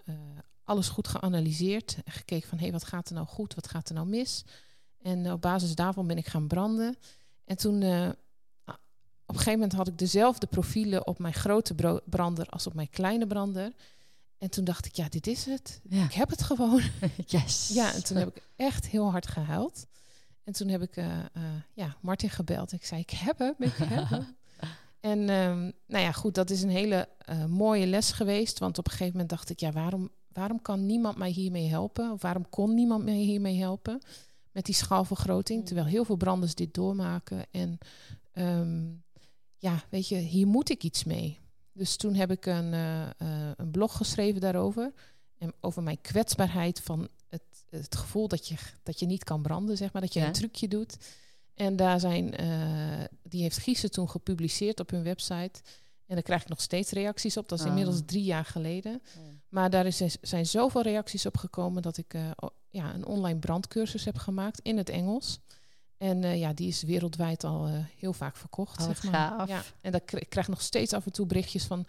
alles 0.66 0.90
goed 0.90 1.08
geanalyseerd. 1.08 1.98
En 2.06 2.12
gekeken 2.12 2.50
van, 2.50 2.58
hé, 2.58 2.64
hey, 2.64 2.74
wat 2.74 2.84
gaat 2.84 3.08
er 3.08 3.16
nou 3.16 3.28
goed? 3.28 3.56
Wat 3.56 3.68
gaat 3.68 3.90
er 3.90 3.96
nou 3.96 4.08
mis? 4.08 4.44
En 5.02 5.32
op 5.32 5.42
basis 5.42 5.76
daarvan 5.76 6.08
ben 6.08 6.18
ik 6.18 6.28
gaan 6.28 6.48
branden. 6.48 6.96
En 7.46 7.58
toen, 7.58 7.82
eh, 7.82 8.10
op 9.26 9.34
een 9.34 9.42
gegeven 9.42 9.60
moment 9.60 9.74
had 9.74 9.88
ik 9.88 9.98
dezelfde 9.98 10.48
profielen 10.48 11.08
op 11.08 11.20
mijn 11.20 11.34
grote 11.34 12.02
brander 12.06 12.50
als 12.50 12.68
op 12.68 12.74
mijn 12.74 12.90
kleine 12.90 13.28
brander. 13.28 13.74
En 14.38 14.50
toen 14.50 14.64
dacht 14.64 14.86
ik, 14.86 14.96
ja, 14.96 15.10
dit 15.10 15.28
is 15.28 15.46
het. 15.46 15.82
Ik 15.90 16.14
heb 16.14 16.30
het 16.30 16.44
gewoon. 16.44 16.82
Yes. 17.26 17.72
Ja, 17.74 17.94
en 17.94 18.04
toen 18.04 18.18
heb 18.18 18.36
ik 18.36 18.44
echt 18.56 18.88
heel 18.88 19.12
hard 19.12 19.28
gehuild. 19.28 19.86
En 20.44 20.54
toen 20.54 20.68
heb 20.68 20.82
ik 20.82 20.98
uh, 20.98 21.16
ja, 21.74 21.96
Martin 22.02 22.30
gebeld. 22.30 22.72
Ik 22.72 22.86
zei, 22.86 23.02
ik 23.02 23.10
heb 23.10 23.40
hem, 23.40 23.56
ik 23.58 23.74
heb 23.76 24.10
hem. 24.10 24.36
en 25.12 25.20
um, 25.20 25.74
nou 25.88 26.04
ja, 26.04 26.12
goed, 26.12 26.36
dat 26.36 26.50
is 26.50 26.62
een 26.62 26.70
hele 26.70 27.10
mooie 27.48 27.88
les 27.88 28.12
geweest. 28.12 28.60
Want 28.60 28.78
op 28.78 28.86
een 28.86 28.92
gegeven 28.92 29.12
moment 29.12 29.30
dacht 29.30 29.50
ik, 29.50 29.60
ja, 29.60 29.72
waarom, 29.72 30.10
waarom 30.36 30.62
kan 30.62 30.86
niemand 30.86 31.18
mij 31.18 31.30
hiermee 31.30 31.68
helpen? 31.68 32.12
Of 32.12 32.22
waarom 32.22 32.50
kon 32.50 32.74
niemand 32.74 33.04
mij 33.04 33.18
hiermee 33.18 33.58
helpen? 33.58 34.02
Met 34.52 34.66
die 34.66 34.76
schaalvergroting. 34.76 35.60
Mm. 35.60 35.66
Terwijl 35.66 35.88
heel 35.88 36.06
veel 36.06 36.16
branders 36.16 36.56
dit 36.56 36.74
doormaken. 36.74 37.46
En 37.52 37.78
um, 38.34 39.04
ja, 39.58 39.84
weet 39.90 40.08
je, 40.08 40.16
hier 40.16 40.48
moet 40.48 40.70
ik 40.70 40.84
iets 40.84 41.04
mee. 41.04 41.40
Dus 41.72 41.96
toen 41.96 42.14
heb 42.14 42.32
ik 42.32 42.46
een, 42.46 42.74
uh, 42.74 43.02
uh, 43.02 43.52
een 43.56 43.72
blog 43.72 43.98
geschreven 43.98 44.42
daarover. 44.42 44.94
En 45.38 45.54
over 45.60 45.84
mijn 45.84 46.02
kwetsbaarheid 46.02 46.82
van 46.82 47.08
het, 47.30 47.66
het 47.70 47.96
gevoel 47.96 48.28
dat 48.28 48.48
je, 48.48 48.56
dat 48.84 49.00
je 49.00 49.06
niet 49.06 49.24
kan 49.24 49.42
branden, 49.42 49.78
zeg 49.78 49.94
maar. 49.94 50.02
Dat 50.02 50.14
je 50.14 50.20
een 50.20 50.32
trucje 50.32 50.68
doet. 50.68 50.98
En 51.54 51.76
daar 51.76 52.00
zijn, 52.00 52.44
uh, 52.44 53.04
die 53.24 53.42
heeft 53.42 53.58
Giezen 53.58 53.92
toen 53.92 54.10
gepubliceerd 54.10 54.80
op 54.80 54.90
hun 54.90 55.04
website. 55.04 55.62
En 56.06 56.16
daar 56.16 56.24
krijg 56.24 56.42
ik 56.42 56.50
nog 56.50 56.62
steeds 56.62 56.92
reacties 56.92 57.38
op. 57.38 57.50
Dat 57.50 57.60
is 57.60 57.66
oh. 57.66 57.70
inmiddels 57.72 58.02
drie 58.06 58.24
jaar 58.24 58.46
geleden. 58.46 59.02
Maar 59.56 59.70
daar 59.70 59.86
is, 59.86 60.18
zijn 60.22 60.46
zoveel 60.46 60.82
reacties 60.82 61.26
op 61.26 61.38
gekomen 61.38 61.82
dat 61.82 61.98
ik 61.98 62.14
ja, 62.70 62.94
een 62.94 63.06
online 63.06 63.40
brandcursus 63.40 64.06
heb 64.06 64.18
gemaakt 64.18 64.60
in 64.60 64.78
het 64.78 64.90
Engels. 64.90 65.40
En 65.98 66.24
uh, 66.24 66.40
ja, 66.40 66.54
die 66.54 66.68
is 66.68 66.84
wereldwijd 66.84 67.44
al 67.44 67.68
uh, 67.68 67.74
heel 67.98 68.14
vaak 68.14 68.38
verkocht. 68.38 68.80
Oh, 68.80 68.86
zeg 68.86 69.04
maar. 69.04 69.48
Ja, 69.48 69.64
en 69.82 69.92
dat 69.92 70.02
ik 70.14 70.30
krijg 70.30 70.48
nog 70.48 70.62
steeds 70.62 70.94
af 70.94 71.06
en 71.06 71.12
toe 71.12 71.26
berichtjes 71.26 71.64
van 71.64 71.86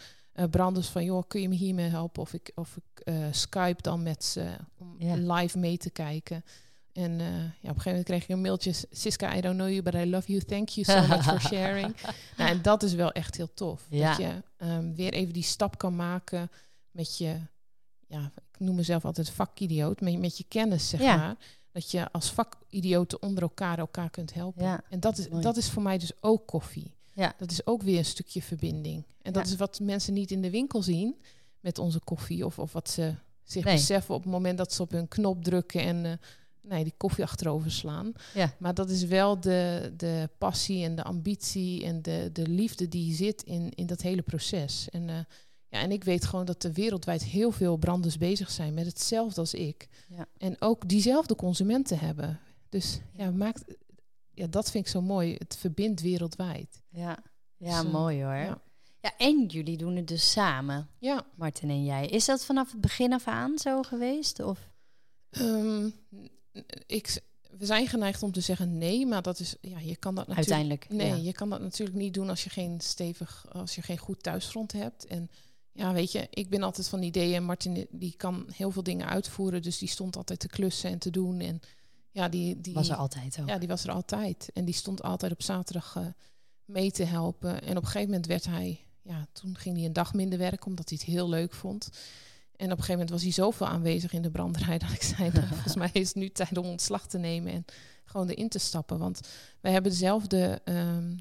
branders 0.51 0.89
van... 0.89 1.05
joh, 1.05 1.23
kun 1.29 1.41
je 1.41 1.49
me 1.49 1.55
hiermee 1.55 1.89
helpen? 1.89 2.23
Of 2.23 2.33
ik, 2.33 2.53
of 2.55 2.77
ik 2.77 3.15
Skype 3.31 3.83
dan 3.83 4.03
met 4.03 4.25
ze 4.25 4.57
om 4.79 4.97
live 5.33 5.59
mee 5.59 5.77
te 5.77 5.91
kijken. 5.91 6.45
En 6.93 7.19
ja, 7.19 7.27
op 7.27 7.77
een 7.77 7.83
gegeven 7.83 7.85
moment 7.85 8.05
kreeg 8.05 8.23
ik 8.23 8.29
een 8.29 8.41
mailtje... 8.41 8.73
Siska, 8.91 9.37
I 9.37 9.41
don't 9.41 9.57
know 9.57 9.69
you, 9.69 9.83
but 9.83 9.95
I 9.95 10.11
love 10.11 10.33
you. 10.33 10.45
Thank 10.45 10.69
you 10.69 10.87
so 10.87 11.07
much 11.07 11.25
for 11.25 11.41
sharing. 11.53 11.97
nou, 12.37 12.51
en 12.51 12.63
dat 12.63 12.83
is 12.83 12.95
wel 12.95 13.13
echt 13.13 13.37
heel 13.37 13.55
tof. 13.55 13.87
Ja. 13.91 14.09
Dat 14.09 14.19
je 14.19 14.43
um, 14.67 14.95
weer 14.95 15.13
even 15.13 15.33
die 15.33 15.43
stap 15.43 15.79
kan 15.79 15.97
maken 15.97 16.51
met 16.91 17.19
je... 17.19 17.37
Ja, 18.07 18.33
ik 18.37 18.59
noem 18.59 18.75
mezelf 18.75 19.05
altijd 19.05 19.31
vakidioot. 19.31 20.01
Met, 20.01 20.19
met 20.19 20.38
je 20.38 20.45
kennis, 20.49 20.88
zeg 20.88 21.01
ja. 21.01 21.16
maar 21.16 21.37
dat 21.73 21.90
je 21.90 22.12
als 22.12 22.31
vakidioten 22.31 23.23
onder 23.23 23.42
elkaar 23.42 23.79
elkaar 23.79 24.11
kunt 24.11 24.35
helpen. 24.35 24.64
Ja, 24.64 24.83
en 24.90 25.01
dat 25.01 25.19
is, 25.19 25.29
dat 25.40 25.57
is 25.57 25.71
voor 25.71 25.83
mij 25.83 25.99
dus 25.99 26.12
ook 26.21 26.47
koffie. 26.47 26.95
Ja. 27.12 27.35
Dat 27.38 27.51
is 27.51 27.66
ook 27.66 27.83
weer 27.83 27.99
een 27.99 28.05
stukje 28.05 28.42
verbinding. 28.42 29.05
En 29.23 29.33
dat 29.33 29.47
is 29.47 29.57
wat 29.57 29.81
mensen 29.81 30.14
niet 30.14 30.31
in 30.31 30.42
de 30.42 30.51
winkel 30.51 30.83
zien 30.83 31.16
met 31.61 31.79
onze 31.79 32.01
koffie. 32.01 32.47
Of, 32.47 32.59
of 32.59 32.73
wat 32.73 32.90
ze 32.90 33.14
zich 33.42 33.64
beseffen 33.64 34.14
op 34.14 34.23
het 34.23 34.33
moment 34.33 34.59
dat 34.59 34.73
ze 34.73 34.83
op 34.83 34.90
hun 34.90 35.09
knop 35.09 35.45
drukken 35.45 35.81
en 35.81 36.05
uh, 36.05 36.12
nee, 36.61 36.85
die 36.85 36.95
koffie 36.97 37.25
achterover 37.25 37.71
slaan. 37.71 38.12
Ja. 38.35 38.55
Maar 38.59 38.75
dat 38.75 38.90
is 38.90 39.05
wel 39.05 39.40
de, 39.40 39.92
de 39.97 40.29
passie 40.38 40.85
en 40.85 40.95
de 40.95 41.03
ambitie 41.03 41.85
en 41.85 42.03
de, 42.03 42.31
de 42.33 42.49
liefde 42.49 42.88
die 42.88 43.14
zit 43.14 43.42
in, 43.42 43.71
in 43.75 43.87
dat 43.87 44.03
hele 44.03 44.23
proces. 44.23 44.88
En 44.90 45.09
uh, 45.09 45.19
ja, 45.69 45.81
en 45.81 45.91
ik 45.91 46.05
weet 46.05 46.25
gewoon 46.25 46.45
dat 46.45 46.65
er 46.65 46.73
wereldwijd 46.73 47.25
heel 47.25 47.51
veel 47.51 47.77
branders 47.77 48.19
bezig 48.19 48.51
zijn 48.51 48.75
met 48.75 48.87
hetzelfde 48.87 49.41
als 49.41 49.55
ik. 49.55 49.89
Ja. 50.09 50.27
En 50.39 50.61
ook 50.61 50.89
diezelfde 50.89 51.37
consumenten 51.37 51.99
hebben. 51.99 52.41
Dus 52.69 53.01
ja, 53.13 53.31
maakt, 53.31 53.65
ja, 54.31 54.47
dat 54.47 54.71
vind 54.71 54.85
ik 54.85 54.91
zo 54.91 55.03
mooi. 55.03 55.35
Het 55.39 55.57
verbindt 55.57 56.01
wereldwijd. 56.01 56.83
Ja, 56.89 57.19
ja 57.57 57.83
dus, 57.83 57.93
mooi 57.93 58.23
hoor. 58.23 58.35
Ja. 58.35 58.61
ja. 59.01 59.17
en 59.17 59.47
jullie 59.47 59.77
doen 59.77 59.97
het 59.97 60.09
dus 60.09 60.31
samen. 60.31 60.89
Ja. 60.99 61.27
Martin 61.35 61.71
en 61.71 61.85
jij. 61.85 62.07
Is 62.07 62.25
dat 62.25 62.45
vanaf 62.45 62.73
het 62.73 62.81
begin 62.81 63.13
af 63.13 63.27
aan 63.27 63.59
zo 63.59 63.83
geweest? 63.83 64.41
Of? 64.41 64.71
Um, 65.31 65.95
ik, 66.87 67.21
we 67.59 67.67
zijn 67.67 67.89
geneigd 67.89 68.23
om 68.23 68.33
te 68.33 68.41
zeggen 68.41 68.79
nee, 68.79 69.07
maar 69.07 69.23
dat 69.23 69.39
is 69.39 69.57
ja, 69.61 69.79
je 69.79 69.97
kan 69.97 70.15
dat 70.15 70.27
natuurlijk 70.27 70.51
uiteindelijk. 70.51 70.89
Nee, 70.89 71.23
je 71.23 71.33
kan 71.33 71.51
dat 71.51 71.61
natuurlijk 71.61 71.99
niet 71.99 72.15
doen 72.15 72.29
als 72.29 72.45
je 72.45 72.51
geen 72.51 72.81
stevig, 72.81 73.47
als 73.53 73.75
je 73.75 73.83
geen 73.83 73.99
goed 73.99 74.23
thuisfront 74.23 74.73
hebt. 74.73 75.07
En 75.07 75.31
ja, 75.77 75.93
weet 75.93 76.12
je, 76.12 76.27
ik 76.31 76.49
ben 76.49 76.62
altijd 76.62 76.89
van 76.89 77.03
ideeën. 77.03 77.45
Martin 77.45 77.87
die 77.91 78.15
kan 78.17 78.47
heel 78.53 78.71
veel 78.71 78.83
dingen 78.83 79.07
uitvoeren, 79.07 79.62
dus 79.62 79.79
die 79.79 79.89
stond 79.89 80.17
altijd 80.17 80.39
te 80.39 80.49
klussen 80.49 80.91
en 80.91 80.99
te 80.99 81.11
doen. 81.11 81.41
En 81.41 81.61
ja, 82.11 82.29
die, 82.29 82.61
die 82.61 82.75
was 82.75 82.89
er 82.89 82.97
altijd 82.97 83.39
ook. 83.41 83.49
Ja, 83.49 83.59
die 83.59 83.69
was 83.69 83.85
er 83.85 83.91
altijd. 83.91 84.51
En 84.55 84.65
die 84.65 84.75
stond 84.75 85.03
altijd 85.03 85.33
op 85.33 85.43
zaterdag 85.43 85.97
uh, 85.99 86.07
mee 86.65 86.91
te 86.91 87.05
helpen. 87.05 87.62
En 87.62 87.77
op 87.77 87.83
een 87.83 87.89
gegeven 87.89 88.09
moment 88.09 88.27
werd 88.27 88.45
hij, 88.45 88.81
ja, 89.03 89.27
toen 89.33 89.57
ging 89.57 89.77
hij 89.77 89.87
een 89.87 89.93
dag 89.93 90.15
minder 90.15 90.39
werken, 90.39 90.67
omdat 90.67 90.89
hij 90.89 90.99
het 91.01 91.09
heel 91.09 91.29
leuk 91.29 91.53
vond. 91.53 91.89
En 92.57 92.65
op 92.65 92.79
een 92.79 92.85
gegeven 92.85 92.93
moment 92.93 93.11
was 93.11 93.23
hij 93.23 93.33
zoveel 93.33 93.67
aanwezig 93.67 94.12
in 94.12 94.23
de 94.23 94.31
branderij 94.31 94.79
dat 94.85 94.91
ik 94.91 95.03
zei, 95.03 95.31
nou, 95.31 95.47
volgens 95.47 95.77
mij 95.77 95.91
is 95.93 96.09
het 96.09 96.17
nu 96.17 96.29
tijd 96.29 96.57
om 96.57 96.67
ontslag 96.67 97.07
te 97.07 97.19
nemen 97.19 97.53
en 97.53 97.65
gewoon 98.05 98.29
erin 98.29 98.49
te 98.49 98.59
stappen. 98.59 98.99
Want 98.99 99.21
wij 99.61 99.73
hebben 99.73 99.91
dezelfde 99.91 100.61
um, 100.65 101.21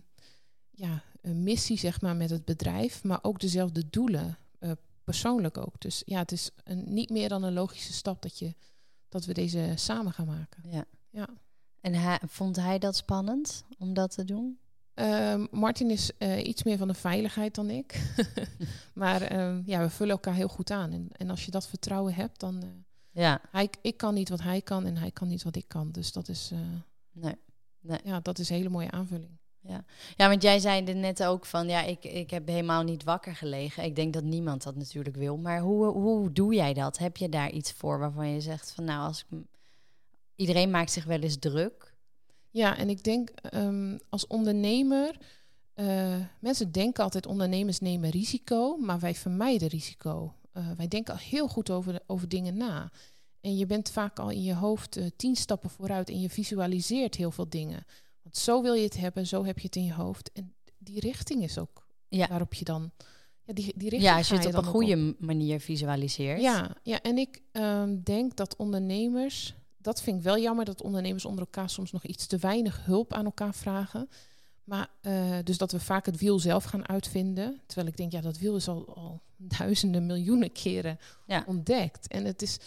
ja, 0.72 1.04
missie, 1.22 1.78
zeg 1.78 2.02
maar, 2.02 2.16
met 2.16 2.30
het 2.30 2.46
bedrijf, 2.46 3.04
maar 3.04 3.20
ook 3.22 3.40
dezelfde 3.40 3.90
doelen. 3.90 4.38
Persoonlijk 5.06 5.58
ook. 5.58 5.82
Dus 5.82 6.02
ja, 6.06 6.20
het 6.20 6.32
is 6.32 6.52
een, 6.64 6.94
niet 6.94 7.10
meer 7.10 7.30
dan 7.30 7.44
een 7.44 7.54
logische 7.54 7.94
stap 7.94 8.22
dat, 8.22 8.40
je, 8.40 8.56
dat 9.10 9.26
we 9.26 9.34
deze 9.34 9.74
samen 9.76 10.14
gaan 10.14 10.26
maken. 10.26 10.64
Ja. 10.70 10.86
ja. 11.10 11.30
En 11.82 11.94
hij, 11.94 12.20
vond 12.28 12.56
hij 12.56 12.80
dat 12.80 12.96
spannend 12.96 13.64
om 13.78 13.94
dat 13.94 14.12
te 14.12 14.26
doen? 14.26 14.60
Uh, 14.96 15.46
Martin 15.52 15.90
is 15.90 16.12
uh, 16.20 16.46
iets 16.46 16.64
meer 16.64 16.78
van 16.78 16.88
de 16.88 16.94
veiligheid 16.94 17.56
dan 17.56 17.70
ik. 17.70 18.16
maar 18.94 19.32
uh, 19.32 19.66
ja, 19.66 19.80
we 19.80 19.90
vullen 19.90 20.14
elkaar 20.14 20.34
heel 20.34 20.48
goed 20.48 20.72
aan. 20.72 20.92
En, 20.92 21.10
en 21.12 21.30
als 21.30 21.46
je 21.46 21.52
dat 21.52 21.68
vertrouwen 21.68 22.14
hebt, 22.14 22.40
dan... 22.40 22.64
Uh, 22.64 22.70
ja. 23.12 23.42
Hij, 23.52 23.70
ik 23.82 23.98
kan 23.98 24.14
niet 24.14 24.30
wat 24.30 24.42
hij 24.42 24.62
kan 24.62 24.86
en 24.86 24.98
hij 24.98 25.12
kan 25.12 25.28
niet 25.28 25.44
wat 25.44 25.56
ik 25.56 25.68
kan. 25.68 25.92
Dus 25.92 26.12
dat 26.12 26.28
is... 26.28 26.52
nee. 27.12 27.36
nee. 27.80 28.00
Ja, 28.04 28.20
dat 28.20 28.40
is 28.40 28.50
een 28.50 28.56
hele 28.56 28.70
mooie 28.70 28.92
aanvulling. 28.92 29.38
Ja. 29.68 29.84
ja, 30.16 30.30
want 30.30 30.42
jij 30.42 30.60
zei 30.60 30.86
er 30.86 30.96
net 30.96 31.24
ook 31.24 31.46
van, 31.46 31.68
ja, 31.68 31.82
ik, 31.82 32.04
ik 32.04 32.30
heb 32.30 32.48
helemaal 32.48 32.84
niet 32.84 33.04
wakker 33.04 33.36
gelegen. 33.36 33.84
Ik 33.84 33.96
denk 33.96 34.14
dat 34.14 34.24
niemand 34.24 34.64
dat 34.64 34.76
natuurlijk 34.76 35.16
wil. 35.16 35.38
Maar 35.38 35.60
hoe, 35.60 35.86
hoe 35.86 36.32
doe 36.32 36.54
jij 36.54 36.74
dat? 36.74 36.98
Heb 36.98 37.18
je 37.18 37.30
daar 37.30 37.52
iets 37.52 37.72
voor 37.72 38.00
waarvan 38.00 38.30
je 38.30 38.42
zegt 38.42 38.72
van, 38.72 38.84
nou, 38.84 39.08
als 39.08 39.26
ik, 39.30 39.38
iedereen 40.36 40.70
maakt 40.70 40.92
zich 40.92 41.06
wel 41.06 41.20
eens 41.20 41.38
druk. 41.40 41.94
Ja, 42.50 42.78
en 42.78 42.90
ik 42.90 43.04
denk 43.04 43.30
um, 43.54 44.00
als 44.10 44.28
ondernemer, 44.28 45.18
uh, 45.76 46.16
mensen 46.40 46.72
denken 46.72 47.04
altijd 47.04 47.26
ondernemers 47.26 47.80
nemen 47.80 48.10
risico, 48.10 48.78
maar 48.78 49.00
wij 49.00 49.16
vermijden 49.16 49.68
risico. 49.68 50.34
Uh, 50.54 50.72
wij 50.78 50.88
denken 50.88 51.14
al 51.14 51.20
heel 51.20 51.48
goed 51.48 51.70
over, 51.70 52.00
over 52.06 52.30
dingen 52.30 52.58
na. 52.58 52.92
En 53.42 53.58
je 53.58 53.66
bent 53.66 53.92
vaak 53.92 54.20
al 54.20 54.30
in 54.30 54.44
je 54.44 54.54
hoofd 54.54 54.98
uh, 54.98 55.06
tien 55.16 55.36
stappen 55.36 55.70
vooruit 55.70 56.10
en 56.10 56.22
je 56.22 56.30
visualiseert 56.30 57.16
heel 57.16 57.32
veel 57.32 57.50
dingen. 57.50 57.86
Want 58.26 58.38
zo 58.38 58.62
wil 58.62 58.74
je 58.74 58.84
het 58.84 58.98
hebben, 58.98 59.28
zo 59.28 59.46
heb 59.46 59.60
je 59.60 59.66
het 59.66 59.76
in 59.76 59.86
je 59.86 59.94
hoofd. 59.94 60.32
En 60.32 60.54
die 60.78 61.00
richting 61.00 61.44
is 61.44 61.58
ook 61.58 61.88
ja. 62.08 62.28
waarop 62.28 62.54
je 62.54 62.66
dan. 62.66 62.92
Ja, 63.44 63.54
die, 63.54 63.66
die 63.76 63.90
richting 63.90 64.02
ja 64.02 64.18
als 64.18 64.28
je 64.28 64.36
het 64.36 64.46
op 64.46 64.54
een 64.56 64.64
goede 64.64 65.16
manier 65.20 65.60
visualiseert. 65.60 66.42
Ja, 66.42 66.76
ja 66.84 67.02
en 67.02 67.18
ik 67.18 67.42
um, 67.52 68.04
denk 68.04 68.36
dat 68.36 68.56
ondernemers. 68.56 69.54
Dat 69.78 70.02
vind 70.02 70.18
ik 70.18 70.24
wel 70.24 70.40
jammer 70.40 70.66
dat 70.66 70.82
ondernemers 70.82 71.26
onder 71.26 71.40
elkaar 71.40 71.70
soms 71.70 71.92
nog 71.92 72.04
iets 72.04 72.28
te 72.28 72.38
weinig 72.38 72.86
hulp 72.86 73.14
aan 73.14 73.26
elkaar 73.26 73.54
vragen. 73.54 74.10
Maar 74.64 74.90
uh, 75.02 75.38
dus 75.44 75.58
dat 75.58 75.72
we 75.72 75.80
vaak 75.80 76.06
het 76.06 76.20
wiel 76.20 76.40
zelf 76.40 76.64
gaan 76.64 76.88
uitvinden. 76.88 77.62
Terwijl 77.66 77.88
ik 77.88 77.98
denk, 77.98 78.12
ja, 78.12 78.22
dat 78.22 78.38
wiel 78.38 78.56
is 78.56 78.68
al, 78.68 78.96
al 78.96 79.22
duizenden, 79.58 80.06
miljoenen 80.06 80.52
keren 80.52 81.00
ja. 81.28 81.44
ontdekt. 81.48 82.08
En 82.08 82.26
het 82.26 82.42
is, 82.42 82.58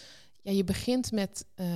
ja, 0.42 0.53
je 0.53 0.64
begint 0.64 1.12
met 1.12 1.44
uh, 1.57 1.66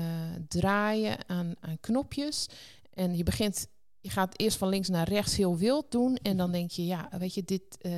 draaien 0.48 1.28
aan, 1.28 1.54
aan 1.60 1.80
knopjes. 1.80 2.48
En 2.94 3.16
je 3.16 3.22
begint, 3.22 3.66
je 4.00 4.10
gaat 4.10 4.38
eerst 4.38 4.58
van 4.58 4.68
links 4.68 4.88
naar 4.88 5.08
rechts 5.08 5.36
heel 5.36 5.56
wild 5.56 5.90
doen. 5.90 6.16
En 6.16 6.36
dan 6.36 6.52
denk 6.52 6.70
je, 6.70 6.86
ja, 6.86 7.08
weet 7.18 7.34
je, 7.34 7.44
dit, 7.44 7.78
uh, 7.82 7.92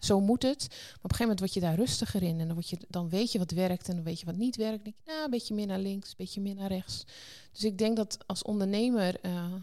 zo 0.00 0.20
moet 0.20 0.42
het. 0.42 0.66
Maar 0.68 0.76
op 1.02 1.10
een 1.10 1.16
gegeven 1.16 1.20
moment 1.20 1.38
word 1.38 1.54
je 1.54 1.60
daar 1.60 1.74
rustiger 1.74 2.22
in. 2.22 2.40
En 2.40 2.46
dan, 2.46 2.54
word 2.54 2.68
je, 2.68 2.78
dan 2.88 3.08
weet 3.08 3.32
je 3.32 3.38
wat 3.38 3.50
werkt 3.50 3.88
en 3.88 3.94
dan 3.94 4.04
weet 4.04 4.20
je 4.20 4.26
wat 4.26 4.36
niet 4.36 4.56
werkt. 4.56 4.74
Dan 4.74 4.84
denk 4.84 4.96
je, 5.04 5.10
nou, 5.12 5.24
een 5.24 5.30
beetje 5.30 5.54
meer 5.54 5.66
naar 5.66 5.78
links, 5.78 6.08
een 6.08 6.14
beetje 6.16 6.40
meer 6.40 6.54
naar 6.54 6.68
rechts. 6.68 7.04
Dus 7.52 7.64
ik 7.64 7.78
denk 7.78 7.96
dat 7.96 8.18
als 8.26 8.42
ondernemer 8.42 9.18
uh, 9.22 9.54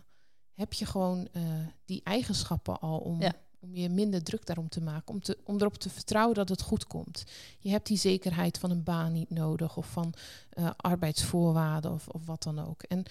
heb 0.53 0.73
je 0.73 0.85
gewoon 0.85 1.27
uh, 1.33 1.43
die 1.85 2.01
eigenschappen 2.03 2.79
al 2.79 2.97
om, 2.97 3.21
ja. 3.21 3.33
om 3.59 3.75
je 3.75 3.89
minder 3.89 4.23
druk 4.23 4.45
daarom 4.45 4.69
te 4.69 4.81
maken. 4.81 5.13
Om, 5.13 5.21
te, 5.21 5.37
om 5.43 5.55
erop 5.55 5.77
te 5.77 5.89
vertrouwen 5.89 6.35
dat 6.35 6.49
het 6.49 6.61
goed 6.61 6.87
komt. 6.87 7.23
Je 7.59 7.69
hebt 7.69 7.87
die 7.87 7.97
zekerheid 7.97 8.57
van 8.57 8.71
een 8.71 8.83
baan 8.83 9.11
niet 9.11 9.29
nodig 9.29 9.77
of 9.77 9.87
van 9.91 10.13
uh, 10.53 10.69
arbeidsvoorwaarden 10.77 11.91
of, 11.91 12.07
of 12.07 12.25
wat 12.25 12.43
dan 12.43 12.59
ook. 12.59 12.83
En 12.83 13.03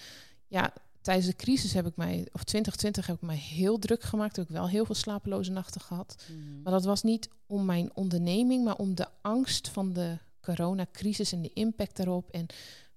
ja, 0.47 0.73
tijdens 1.09 1.27
de 1.29 1.43
crisis 1.43 1.73
heb 1.73 1.85
ik 1.87 1.95
mij, 1.95 2.27
of 2.31 2.43
2020 2.43 3.07
heb 3.07 3.15
ik 3.15 3.21
mij 3.21 3.35
heel 3.35 3.79
druk 3.79 4.03
gemaakt. 4.03 4.35
Heb 4.35 4.45
ik 4.45 4.51
wel 4.51 4.69
heel 4.69 4.85
veel 4.85 4.95
slapeloze 4.95 5.51
nachten 5.51 5.81
gehad. 5.81 6.15
Mhm. 6.31 6.61
Maar 6.61 6.71
dat 6.73 6.83
was 6.85 7.03
niet 7.03 7.29
om 7.47 7.65
mijn 7.65 7.89
onderneming, 7.93 8.63
maar 8.63 8.75
om 8.75 8.95
de 8.95 9.07
angst 9.21 9.67
van 9.69 9.93
de 9.93 10.17
coronacrisis 10.41 11.31
en 11.31 11.41
de 11.41 11.53
impact 11.53 11.95
daarop. 11.97 12.29
En 12.31 12.45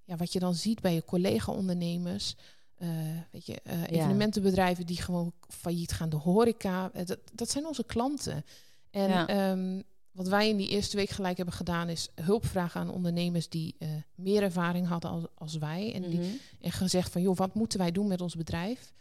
ja, 0.03 0.15
wat 0.15 0.33
je 0.33 0.39
dan 0.39 0.55
ziet 0.55 0.81
bij 0.81 0.93
je 0.93 1.05
collega-ondernemers. 1.05 2.35
eh, 2.77 2.89
weet 3.31 3.45
je, 3.45 3.61
eh, 3.63 3.81
evenementenbedrijven 3.83 4.85
die 4.85 5.01
gewoon 5.01 5.33
failliet 5.47 5.91
gaan, 5.91 6.09
de 6.09 6.15
horeca. 6.15 6.91
Eh, 6.93 7.05
dat, 7.05 7.19
dat 7.33 7.49
zijn 7.49 7.65
onze 7.65 7.83
klanten. 7.83 8.45
En 8.91 9.09
Ja. 9.09 9.27
ehm, 9.27 9.81
wat 10.13 10.27
wij 10.27 10.49
in 10.49 10.57
die 10.57 10.67
eerste 10.69 10.95
week 10.95 11.09
gelijk 11.09 11.37
hebben 11.37 11.55
gedaan, 11.55 11.89
is 11.89 12.09
hulp 12.21 12.45
vragen 12.45 12.81
aan 12.81 12.89
ondernemers 12.89 13.49
die 13.49 13.75
eh, 13.79 13.89
meer 14.15 14.43
ervaring 14.43 14.87
hadden 14.87 15.11
als, 15.11 15.23
als 15.35 15.57
wij. 15.57 15.93
En, 15.93 16.01
die, 16.09 16.19
Mhm. 16.19 16.27
en 16.61 16.71
gezegd 16.71 17.11
van, 17.11 17.21
joh, 17.21 17.37
wat 17.37 17.53
moeten 17.55 17.79
wij 17.79 17.91
doen 17.91 18.07
met 18.07 18.21
ons 18.21 18.35
bedrijf? 18.35 18.93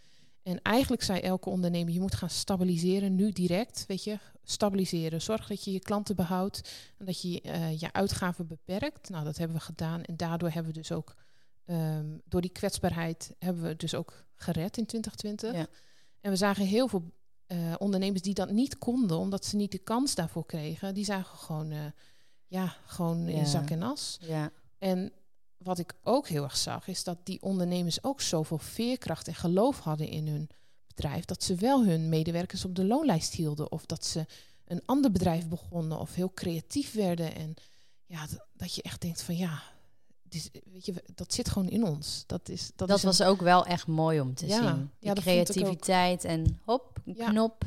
En 0.43 0.63
eigenlijk 0.63 1.03
zei 1.03 1.21
elke 1.21 1.49
ondernemer, 1.51 1.93
je 1.93 2.01
moet 2.01 2.15
gaan 2.15 2.31
stabiliseren, 2.31 3.15
nu 3.15 3.31
direct, 3.33 3.85
weet 3.89 4.05
je, 4.05 4.19
stabiliseren. 4.45 5.23
Zorg 5.23 5.47
dat 5.47 5.65
je 5.65 5.73
je 5.73 5.79
klanten 5.81 6.17
behoudt 6.17 6.71
en 6.99 7.05
dat 7.07 7.23
je 7.23 7.41
eh, 7.41 7.81
je 7.81 7.93
uitgaven 7.93 8.47
beperkt. 8.47 9.09
Nou, 9.09 9.25
dat 9.25 9.37
hebben 9.39 9.57
we 9.57 9.63
gedaan 9.63 10.03
en 10.03 10.17
daardoor 10.17 10.51
hebben 10.51 10.73
we 10.73 10.79
dus 10.79 10.93
ook, 10.93 11.15
ehm, 11.65 12.07
door 12.25 12.41
die 12.41 12.51
kwetsbaarheid, 12.51 13.35
hebben 13.39 13.63
we 13.63 13.77
dus 13.77 13.95
ook 13.95 14.25
gered 14.37 14.77
in 14.77 14.87
2020. 14.87 15.53
Ja. 15.55 15.67
En 16.21 16.31
we 16.31 16.37
zagen 16.37 16.67
heel 16.67 16.89
veel 16.89 17.13
eh, 17.53 17.75
ondernemers 17.79 18.23
die 18.23 18.35
dat 18.35 18.51
niet 18.51 18.79
konden, 18.79 19.17
omdat 19.19 19.45
ze 19.45 19.57
niet 19.57 19.73
de 19.73 19.79
kans 19.79 20.15
daarvoor 20.15 20.47
kregen. 20.47 20.95
Die 20.95 21.05
zagen 21.05 21.39
gewoon, 21.39 21.71
eh, 21.71 21.79
ja, 22.47 22.77
gewoon 22.87 23.27
Ja. 23.27 23.39
in 23.39 23.47
zak 23.47 23.71
en 23.71 23.83
as. 23.83 24.17
Ja. 24.21 24.51
En 24.79 25.13
wat 25.57 25.79
ik 25.79 25.95
ook 26.03 26.29
heel 26.29 26.43
erg 26.43 26.57
zag, 26.57 26.89
is 26.89 27.05
dat 27.05 27.19
die 27.23 27.43
ondernemers 27.43 28.05
ook 28.05 28.21
zoveel 28.21 28.59
veerkracht 28.59 29.29
en 29.29 29.35
geloof 29.35 29.79
hadden 29.79 30.09
in 30.09 30.27
hun 30.27 30.49
bedrijf, 30.87 31.25
dat 31.25 31.43
ze 31.43 31.55
wel 31.55 31.85
hun 31.85 32.09
medewerkers 32.09 32.65
op 32.65 32.75
de 32.75 32.85
loonlijst 32.85 33.33
hielden. 33.33 33.73
Of 33.73 33.87
dat 33.87 34.05
ze 34.05 34.27
een 34.65 34.83
ander 34.87 35.11
bedrijf 35.11 35.49
begonnen 35.49 35.99
of 35.99 36.15
heel 36.15 36.33
creatief 36.35 36.93
werden. 36.93 37.35
En 37.35 37.55
ja, 38.07 38.27
dat, 38.27 38.47
dat 38.53 38.75
je 38.75 38.83
echt 38.83 39.01
denkt 39.01 39.23
van 39.23 39.37
ja, 39.37 39.63
weet 40.73 40.87
je, 40.87 40.95
dat 41.15 41.33
zit 41.33 41.49
gewoon 41.49 41.69
in 41.69 41.85
ons. 41.85 42.25
Dat, 42.27 42.49
is, 42.49 42.71
dat, 42.77 42.89
Dat, 42.89 42.97
is 42.97 43.03
een- 43.03 43.09
was 43.09 43.23
ook 43.23 43.41
wel 43.41 43.67
echt 43.67 43.87
mooi 43.87 44.21
om 44.21 44.35
te 44.35 44.47
Ja, 44.47 44.75
zien. 44.75 44.91
Die 44.99 45.13
creativiteit 45.13 46.25
en 46.25 46.61
hop, 46.65 47.01
een 47.05 47.15
Ja. 47.17 47.29
knop 47.31 47.65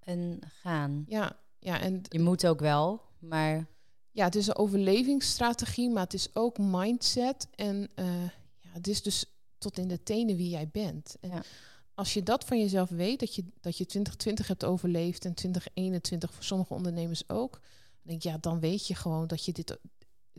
en 0.00 0.38
gaan. 0.62 1.04
ja, 1.08 1.36
ja, 1.58 1.80
en 1.80 2.00
Je 2.08 2.20
moet 2.20 2.46
ook 2.46 2.60
wel, 2.60 3.00
maar 3.18 3.66
ja, 4.12 4.24
het 4.24 4.34
is 4.34 4.46
een 4.46 4.56
overlevingsstrategie, 4.56 5.90
maar 5.90 6.02
het 6.02 6.14
is 6.14 6.28
ook 6.32 6.58
mindset. 6.58 7.48
En 7.54 7.88
eh, 7.94 8.22
ja, 8.58 8.70
het 8.72 8.86
is 8.88 9.02
dus 9.02 9.24
tot 9.58 9.78
in 9.78 9.88
de 9.88 10.02
tenen 10.02 10.36
wie 10.36 10.48
jij 10.48 10.68
bent. 10.72 11.16
En 11.20 11.28
Ja. 11.30 11.42
als 11.94 12.14
je 12.14 12.22
dat 12.22 12.44
van 12.44 12.58
jezelf 12.58 12.88
weet, 12.88 13.20
dat 13.20 13.34
je, 13.34 13.42
dat 13.60 13.76
je 13.78 13.86
2020 13.86 14.46
hebt 14.46 14.64
overleefd 14.64 15.24
en 15.24 15.34
2021 15.34 16.34
voor 16.34 16.44
sommige 16.44 16.74
ondernemers 16.74 17.28
ook, 17.28 17.52
dan 17.52 17.60
denk 18.02 18.22
ik, 18.24 18.30
ja, 18.30 18.38
dan 18.40 18.60
weet 18.60 18.86
je 18.86 18.94
gewoon 18.94 19.26
dat 19.26 19.44
je 19.44 19.52
dit, 19.52 19.78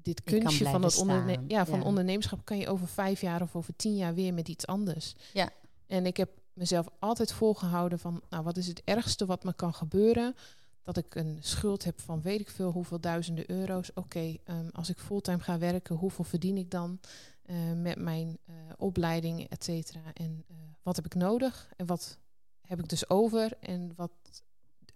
dit 0.01 0.23
kunstje 0.23 0.65
van, 0.65 0.81
dat 0.81 0.97
onderne 0.97 1.37
ja, 1.47 1.65
van 1.65 1.79
ja. 1.79 1.85
ondernemerschap 1.85 2.45
kan 2.45 2.57
je 2.57 2.67
over 2.67 2.87
vijf 2.87 3.21
jaar 3.21 3.41
of 3.41 3.55
over 3.55 3.75
tien 3.75 3.95
jaar 3.95 4.13
weer 4.13 4.33
met 4.33 4.47
iets 4.47 4.67
anders. 4.67 5.13
Ja. 5.33 5.49
En 5.87 6.05
ik 6.05 6.17
heb 6.17 6.29
mezelf 6.53 6.87
altijd 6.99 7.31
volgehouden 7.31 7.99
van, 7.99 8.21
nou, 8.29 8.43
wat 8.43 8.57
is 8.57 8.67
het 8.67 8.81
ergste 8.83 9.25
wat 9.25 9.43
me 9.43 9.53
kan 9.53 9.73
gebeuren? 9.73 10.35
Dat 10.83 10.97
ik 10.97 11.15
een 11.15 11.37
schuld 11.39 11.83
heb 11.83 11.99
van 11.99 12.21
weet 12.21 12.39
ik 12.39 12.49
veel 12.49 12.71
hoeveel 12.71 12.99
duizenden 12.99 13.51
euro's. 13.51 13.93
Oké, 13.93 14.35
ehm, 14.43 14.67
als 14.71 14.89
ik 14.89 14.97
fulltime 14.99 15.39
ga 15.39 15.57
werken, 15.57 15.95
hoeveel 15.95 16.23
verdien 16.23 16.57
ik 16.57 16.71
dan 16.71 16.99
eh, 17.41 17.55
met 17.75 17.99
mijn 17.99 18.37
eh, 18.45 18.55
opleiding, 18.77 19.49
et 19.49 19.63
cetera? 19.63 20.01
En 20.13 20.43
eh, 20.47 20.55
wat 20.81 20.95
heb 20.95 21.05
ik 21.05 21.15
nodig? 21.15 21.69
En 21.75 21.85
wat 21.85 22.19
heb 22.61 22.79
ik 22.79 22.89
dus 22.89 23.09
over? 23.09 23.57
En 23.59 23.91
wat, 23.95 24.11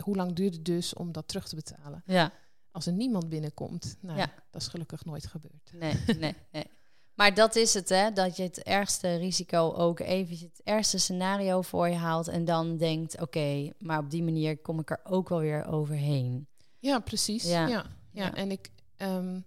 hoe 0.03 0.15
lang 0.15 0.33
duurt 0.33 0.53
het 0.53 0.65
dus 0.65 0.93
om 0.93 1.11
dat 1.11 1.27
terug 1.27 1.47
te 1.47 1.55
betalen? 1.55 2.03
ja, 2.05 2.31
Als 2.73 2.85
er 2.85 2.93
niemand 2.93 3.29
binnenkomt, 3.29 3.97
nou, 4.01 4.17
Ja. 4.17 4.33
dat 4.51 4.61
is 4.61 4.67
gelukkig 4.67 5.05
nooit 5.05 5.25
gebeurd. 5.27 5.71
nee, 5.73 5.93
nee, 6.17 6.35
nee. 6.51 6.65
Maar 7.13 7.33
dat 7.33 7.55
is 7.55 7.73
het, 7.73 7.89
hè? 7.89 8.11
Dat 8.11 8.35
je 8.37 8.43
het 8.43 8.63
ergste 8.63 9.15
risico 9.15 9.71
ook 9.73 9.99
even 9.99 10.37
het 10.37 10.61
ergste 10.63 10.97
scenario 10.97 11.61
voor 11.61 11.87
je 11.87 11.95
haalt 11.95 12.27
en 12.27 12.45
dan 12.45 12.77
denkt, 12.77 13.21
oké, 13.21 13.69
maar 13.79 13.99
op 13.99 14.09
die 14.09 14.23
manier 14.23 14.57
kom 14.57 14.79
ik 14.79 14.89
er 14.89 14.99
ook 15.03 15.29
wel 15.29 15.39
weer 15.39 15.65
overheen. 15.67 16.47
Ja, 16.79 16.99
precies. 16.99 17.43
Ja. 17.43 17.67
Ja, 17.67 17.85
ja, 18.11 18.25
Ja. 18.25 18.33
en 18.35 18.51
ik, 18.51 18.69
ehm, 18.97 19.39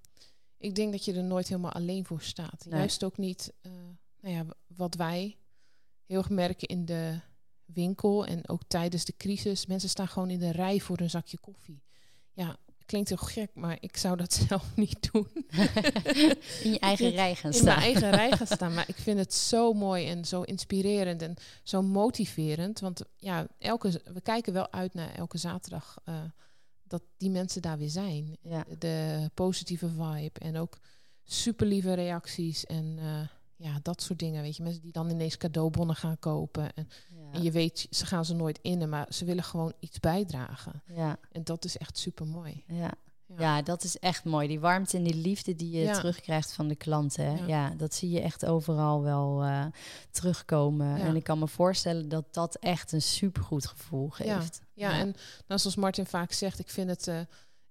ik 0.58 0.74
denk 0.74 0.92
dat 0.92 1.04
je 1.04 1.12
er 1.14 1.24
nooit 1.24 1.48
helemaal 1.48 1.72
alleen 1.72 2.04
voor 2.04 2.20
staat. 2.22 2.64
Nee. 2.68 2.78
Juist 2.78 3.04
ook 3.04 3.16
niet, 3.18 3.52
eh, 3.62 3.70
nou 4.20 4.34
ja, 4.34 4.44
wat 4.66 4.94
wij 4.94 5.36
heel 6.06 6.18
erg 6.18 6.30
merken 6.30 6.68
in 6.68 6.84
de 6.84 7.20
winkel 7.64 8.26
en 8.26 8.48
ook 8.48 8.62
tijdens 8.66 9.04
de 9.04 9.16
crisis. 9.16 9.66
Mensen 9.66 9.88
staan 9.88 10.08
gewoon 10.08 10.30
in 10.30 10.38
de 10.38 10.50
rij 10.52 10.80
voor 10.80 11.00
een 11.00 11.10
zakje 11.10 11.38
koffie. 11.38 11.82
Ja, 12.32 12.56
klinkt 12.86 13.08
heel 13.08 13.18
gek, 13.18 13.50
maar 13.54 13.76
ik 13.80 13.96
zou 13.96 14.16
dat 14.16 14.32
zelf 14.48 14.76
niet 14.76 15.12
doen. 15.12 15.28
In 16.62 16.72
je 16.72 16.78
eigen 16.78 17.10
rij 17.10 17.34
gaan 17.34 17.52
in 17.52 17.64
mijn 17.64 17.78
staan. 17.78 17.82
eigen 17.82 18.10
rij 18.10 18.32
gaan 18.32 18.46
staan. 18.56 18.74
Maar 18.74 18.88
ik 18.88 18.96
vind 18.96 19.18
het 19.18 19.34
zo 19.34 19.72
mooi 19.72 20.08
en 20.08 20.24
zo 20.24 20.42
inspirerend 20.42 21.22
en 21.22 21.36
zo 21.62 21.82
motiverend. 21.82 22.80
Want 22.80 23.02
ja, 23.16 23.46
elke, 23.58 24.00
we 24.12 24.20
kijken 24.20 24.52
wel 24.52 24.72
uit 24.72 24.94
naar 24.94 25.14
elke 25.14 25.38
zaterdag 25.38 25.96
eh, 26.04 26.14
dat 26.82 27.02
die 27.16 27.30
mensen 27.30 27.62
daar 27.62 27.78
weer 27.78 27.88
zijn. 27.88 28.36
Ja. 28.42 28.64
De 28.78 29.30
positieve 29.34 29.88
vibe 29.88 30.40
en 30.40 30.56
ook 30.56 30.78
super 31.24 31.66
lieve 31.66 31.94
reacties 31.94 32.66
en 32.66 32.98
eh, 32.98 33.35
ja, 33.56 33.78
dat 33.82 34.02
soort 34.02 34.18
dingen. 34.18 34.42
Weet 34.42 34.56
je, 34.56 34.62
mensen 34.62 34.82
die 34.82 34.92
dan 34.92 35.10
ineens 35.10 35.36
cadeaubonnen 35.36 35.96
gaan 35.96 36.18
kopen. 36.18 36.74
En, 36.74 36.88
Ja. 37.08 37.16
en 37.32 37.42
je 37.42 37.50
weet, 37.50 37.86
ze 37.90 38.06
gaan 38.06 38.24
ze 38.24 38.34
nooit 38.34 38.58
innen, 38.62 38.88
maar 38.88 39.06
ze 39.10 39.24
willen 39.24 39.44
gewoon 39.44 39.72
iets 39.80 40.00
bijdragen. 40.00 40.82
ja. 40.94 41.18
En 41.32 41.44
dat 41.44 41.64
is 41.64 41.76
echt 41.78 41.98
super 41.98 42.26
mooi. 42.26 42.64
Ja. 42.66 42.90
Ja. 43.28 43.36
Ja, 43.38 43.62
dat 43.62 43.84
is 43.84 43.98
echt 43.98 44.24
mooi. 44.24 44.48
Die 44.48 44.60
warmte 44.60 44.96
en 44.96 45.02
die 45.02 45.14
liefde 45.14 45.54
die 45.56 45.70
je 45.70 45.80
Ja. 45.82 45.92
terugkrijgt 45.92 46.52
van 46.52 46.68
de 46.68 46.74
klanten. 46.76 47.24
hè. 47.24 47.32
Ja. 47.32 47.46
Ja. 47.46 47.70
dat 47.76 47.94
zie 47.94 48.10
je 48.10 48.20
echt 48.20 48.46
overal 48.46 49.02
wel 49.02 49.42
eh, 49.42 49.64
terugkomen. 50.10 50.96
En 51.00 51.16
ik 51.16 51.24
kan 51.24 51.38
me 51.38 51.48
voorstellen 51.48 52.08
dat 52.08 52.34
dat 52.34 52.54
echt 52.56 52.92
een 52.92 53.02
supergoed 53.02 53.66
gevoel 53.66 54.08
geeft. 54.08 54.60
Ja, 54.74 54.98
en 54.98 55.14
nou, 55.46 55.60
zoals 55.60 55.76
Martin 55.76 56.06
vaak 56.06 56.32
zegt, 56.32 56.58
ik 56.58 56.68
vind, 56.68 56.90
het, 56.90 57.08
eh, 57.08 57.20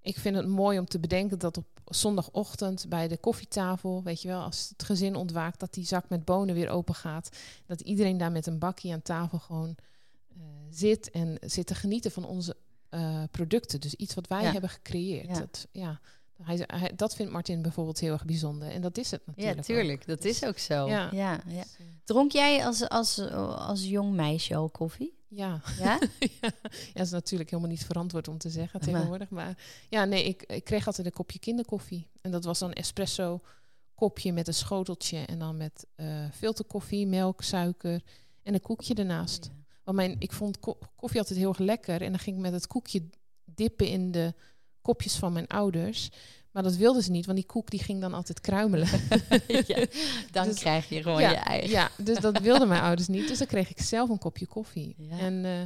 ik 0.01 0.17
vind 0.19 0.35
het 0.35 0.47
mooi 0.47 0.79
om 0.79 0.85
te 0.85 0.99
bedenken 0.99 1.39
dat 1.39 1.57
op 1.57 1.65
zondagochtend 1.85 2.85
bij 2.89 3.07
de 3.07 3.17
koffietafel, 3.17 4.03
weet 4.03 4.21
je 4.21 4.27
wel, 4.27 4.41
als 4.41 4.69
het 4.69 4.83
gezin 4.83 5.15
ontwaakt, 5.15 5.59
dat 5.59 5.73
die 5.73 5.85
zak 5.85 6.09
met 6.09 6.25
bonen 6.25 6.55
weer 6.55 6.69
open 6.69 6.95
gaat. 6.95 7.29
Dat 7.65 7.81
iedereen 7.81 8.17
daar 8.17 8.31
met 8.31 8.47
een 8.47 8.59
bakje 8.59 8.93
aan 8.93 9.01
tafel 9.01 9.39
gewoon 9.39 9.75
eh, 10.37 10.43
zit 10.69 11.11
en 11.11 11.37
zit 11.41 11.67
te 11.67 11.75
genieten 11.75 12.11
van 12.11 12.25
onze 12.25 12.55
eh, 12.89 13.23
producten. 13.31 13.79
Dus 13.81 13.93
iets 13.95 14.13
wat 14.13 14.27
wij 14.27 14.43
Ja. 14.43 14.51
hebben 14.51 14.69
gecreëerd. 14.69 15.27
Ja. 15.27 15.39
Dat, 15.39 15.67
ja, 15.71 15.99
hij, 16.43 16.63
hij, 16.67 16.91
dat 16.95 17.15
vindt 17.15 17.31
Martin 17.31 17.61
bijvoorbeeld 17.61 17.99
heel 17.99 18.13
erg 18.13 18.25
bijzonder. 18.25 18.69
En 18.69 18.81
dat 18.81 18.97
is 18.97 19.11
het 19.11 19.21
ja, 19.25 19.31
natuurlijk. 19.33 19.57
ook. 19.59 19.65
tuurlijk. 19.65 20.05
Dat 20.07 20.23
is 20.23 20.43
ook 20.43 20.57
zo. 20.57 20.87
Ja. 20.87 21.09
Ja. 21.11 21.41
Ja, 21.47 21.61
Dus, 21.63 21.75
eh, 21.77 21.85
Dronk 22.03 22.31
jij 22.31 22.65
als, 22.65 22.89
als, 22.89 23.19
als 23.57 23.83
jong 23.87 24.13
meisje 24.13 24.55
al 24.55 24.69
koffie? 24.69 25.13
ja. 25.27 25.61
Ja? 25.79 25.99
ja, 26.41 26.49
dat 26.93 27.05
is 27.05 27.11
natuurlijk 27.11 27.49
helemaal 27.49 27.71
niet 27.71 27.85
verantwoord 27.85 28.27
om 28.27 28.37
te 28.37 28.49
zeggen 28.49 28.79
tegenwoordig. 28.79 29.29
Maar 29.29 29.57
ja, 29.89 30.05
nee, 30.05 30.23
ik, 30.25 30.43
ik 30.43 30.63
kreeg 30.63 30.87
altijd 30.87 31.07
een 31.07 31.13
kopje 31.13 31.39
kinderkoffie. 31.39 32.07
En 32.21 32.31
dat 32.31 32.43
was 32.43 32.59
dan 32.59 32.73
espresso 32.73 33.41
kopje 33.95 34.33
met 34.33 34.47
een 34.47 34.53
schoteltje. 34.53 35.17
En 35.17 35.39
dan 35.39 35.57
met 35.57 35.85
eh 35.95 36.25
filterkoffie, 36.33 37.07
melk, 37.07 37.41
suiker 37.41 38.01
en 38.43 38.53
een 38.53 38.61
koekje 38.61 38.93
ernaast. 38.93 39.49
Want 39.83 39.97
mijn, 39.97 40.15
ik 40.19 40.31
vond 40.31 40.59
ko- 40.59 40.77
koffie 40.95 41.19
altijd 41.19 41.39
heel 41.39 41.49
erg 41.49 41.57
lekker. 41.57 42.01
En 42.01 42.09
dan 42.09 42.19
ging 42.19 42.35
ik 42.35 42.41
met 42.41 42.53
het 42.53 42.67
koekje 42.67 43.03
dippen 43.45 43.87
in 43.87 44.11
de 44.11 44.33
kopjes 44.85 45.15
van 45.15 45.33
mijn 45.33 45.47
ouders. 45.47 46.09
Maar 46.51 46.63
dat 46.63 46.75
wilden 46.75 47.03
ze 47.03 47.11
niet, 47.11 47.25
want 47.25 47.37
die 47.37 47.45
koek 47.47 47.69
die 47.69 47.83
ging 47.83 48.01
dan 48.01 48.13
altijd 48.13 48.41
kruimelen. 48.41 48.87
Ja, 49.67 49.85
Dan 50.31 50.45
Dus- 50.47 50.59
krijg 50.59 50.89
je 50.89 51.01
gewoon 51.01 51.21
ja, 51.21 51.29
je 51.29 51.35
eigen. 51.35 51.69
Ja, 51.69 51.89
dus 51.97 52.17
dat 52.19 52.39
wilden 52.39 52.67
mijn 52.67 52.81
ouders 52.81 53.07
niet. 53.07 53.27
Dus 53.27 53.37
dan 53.37 53.47
kreeg 53.47 53.69
ik 53.69 53.81
zelf 53.81 54.09
een 54.09 54.17
kopje 54.17 54.47
koffie. 54.47 54.95
Ja. 54.97 55.17
En, 55.19 55.45
eh, 55.45 55.61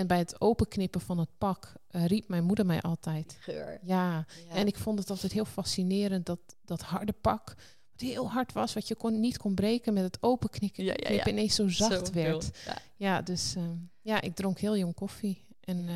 en 0.00 0.06
bij 0.06 0.18
het 0.18 0.40
openknippen 0.40 1.00
van 1.00 1.18
het 1.18 1.28
pak 1.38 1.72
eh, 1.88 2.04
riep 2.06 2.28
mijn 2.28 2.44
moeder 2.44 2.66
mij 2.66 2.80
altijd. 2.80 3.36
Geur. 3.40 3.78
Ja. 3.82 4.26
En 4.48 4.66
ik 4.66 4.76
vond 4.76 4.98
het 4.98 5.10
altijd 5.10 5.32
heel 5.32 5.44
fascinerend 5.44 6.26
dat 6.26 6.40
dat 6.64 6.80
harde 6.82 7.12
pak, 7.20 7.54
wat 7.92 8.00
heel 8.00 8.30
hard 8.30 8.52
was, 8.52 8.74
wat 8.74 8.88
je 8.88 8.94
kon, 8.94 9.20
niet 9.20 9.38
kon 9.38 9.54
breken 9.54 9.92
met 9.92 10.02
het 10.02 10.18
openknippen, 10.20 10.84
Ja, 10.84 10.90
ja, 10.90 10.96
ja. 11.00 11.06
knippen, 11.06 11.32
ineens 11.32 11.54
zo 11.54 11.68
zacht 11.68 12.10
werd. 12.12 12.50
Ja. 12.66 12.76
Ja, 12.96 13.22
dus 13.22 13.54
ehm, 13.56 13.76
ja, 14.00 14.20
ik 14.20 14.34
dronk 14.34 14.58
heel 14.58 14.76
jong 14.76 14.94
koffie. 14.94 15.44
En 15.60 15.88
eh, 15.88 15.94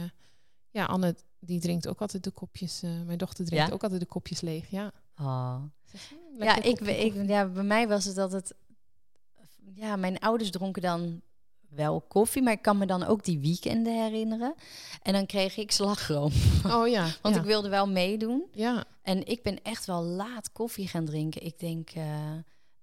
ja, 0.75 0.85
Anne, 0.85 1.15
die 1.39 1.61
drinkt 1.61 1.89
ook 1.89 2.01
altijd 2.01 2.25
de 2.25 2.31
kopjes, 2.31 2.83
eh, 2.83 2.91
mijn 3.07 3.19
dochter 3.19 3.45
drinkt 3.45 3.67
Ja? 3.69 3.73
ook 3.75 3.83
altijd 3.83 4.01
de 4.01 4.07
kopjes 4.07 4.41
leeg. 4.41 4.71
Ja, 4.71 4.93
Oh. 5.21 5.57
Zegt, 5.85 6.09
"Hm, 6.37 6.43
Ja, 6.45 6.57
ik, 6.57 6.65
ik, 6.65 6.77
koffie." 6.77 7.25
ja, 7.25 7.47
bij 7.47 7.63
mij 7.63 7.89
was 7.89 8.05
het 8.05 8.19
altijd... 8.19 8.55
Ja, 9.75 9.97
mijn 9.97 10.19
ouders 10.19 10.51
dronken 10.51 10.83
dan 10.83 11.21
wel 11.69 12.01
koffie, 12.01 12.43
maar 12.43 12.53
ik 12.53 12.63
kan 12.63 12.79
me 12.79 12.87
dan 12.87 13.05
ook 13.05 13.25
die 13.25 13.39
weekenden 13.39 14.03
herinneren. 14.03 14.55
En 15.03 15.13
dan 15.13 15.27
kreeg 15.27 15.57
ik 15.57 15.71
slagroom, 15.73 16.33
Oh 16.67 16.89
ja, 16.89 17.03
want 17.23 17.35
ja. 17.35 17.41
ik 17.41 17.47
wilde 17.47 17.69
wel 17.69 17.89
meedoen. 17.89 18.45
ja. 18.53 18.85
En 19.03 19.27
ik 19.27 19.43
ben 19.43 19.63
echt 19.63 19.85
wel 19.87 20.03
laat 20.03 20.53
koffie 20.53 20.89
gaan 20.89 21.05
drinken. 21.05 21.43
Ik 21.45 21.59
denk 21.59 21.91
eh, 21.91 22.33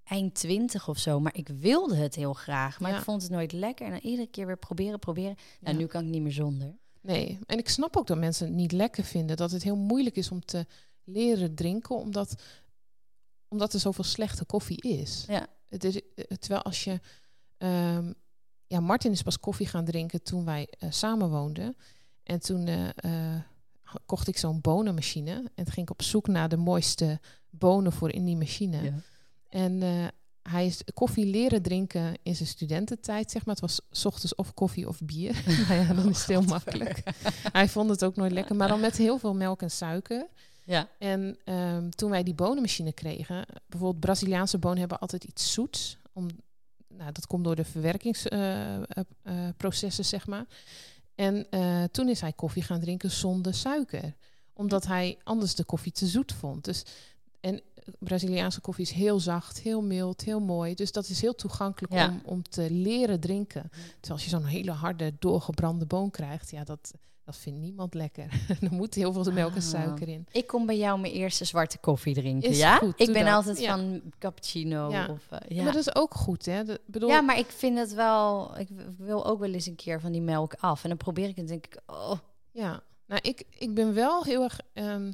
eind 0.04 0.34
twintig 0.36 0.88
of 0.88 0.98
zo, 0.98 1.20
maar 1.20 1.36
ik 1.36 1.48
wilde 1.48 1.96
het 1.96 2.16
heel 2.16 2.34
graag. 2.34 2.80
Maar 2.80 2.92
Ja. 2.92 2.98
ik 2.98 3.04
vond 3.04 3.22
het 3.22 3.32
nooit 3.32 3.52
lekker. 3.52 3.86
En 3.86 3.92
dan 3.92 4.00
iedere 4.00 4.28
keer 4.28 4.46
weer 4.46 4.58
proberen, 4.58 5.00
proberen. 5.00 5.36
Nou, 5.60 5.76
Ja. 5.76 5.82
nu 5.82 5.88
kan 5.88 6.04
ik 6.04 6.10
niet 6.10 6.22
meer 6.22 6.32
zonder. 6.32 6.76
Nee, 7.02 7.40
en 7.46 7.58
ik 7.58 7.70
snap 7.70 7.98
ook 7.98 8.08
dat 8.08 8.18
mensen 8.18 8.48
het 8.48 8.56
niet 8.56 8.72
lekker 8.72 9.04
vinden. 9.04 9.38
Dat 9.38 9.52
het 9.52 9.64
heel 9.64 9.76
moeilijk 9.76 10.16
is 10.16 10.32
om 10.32 10.46
te 10.46 10.66
leren 11.04 11.56
drinken, 11.56 11.96
omdat, 11.96 12.42
omdat 13.48 13.74
er 13.74 13.80
zoveel 13.80 14.04
slechte 14.04 14.46
koffie 14.46 14.82
is. 14.82 15.26
Ja. 15.28 15.48
Het 15.70 15.84
is 15.84 15.96
eh, 15.96 16.26
terwijl 16.38 16.62
als 16.62 16.84
je 16.84 17.00
ehm, 17.58 18.12
ja, 18.68 18.80
Martin 18.80 19.12
is 19.12 19.22
pas 19.22 19.40
koffie 19.40 19.68
gaan 19.68 19.86
drinken 19.86 20.24
toen 20.24 20.46
wij 20.46 20.74
uh, 20.80 20.92
samen 20.92 21.30
woonden. 21.30 21.78
En 22.24 22.40
toen 22.40 22.68
uh, 22.68 23.36
kocht 24.06 24.28
ik 24.28 24.38
zo'n 24.38 24.62
bonenmachine. 24.62 25.32
En 25.32 25.64
toen 25.64 25.74
ging 25.74 25.86
ik 25.86 25.92
op 25.92 26.02
zoek 26.02 26.28
naar 26.28 26.50
de 26.50 26.58
mooiste 26.58 27.20
bonen 27.50 27.92
voor 27.92 28.12
in 28.12 28.26
die 28.26 28.38
machine. 28.38 28.84
Ja. 28.84 28.94
En 29.50 29.82
hij 30.44 30.66
is 30.66 30.82
koffie 30.94 31.26
leren 31.26 31.62
drinken 31.62 32.14
in 32.24 32.36
zijn 32.36 32.48
studententijd, 32.48 33.32
zeg 33.32 33.46
maar. 33.46 33.56
Het 33.56 33.64
was 33.64 33.82
s 33.92 34.06
ochtends 34.06 34.36
of 34.36 34.54
koffie 34.54 34.88
of 34.88 35.02
bier. 35.02 35.44
nou 35.46 35.74
ja, 35.82 35.94
dan 36.02 36.10
is 36.10 36.18
het 36.18 36.28
heel 36.28 36.42
makkelijk. 36.42 37.04
hij 37.52 37.70
vond 37.70 37.90
het 37.90 38.04
ook 38.04 38.16
nooit 38.16 38.32
lekker, 38.32 38.56
maar 38.56 38.68
dan 38.68 38.80
met 38.80 38.98
heel 38.98 39.18
veel 39.18 39.34
melk 39.34 39.62
en 39.62 39.72
suiker. 39.72 40.28
Ja. 40.64 40.88
En 40.98 41.38
um, 41.46 41.90
toen 41.90 42.10
wij 42.10 42.24
die 42.24 42.34
bonenmachine 42.34 42.94
kregen, 42.94 43.46
bijvoorbeeld 43.68 44.00
Braziliaanse 44.00 44.58
bonen 44.58 44.80
hebben 44.80 45.00
altijd 45.00 45.24
iets 45.24 45.54
zoets. 45.54 45.98
Om, 46.14 46.28
nou, 46.88 47.12
dat 47.12 47.28
komt 47.28 47.44
door 47.44 47.56
de 47.56 47.66
verwerkingsprocessen, 47.66 49.90
uh, 49.90 50.00
uh, 50.00 50.10
zeg 50.10 50.28
maar. 50.28 50.46
En 51.16 51.48
uh, 51.52 51.84
toen 51.84 52.10
is 52.10 52.22
hij 52.22 52.34
koffie 52.34 52.64
gaan 52.64 52.80
drinken 52.80 53.12
zonder 53.12 53.54
suiker. 53.54 54.16
Omdat 54.54 54.88
hij 54.88 55.18
anders 55.24 55.56
de 55.56 55.64
koffie 55.64 55.92
te 55.92 56.08
zoet 56.08 56.34
vond. 56.34 56.66
Dus, 56.66 56.84
en 57.40 57.62
Braziliaanse 58.00 58.62
koffie 58.62 58.86
is 58.86 58.92
heel 58.92 59.20
zacht, 59.20 59.60
heel 59.60 59.82
mild, 59.82 60.22
heel 60.22 60.40
mooi. 60.40 60.76
Dus 60.76 60.92
dat 60.92 61.08
is 61.08 61.22
heel 61.22 61.36
toegankelijk 61.36 61.94
om, 61.94 62.22
om 62.26 62.44
te 62.44 62.72
leren 62.72 63.20
drinken. 63.20 63.70
Terwijl 63.72 64.14
als 64.14 64.24
je 64.24 64.30
zo'n 64.30 64.46
hele 64.46 64.72
harde, 64.72 65.14
doorgebrande 65.20 65.86
boon 65.86 66.12
krijgt, 66.12 66.52
ja, 66.52 66.64
dat, 66.64 66.94
dat 67.24 67.38
vindt 67.38 67.60
niemand 67.60 67.94
lekker. 67.94 68.24
er 68.62 68.72
moet 68.72 68.94
heel 68.96 69.14
veel 69.14 69.32
melk 69.32 69.52
en 69.52 69.58
ah. 69.58 69.64
suiker 69.64 70.08
in. 70.08 70.26
Ik 70.32 70.48
kom 70.48 70.66
bij 70.66 70.78
jou 70.78 71.00
mijn 71.00 71.14
eerste 71.14 71.46
zwarte 71.46 71.78
koffie 71.78 72.14
drinken, 72.14 72.56
ja? 72.56 72.78
Goed, 72.78 73.00
ik 73.00 73.14
ben 73.14 73.28
altijd 73.28 73.66
van 73.66 74.02
cappuccino. 74.20 74.92
Ja. 74.92 75.08
Of, 75.08 75.28
uh, 75.32 75.40
ja. 75.48 75.64
Maar 75.64 75.74
dat 75.74 75.88
is 75.88 75.96
ook 75.96 76.14
goed, 76.14 76.46
hè? 76.46 76.64
bedoel... 76.86 77.10
Ja, 77.10 77.22
maar 77.22 77.38
ik 77.38 77.50
vind 77.50 77.78
het 77.78 77.94
wel... 77.94 78.58
Ik 78.58 78.68
wil 78.98 79.26
ook 79.26 79.40
wel 79.40 79.54
eens 79.54 79.66
een 79.66 79.76
keer 79.76 80.02
van 80.02 80.12
die 80.12 80.22
melk 80.22 80.54
af. 80.54 80.84
En 80.84 80.90
dan 80.90 80.98
probeer 80.98 81.28
ik 81.28 81.36
het 81.36 81.48
denk 81.48 81.66
ik... 81.66 81.80
Oh. 81.86 82.14
Ja, 82.52 82.84
nou, 83.06 83.22
ik, 83.24 83.44
ik 83.50 83.74
ben 83.74 83.94
wel 83.94 84.24
heel 84.24 84.44
erg... 84.44 84.60
Um, 84.74 85.14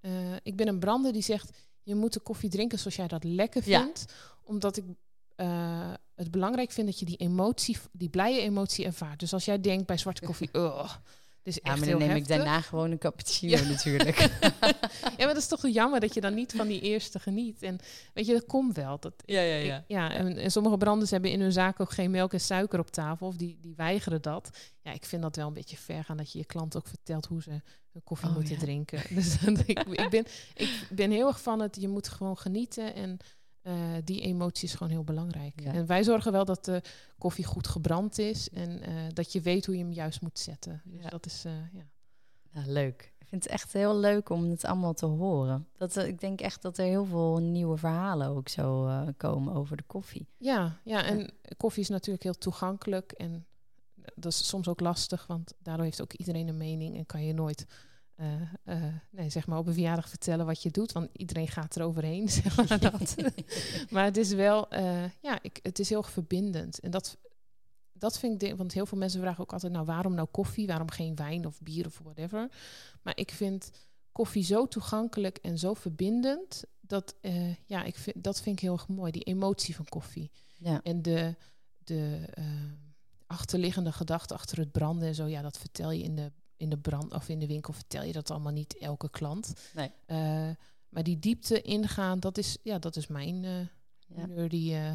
uh, 0.00 0.10
ik 0.42 0.56
ben 0.56 0.68
een 0.68 0.78
brander 0.78 1.12
die 1.12 1.22
zegt 1.22 1.50
je 1.84 1.94
moet 1.94 2.12
de 2.12 2.20
koffie 2.20 2.50
drinken 2.50 2.78
zoals 2.78 2.96
jij 2.96 3.08
dat 3.08 3.24
lekker 3.24 3.62
vindt. 3.62 4.04
Omdat 4.42 4.76
ik 4.76 4.84
uh, 5.36 5.92
het 6.14 6.30
belangrijk 6.30 6.70
vind 6.70 6.86
dat 6.86 6.98
je 6.98 7.04
die 7.04 7.16
emotie, 7.16 7.76
die 7.92 8.08
blije 8.08 8.40
emotie 8.40 8.84
ervaart. 8.84 9.20
Dus 9.20 9.32
als 9.32 9.44
jij 9.44 9.60
denkt 9.60 9.86
bij 9.86 9.98
zwarte 9.98 10.24
koffie, 10.24 10.48
oh, 10.62 10.90
dus 11.44 11.58
ja, 11.62 11.76
maar 11.76 11.88
dan 11.88 11.98
neem 11.98 12.16
ik 12.16 12.28
daarna 12.28 12.60
gewoon 12.60 12.90
een 12.90 12.98
cappuccino 12.98 13.56
ja. 13.56 13.62
natuurlijk. 13.62 14.18
ja, 15.18 15.24
maar 15.24 15.26
dat 15.26 15.36
is 15.36 15.46
toch 15.46 15.68
jammer 15.68 16.00
dat 16.00 16.14
je 16.14 16.20
dan 16.20 16.34
niet 16.34 16.52
van 16.56 16.66
die 16.66 16.80
eerste 16.80 17.18
geniet. 17.18 17.62
En 17.62 17.78
weet 18.14 18.26
je, 18.26 18.32
dat 18.32 18.46
komt 18.46 18.76
wel. 18.76 18.98
Dat, 19.00 19.12
ja, 19.24 19.40
ja, 19.40 19.54
ja. 19.54 19.84
ja, 19.86 20.12
en, 20.12 20.36
en, 20.36 20.50
sommige 20.50 20.76
branders 20.76 21.10
hebben 21.10 21.30
in 21.30 21.40
hun 21.40 21.52
zaak 21.52 21.80
ook 21.80 21.90
geen 21.90 22.10
melk 22.10 22.32
en 22.32 22.40
suiker 22.40 22.78
op 22.78 22.90
tafel. 22.90 23.26
Of 23.26 23.36
die, 23.36 23.58
die 23.60 23.74
weigeren 23.76 24.22
dat. 24.22 24.50
Ja, 24.82 24.92
ik 24.92 25.04
vind 25.04 25.22
dat 25.22 25.36
wel 25.36 25.46
een 25.46 25.52
beetje 25.52 25.76
ver 25.76 26.04
gaan 26.04 26.16
dat 26.16 26.32
je 26.32 26.38
je 26.38 26.44
klant 26.44 26.76
ook 26.76 26.86
vertelt 26.86 27.26
hoe 27.26 27.42
ze 27.42 27.50
hun 27.92 28.02
koffie 28.04 28.28
oh, 28.28 28.34
moeten 28.34 28.58
drinken. 28.58 29.02
Dus 29.14 29.36
ik, 29.66 29.82
ik, 29.82 30.10
ben, 30.10 30.26
ik 30.54 30.86
ben 30.90 31.10
heel 31.10 31.26
erg 31.26 31.40
van 31.40 31.60
het, 31.60 31.76
je 31.80 31.88
moet 31.88 32.08
gewoon 32.08 32.38
genieten 32.38 32.94
en... 32.94 33.18
Uh, 33.66 33.74
die 34.04 34.20
emotie 34.20 34.68
is 34.68 34.74
gewoon 34.74 34.92
heel 34.92 35.04
belangrijk. 35.04 35.60
En 35.60 35.86
wij 35.86 36.02
zorgen 36.02 36.32
wel 36.32 36.44
dat 36.44 36.64
de 36.64 36.82
koffie 37.18 37.44
goed 37.44 37.66
gebrand 37.66 38.18
is 38.18 38.50
en 38.50 38.88
uh, 38.88 38.94
dat 39.12 39.32
je 39.32 39.40
weet 39.40 39.66
hoe 39.66 39.76
je 39.76 39.82
hem 39.82 39.92
juist 39.92 40.20
moet 40.20 40.38
zetten. 40.38 40.82
Dus 40.84 41.02
ja. 41.02 41.08
dat 41.08 41.26
is 41.26 41.44
uh, 41.46 41.52
ja. 41.72 41.86
ja. 42.50 42.62
leuk. 42.66 43.12
Ik 43.18 43.26
vind 43.28 43.42
het 43.42 43.52
echt 43.52 43.72
heel 43.72 43.96
leuk 43.96 44.28
om 44.28 44.50
het 44.50 44.64
allemaal 44.64 44.94
te 44.94 45.06
horen. 45.06 45.68
Dat, 45.76 45.96
ik 45.96 46.20
denk 46.20 46.40
echt 46.40 46.62
dat 46.62 46.78
er 46.78 46.84
heel 46.84 47.04
veel 47.04 47.38
nieuwe 47.38 47.76
verhalen 47.76 48.28
ook 48.28 48.48
zo 48.48 48.90
komen 49.16 49.54
over 49.54 49.76
de 49.76 49.82
koffie. 49.86 50.28
Ja, 50.38 50.80
ja, 50.84 51.04
en 51.04 51.30
koffie 51.56 51.82
is 51.82 51.88
natuurlijk 51.88 52.24
heel 52.24 52.38
toegankelijk 52.38 53.12
en 53.12 53.46
dat 54.14 54.32
is 54.32 54.48
soms 54.48 54.68
ook 54.68 54.80
lastig, 54.80 55.26
want 55.26 55.54
daardoor 55.58 55.84
heeft 55.84 56.02
ook 56.02 56.12
iedereen 56.12 56.48
een 56.48 56.56
mening 56.56 56.96
en 56.96 57.06
kan 57.06 57.24
je 57.24 57.32
nooit 57.32 57.66
uh, 58.16 58.42
uh, 58.64 58.84
nee, 59.10 59.30
zeg 59.30 59.46
maar 59.46 59.58
op 59.58 59.66
een 59.66 59.72
verjaardag 59.72 60.08
vertellen 60.08 60.46
wat 60.46 60.62
je 60.62 60.70
doet. 60.70 60.92
Want 60.92 61.08
iedereen 61.12 61.48
gaat 61.48 61.74
er 61.74 61.82
overheen, 61.82 62.28
zeg 62.42 62.56
maar 62.56 62.80
dat. 62.90 63.16
maar 63.90 64.04
het 64.04 64.16
is 64.16 64.32
wel, 64.32 64.74
uh, 64.74 65.04
ja, 65.20 65.38
ik, 65.42 65.58
het 65.62 65.78
is 65.78 65.88
heel 65.88 66.02
verbindend. 66.02 66.80
En 66.80 66.90
dat, 66.90 67.18
dat 67.92 68.18
vind 68.18 68.42
ik, 68.42 68.56
want 68.56 68.72
heel 68.72 68.86
veel 68.86 68.98
mensen 68.98 69.20
vragen 69.20 69.40
ook 69.40 69.52
altijd, 69.52 69.72
nou 69.72 69.84
waarom 69.84 70.14
nou 70.14 70.28
koffie? 70.30 70.66
Waarom 70.66 70.90
geen 70.90 71.16
wijn 71.16 71.46
of 71.46 71.60
bier 71.60 71.86
of 71.86 71.98
whatever? 71.98 72.50
Maar 73.02 73.16
ik 73.16 73.30
vind 73.30 73.70
koffie 74.12 74.44
zo 74.44 74.68
toegankelijk 74.68 75.36
en 75.36 75.58
zo 75.58 75.74
verbindend. 75.74 76.64
Dat, 76.80 77.14
ja, 77.66 77.82
ik 77.82 77.96
vind, 77.96 78.24
dat 78.24 78.40
vind 78.40 78.56
ik 78.56 78.62
heel 78.62 78.72
erg 78.72 78.88
mooi, 78.88 79.12
die 79.12 79.22
emotie 79.22 79.76
van 79.76 79.88
koffie. 79.88 80.30
Ja. 80.58 80.80
En 80.82 81.02
de, 81.02 81.34
de 81.78 82.28
achterliggende 83.26 83.92
gedachte 83.92 84.34
achter 84.34 84.58
het 84.58 84.72
branden 84.72 85.08
en 85.08 85.14
zo, 85.14 85.26
ja, 85.26 85.42
dat 85.42 85.58
vertel 85.58 85.90
je 85.90 86.02
in 86.02 86.16
de 86.16 86.32
in 86.64 86.70
de 86.70 86.78
brand 86.78 87.12
of 87.12 87.28
in 87.28 87.38
de 87.38 87.46
winkel 87.46 87.72
vertel 87.72 88.02
je 88.02 88.12
dat 88.12 88.30
allemaal 88.30 88.52
niet 88.52 88.78
elke 88.78 89.10
klant. 89.10 89.52
Nee. 89.74 89.90
Uh, 90.06 90.50
maar 90.88 91.02
die 91.02 91.18
diepte 91.18 91.62
ingaan, 91.62 92.20
dat 92.20 92.38
is, 92.38 92.56
ja, 92.62 92.78
dat 92.78 92.96
is 92.96 93.06
mijn 93.06 93.42
uh, 93.42 93.58
ja. 94.06 94.26
nerdy 94.26 94.72
uh, 94.72 94.90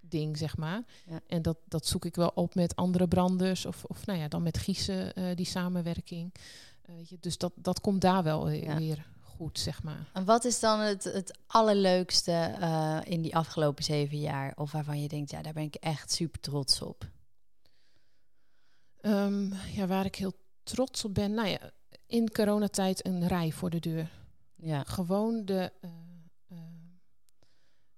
ding, 0.00 0.38
zeg 0.38 0.56
maar. 0.56 0.82
Ja. 1.06 1.20
En 1.26 1.42
dat, 1.42 1.58
dat 1.68 1.86
zoek 1.86 2.04
ik 2.04 2.14
wel 2.14 2.28
op 2.34 2.54
met 2.54 2.76
andere 2.76 3.08
branders 3.08 3.66
of, 3.66 3.84
of 3.84 4.06
nou 4.06 4.18
ja, 4.18 4.28
dan 4.28 4.42
met 4.42 4.58
Giezen, 4.58 5.36
die 5.36 5.46
samenwerking. 5.46 6.34
Je, 7.08 7.16
dus 7.20 7.38
dat, 7.38 7.52
dat 7.56 7.80
komt 7.80 8.00
daar 8.00 8.22
wel 8.22 8.44
weer 8.44 9.06
goed, 9.20 9.58
zeg 9.58 9.82
maar. 9.82 10.10
En 10.12 10.24
wat 10.24 10.44
is 10.44 10.60
dan 10.60 10.80
het, 10.80 11.04
het 11.04 11.38
allerleukste 11.46 12.56
in 13.04 13.22
die 13.22 13.36
afgelopen 13.36 13.84
zeven 13.84 14.18
jaar? 14.18 14.52
Of 14.56 14.72
waarvan 14.72 15.00
je 15.00 15.08
denkt, 15.08 15.30
ja, 15.30 15.42
daar 15.42 15.52
ben 15.52 15.62
ik 15.62 15.74
echt 15.74 16.12
super 16.12 16.40
trots 16.40 16.82
op? 16.82 17.10
Um, 19.00 19.52
ja, 19.72 19.86
waar 19.86 20.04
ik 20.04 20.14
heel 20.14 20.34
trots 20.62 21.04
op 21.04 21.14
ben. 21.14 21.34
Nou 21.34 21.48
ja, 21.48 21.70
in 22.06 22.30
coronatijd 22.30 23.06
een 23.06 23.26
rij 23.26 23.52
voor 23.52 23.70
de 23.70 23.80
deur. 23.80 24.10
Ja. 24.56 24.82
Gewoon 24.84 25.44
de, 25.44 25.72
uh, 25.80 25.90
uh, 26.48 26.58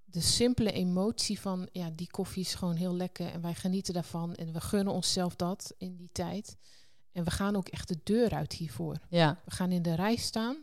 de 0.05 0.21
simpele 0.21 0.73
emotie 0.73 1.41
van, 1.41 1.69
ja, 1.73 1.91
die 1.91 2.11
koffie 2.11 2.43
is 2.43 2.55
gewoon 2.55 2.77
heel 2.77 2.95
lekker 2.95 3.33
en 3.33 3.41
wij 3.41 3.55
genieten 3.55 3.95
daarvan 3.95 4.35
en 4.35 4.53
we 4.53 4.61
gunnen 4.61 4.95
onszelf 4.95 5.37
dat 5.37 5.75
in 5.79 5.97
die 5.97 6.11
tijd. 6.13 6.57
En 7.13 7.25
we 7.25 7.31
gaan 7.31 7.57
ook 7.57 7.69
echt 7.69 7.89
de 7.89 8.01
deur 8.03 8.35
uit 8.35 8.53
hiervoor. 8.53 8.99
Ja. 9.09 9.41
We 9.45 9.51
gaan 9.51 9.73
in 9.73 9.83
de 9.83 9.95
rij 9.95 10.17
staan 10.17 10.57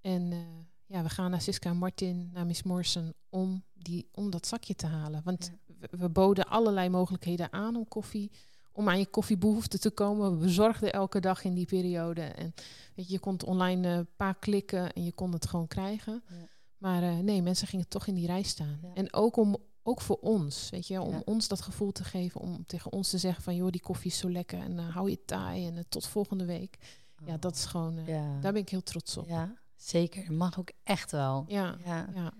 en 0.00 0.30
uh, 0.30 0.38
ja, 0.86 1.02
we 1.02 1.08
gaan 1.08 1.30
naar 1.30 1.40
Siska 1.40 1.72
Martin, 1.72 2.30
naar 2.32 2.46
Miss 2.46 2.62
Morrison 2.62 3.14
om, 3.28 3.64
die, 3.74 4.08
om 4.12 4.30
dat 4.30 4.46
zakje 4.46 4.74
te 4.74 4.86
halen. 4.86 5.20
Want 5.24 5.52
we, 5.66 5.88
we 5.90 6.08
boden 6.08 6.44
allerlei 6.44 6.88
mogelijkheden 6.88 7.52
aan 7.52 7.76
om 7.76 7.88
koffie 7.88 8.30
om 8.72 8.88
aan 8.88 8.98
je 8.98 9.06
koffiebehoefte 9.06 9.78
te 9.78 9.90
komen. 9.90 10.30
We 10.30 10.36
bezorgden 10.36 10.92
elke 10.92 11.20
dag 11.20 11.44
in 11.44 11.54
die 11.54 11.66
periode. 11.66 12.22
En 12.22 12.54
weet 12.94 13.06
je, 13.06 13.12
je 13.12 13.18
kon 13.18 13.44
online 13.44 13.88
een 13.88 13.98
uh, 13.98 14.06
paar 14.16 14.38
klikken 14.38 14.92
en 14.92 15.04
je 15.04 15.12
kon 15.12 15.32
het 15.32 15.46
gewoon 15.46 15.66
krijgen. 15.66 16.22
Ja. 16.28 16.48
Maar 16.78 17.02
uh, 17.02 17.18
nee, 17.18 17.42
mensen 17.42 17.66
gingen 17.66 17.88
toch 17.88 18.06
in 18.06 18.14
die 18.14 18.26
rij 18.26 18.42
staan. 18.42 18.78
Ja. 18.82 18.94
En 18.94 19.12
ook, 19.12 19.36
om, 19.36 19.56
ook 19.82 20.00
voor 20.00 20.18
ons, 20.20 20.70
weet 20.70 20.86
je, 20.86 21.00
om 21.00 21.12
ja. 21.12 21.22
ons 21.24 21.48
dat 21.48 21.60
gevoel 21.60 21.92
te 21.92 22.04
geven. 22.04 22.40
Om 22.40 22.66
tegen 22.66 22.92
ons 22.92 23.10
te 23.10 23.18
zeggen 23.18 23.42
van, 23.42 23.54
joh, 23.54 23.70
die 23.70 23.80
koffie 23.80 24.10
is 24.10 24.18
zo 24.18 24.30
lekker. 24.30 24.58
En 24.58 24.72
uh, 24.72 24.94
hou 24.94 25.10
je 25.10 25.24
taai 25.24 25.66
en 25.66 25.86
tot 25.88 26.06
volgende 26.06 26.44
week. 26.44 26.78
Oh. 27.20 27.28
Ja, 27.28 27.36
dat 27.36 27.54
is 27.54 27.64
gewoon, 27.64 28.04
daar 28.40 28.52
ben 28.52 28.62
ik 28.62 28.68
heel 28.68 28.82
trots 28.82 29.16
op. 29.16 29.28
Ja, 29.28 29.56
zeker. 29.76 30.32
Mag 30.32 30.58
ook 30.58 30.72
echt 30.82 31.10
wel. 31.10 31.44
Ja, 31.48 31.76
ja. 31.84 32.32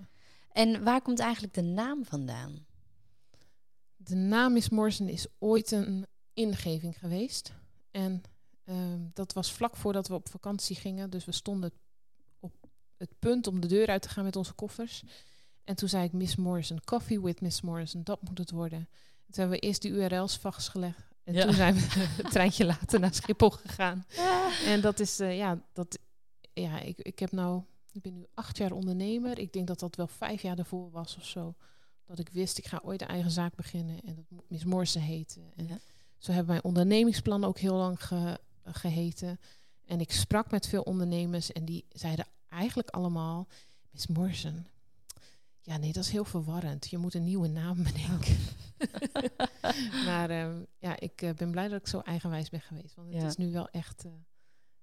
En 0.53 0.85
waar 0.85 1.03
komt 1.03 1.19
eigenlijk 1.19 1.55
de 1.55 1.63
naam 1.63 2.05
vandaan? 2.05 2.67
De 3.97 4.15
naam 4.15 4.57
is 4.57 4.69
Morrison 4.69 5.09
is 5.09 5.27
ooit 5.39 5.71
een 5.71 6.07
ingeving 6.35 6.99
geweest. 6.99 7.53
En 7.91 8.23
um, 8.65 9.11
dat 9.15 9.33
was 9.33 9.53
vlak 9.53 9.77
voordat 9.77 10.09
we 10.09 10.15
op 10.15 10.29
vakantie 10.29 10.77
gingen. 10.77 11.11
Dus 11.11 11.25
we 11.25 11.33
stonden 11.33 11.73
op 12.41 12.53
het 12.97 13.19
punt 13.19 13.47
om 13.47 13.61
de 13.61 13.67
deur 13.67 13.87
uit 13.87 14.03
te 14.03 14.09
gaan 14.09 14.25
met 14.25 14.37
onze 14.37 14.53
koffers. 14.53 15.03
En 15.65 15.77
toen 15.77 15.89
zei 15.89 16.05
ik 16.05 16.13
Miss 16.13 16.37
Morrison, 16.37 16.85
Coffee 16.85 17.21
with 17.21 17.41
Miss 17.41 17.61
Morrison, 17.61 18.03
dat 18.03 18.23
moet 18.23 18.39
het 18.39 18.51
worden. 18.51 18.89
Toen 19.31 19.41
hebben 19.41 19.59
we 19.61 19.67
eerst 19.67 19.83
de 19.83 19.89
URL's 19.89 20.37
vastgelegd. 20.37 21.11
En 21.25 21.35
ja. 21.35 21.45
toen 21.45 21.55
zijn 21.55 21.75
we 21.75 21.81
het 22.23 22.31
treintje 22.31 22.65
later 22.65 23.01
naar 23.01 23.15
Schiphol 23.15 23.51
gegaan. 23.51 24.07
En 24.65 24.81
dat 24.81 25.01
is, 25.01 25.21
uh, 25.21 25.37
ja, 25.37 25.63
dat, 25.73 25.99
ja 26.53 26.81
ik, 26.81 26.99
ik 26.99 27.19
heb 27.19 27.33
nou, 27.33 27.63
ik 27.93 28.03
ben 28.03 28.15
nu 28.15 28.27
acht 28.35 28.57
jaar 28.57 28.73
ondernemer. 28.73 29.39
Ik 29.39 29.53
denk 29.53 29.67
dat 29.67 29.79
dat 29.79 29.97
wel 29.97 30.07
vijf 30.07 30.43
jaar 30.43 30.57
daarvoor 30.57 30.91
was 30.91 31.17
of 31.17 31.25
zo. 31.25 31.55
Dat 32.05 32.19
ik 32.19 32.29
wist, 32.29 32.59
ik 32.59 32.67
ga 32.67 32.81
ooit 32.85 33.03
een 33.03 33.09
eigen 33.09 33.31
zaak 33.31 33.55
beginnen. 33.55 34.01
En 34.05 34.15
dat 34.15 34.25
moet 34.29 34.51
Miss 34.51 34.65
Morrison 34.65 35.03
heten. 35.03 35.53
En 35.57 35.67
ja. 35.67 35.79
Zo 36.23 36.33
hebben 36.33 36.51
mijn 36.51 36.65
ondernemingsplan 36.65 37.45
ook 37.45 37.59
heel 37.59 37.75
lang 37.75 38.01
geheten. 38.65 39.41
En 39.85 40.01
ik 40.01 40.13
sprak 40.13 40.51
met 40.51 40.67
veel 40.67 40.83
ondernemers 40.83 41.53
en 41.53 41.65
die 41.65 41.87
zeiden 41.89 42.27
eigenlijk 42.49 42.91
allemaal: 42.91 43.49
Miss 43.91 44.07
Morrison, 44.07 44.67
ja, 45.61 45.77
nee, 45.77 45.93
dat 45.93 46.05
is 46.05 46.11
heel 46.11 46.25
verwarrend. 46.25 46.91
Je 46.91 46.99
moet 46.99 47.15
een 47.15 47.25
nieuwe 47.25 47.49
naam 47.49 47.83
bedenken. 47.93 48.37
maar 50.07 50.31
um, 50.31 50.67
ja, 50.79 51.01
ik 51.01 51.23
uh, 51.23 51.31
ben 51.31 51.51
blij 51.51 51.69
dat 51.69 51.81
ik 51.81 51.87
zo 51.87 52.01
eigenwijs 52.01 52.51
ben 52.51 52.61
geweest. 52.61 52.95
Want 52.95 53.09
het 53.13 53.23
ja. 53.23 53.27
is 53.27 53.37
nu 53.37 53.53
wel 53.53 53.69
echt... 53.69 54.05
Uh, 54.05 54.13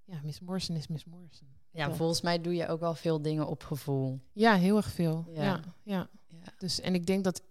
ja, 0.03 0.19
Miss 0.23 0.39
Morrison 0.39 0.75
is 0.75 0.87
Miss 0.87 1.05
Morrison. 1.05 1.47
Ja, 1.71 1.85
Toch. 1.85 1.95
volgens 1.95 2.21
mij 2.21 2.41
doe 2.41 2.55
je 2.55 2.67
ook 2.67 2.79
wel 2.79 2.95
veel 2.95 3.21
dingen 3.21 3.47
op 3.47 3.63
gevoel. 3.63 4.19
Ja, 4.33 4.55
heel 4.55 4.77
erg 4.77 4.91
veel. 4.91 5.25
Ja. 5.33 5.61
ja. 5.83 6.09
Ja, 6.27 6.53
Dus, 6.57 6.79
en 6.79 6.93
ik 6.93 7.05
denk 7.05 7.23
dat 7.23 7.41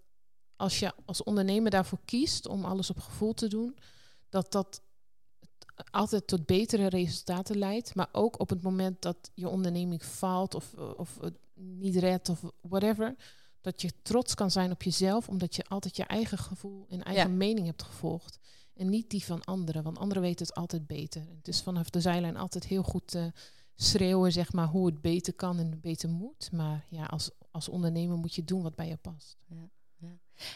als 0.59 0.79
je 0.79 0.93
als 1.05 1.23
ondernemer 1.23 1.71
daarvoor 1.71 1.99
kiest 2.05 2.47
om 2.47 2.65
alles 2.65 2.89
op 2.89 2.99
gevoel 2.99 3.33
te 3.33 3.47
doen, 3.47 3.77
dat 4.29 4.51
dat 4.51 4.81
altijd 5.91 6.27
tot 6.27 6.45
betere 6.45 6.87
resultaten 6.87 7.57
leidt. 7.57 7.95
Maar 7.95 8.09
ook 8.11 8.39
op 8.39 8.49
het 8.49 8.61
moment 8.61 9.01
dat 9.01 9.31
je 9.33 9.49
onderneming 9.49 10.03
faalt 10.03 10.55
of, 10.55 10.73
of 10.73 11.17
het 11.21 11.37
niet 11.53 11.95
redt 11.95 12.29
of 12.29 12.41
whatever, 12.61 13.15
dat 13.61 13.81
je 13.81 13.91
trots 14.01 14.35
kan 14.35 14.51
zijn 14.51 14.71
op 14.71 14.83
jezelf, 14.83 15.29
omdat 15.29 15.55
je 15.55 15.65
altijd 15.65 15.95
je 15.95 16.03
eigen 16.03 16.37
gevoel 16.37 16.85
en 16.89 17.03
eigen 17.03 17.37
mening 17.37 17.65
hebt 17.65 17.83
gevolgd. 17.83 18.39
En 18.73 18.89
niet 18.89 19.09
die 19.09 19.25
van 19.25 19.43
anderen, 19.43 19.83
want 19.83 19.97
anderen 19.97 20.23
weten 20.23 20.45
het 20.45 20.55
altijd 20.55 20.87
beter. 20.87 21.21
Het 21.35 21.47
is 21.47 21.61
vanaf 21.61 21.89
de 21.89 22.01
zijlijn 22.01 22.37
altijd 22.37 22.63
heel 22.63 22.83
goed 22.83 23.15
uh, 23.15 23.25
schreeuwen, 23.75 24.31
zeg 24.31 24.53
maar, 24.53 24.67
hoe 24.67 24.85
het 24.85 25.01
beter 25.01 25.33
kan 25.33 25.59
en 25.59 25.79
beter 25.79 26.09
moet. 26.09 26.51
Maar 26.51 26.85
ja, 26.89 27.05
als, 27.05 27.29
als 27.51 27.69
ondernemer 27.69 28.17
moet 28.17 28.35
je 28.35 28.43
doen 28.43 28.61
wat 28.61 28.75
bij 28.75 28.87
je 28.87 28.97
past. 28.97 29.37
Ja. 29.45 29.69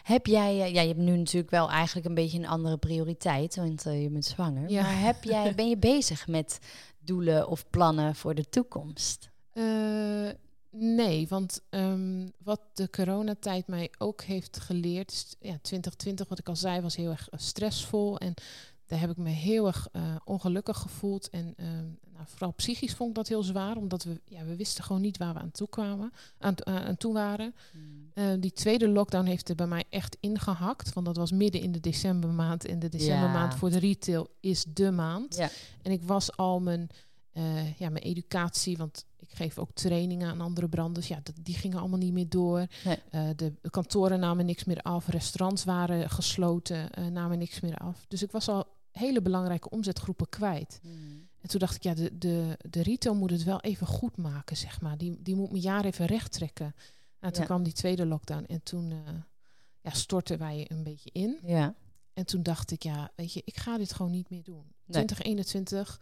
Heb 0.04 0.26
jij, 0.26 0.62
eh, 0.62 0.74
ja, 0.74 0.82
je 0.82 0.88
hebt 0.88 1.00
nu 1.00 1.18
natuurlijk 1.18 1.52
wel 1.52 1.70
eigenlijk 1.70 2.08
een 2.08 2.14
beetje 2.14 2.38
een 2.38 2.48
andere 2.48 2.78
prioriteit, 2.78 3.56
want 3.56 3.86
uh, 3.86 4.02
je 4.02 4.10
bent 4.10 4.26
zwanger. 4.26 4.70
Ja. 4.70 4.82
Maar 4.82 5.00
heb 5.00 5.24
jij, 5.24 5.54
ben 5.56 5.70
je 5.70 5.78
bezig 5.78 6.28
met 6.28 6.60
doelen 7.00 7.48
of 7.48 7.70
plannen 7.70 8.16
voor 8.16 8.36
de 8.36 8.50
toekomst? 8.50 9.30
Uh, 9.54 10.30
nee, 10.70 11.28
want 11.28 11.62
um, 11.70 12.32
wat 12.38 12.62
de 12.74 12.89
coronatijd 12.89 13.68
mij 13.68 13.91
ook 13.98 14.22
heeft 14.22 14.60
geleerd, 14.60 15.36
ja, 15.39 15.58
2020, 15.62 16.28
wat 16.28 16.39
ik 16.39 16.48
al 16.48 16.56
zei, 16.56 16.82
was 16.82 16.96
heel 16.96 17.10
erg 17.10 17.28
stressvol. 17.32 18.18
En 18.18 18.34
daar 18.94 19.02
heb 19.02 19.12
ik 19.12 19.18
me 19.18 19.30
heel 19.30 19.68
erg 19.68 19.88
uh, 19.91 20.16
ongelukkig 20.24 20.78
gevoeld. 20.78 21.30
En 21.30 21.54
uh, 21.58 21.66
nou, 22.14 22.26
vooral 22.26 22.52
psychisch 22.52 22.94
vond 22.94 23.10
ik 23.10 23.16
dat 23.16 23.28
heel 23.28 23.44
zwaar, 23.44 23.78
omdat 23.78 24.04
we, 24.04 24.22
ja, 24.26 24.46
we 24.46 24.56
wisten 24.56 24.84
gewoon 24.84 25.02
niet 25.02 25.18
waar 25.18 25.34
we 25.34 25.39
aan 25.39 25.52
toe 25.52 25.70
kwamen, 25.70 26.14
aan, 26.38 26.56
uh, 26.68 26.76
aan 26.76 26.98
toe 26.98 27.14
waren. 27.14 27.56
Mm. 28.16 28.39
die 28.39 28.52
tweede 28.52 28.88
lockdown 28.88 29.26
heeft 29.26 29.50
er 29.50 29.56
bij 29.56 29.68
mij 29.68 29.84
echt 29.89 30.18
ingehakt, 30.20 30.94
want 30.94 31.06
dat 31.06 31.18
was 31.18 31.32
midden 31.32 31.62
in 31.62 31.72
de 31.72 31.80
decembermaand. 31.80 32.66
En 32.66 32.80
de 32.80 32.89
decembermaand 32.89 33.52
ja. 33.52 33.58
voor 33.58 33.70
de 33.70 33.80
retail 33.80 34.28
is 34.39 34.66
de 34.74 34.91
maand. 34.91 35.36
Ja. 35.36 35.50
En 35.82 35.91
ik 35.91 36.04
was 36.04 36.38
al 36.38 36.60
mijn, 36.60 36.89
ja, 37.78 37.89
mijn 37.89 38.04
educatie, 38.04 38.78
want 38.78 39.06
ik 39.18 39.30
geef 39.30 39.58
ook 39.58 39.72
trainingen 39.74 40.30
aan 40.30 40.41
andere 40.41 40.70
branders. 40.70 41.08
Ja, 41.08 41.20
dat, 41.24 41.36
die 41.41 41.56
gingen 41.56 41.80
allemaal 41.80 42.00
niet 42.00 42.14
meer 42.14 42.30
door. 42.30 42.66
Nee. 42.84 43.36
de 43.36 43.54
kantoren 43.70 44.20
namen 44.20 44.46
niks 44.46 44.64
meer 44.64 44.82
af. 44.82 45.08
Restaurants 45.08 45.64
waren 45.64 46.10
gesloten, 46.10 46.89
namen 47.12 47.38
niks 47.38 47.60
meer 47.60 47.76
af. 47.76 48.06
Dus 48.08 48.24
ik 48.24 48.32
was 48.32 48.48
al 48.48 48.68
hele 48.94 49.22
belangrijke 49.22 49.70
omzetgroepen 49.70 50.30
kwijt. 50.30 50.80
Mm. 50.84 51.28
En 51.39 51.50
toen 51.50 51.60
dacht 51.60 51.76
ik, 51.76 51.84
ja, 51.84 51.94
de, 51.94 52.18
de, 52.18 52.58
de 52.70 52.84
retail 52.84 53.16
moet 53.16 53.32
het 53.32 53.44
wel 53.44 53.62
even 53.62 53.88
goed 53.88 54.18
maken, 54.18 54.58
zeg 54.58 54.82
maar. 54.82 54.98
Die, 54.98 55.22
die 55.22 55.36
moet 55.36 55.52
mijn 55.52 55.62
jaar 55.62 55.86
even 55.86 56.06
recht 56.06 56.32
trekken. 56.32 56.76
En 57.20 57.34
toen 57.34 57.46
kwam 57.46 57.64
die 57.64 57.74
tweede 57.74 58.06
lockdown 58.06 58.44
en 58.48 58.64
toen 58.64 58.91
uh, 58.91 58.98
ja, 59.82 59.89
stortten 59.89 60.38
wij 60.38 60.66
een 60.70 60.84
beetje 60.84 61.10
in. 61.14 61.39
Ja. 61.46 61.76
En 62.14 62.26
toen 62.26 62.44
dacht 62.44 62.72
ik, 62.72 62.84
ja, 62.84 63.12
weet 63.16 63.34
je, 63.34 63.41
ik 63.46 63.58
ga 63.58 63.78
dit 63.78 63.94
gewoon 63.94 64.12
niet 64.12 64.30
meer 64.30 64.44
doen. 64.44 64.64
2021, 64.89 66.02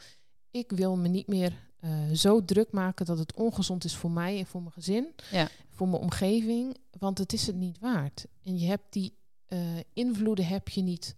ik 0.51 0.71
wil 0.71 0.97
me 0.97 1.07
niet 1.07 1.27
meer 1.27 1.53
uh, 1.79 2.11
zo 2.11 2.45
druk 2.45 2.71
maken 2.71 3.05
dat 3.05 3.17
het 3.17 3.33
ongezond 3.33 3.83
is 3.83 3.95
voor 3.95 4.11
mij 4.11 4.39
en 4.39 4.45
voor 4.45 4.61
mijn 4.61 4.73
gezin, 4.73 5.07
ja. 5.31 5.47
voor 5.69 5.87
mijn 5.87 6.01
omgeving, 6.01 6.77
want 6.99 7.17
het 7.17 7.33
is 7.33 7.47
het 7.47 7.55
niet 7.55 7.79
waard. 7.79 8.25
En 8.43 8.57
je 8.59 8.67
hebt 8.67 8.85
die 8.89 9.17
uh, 9.47 9.59
invloeden 9.93 10.45
heb 10.45 10.69
je 10.69 10.81
niet 10.81 11.15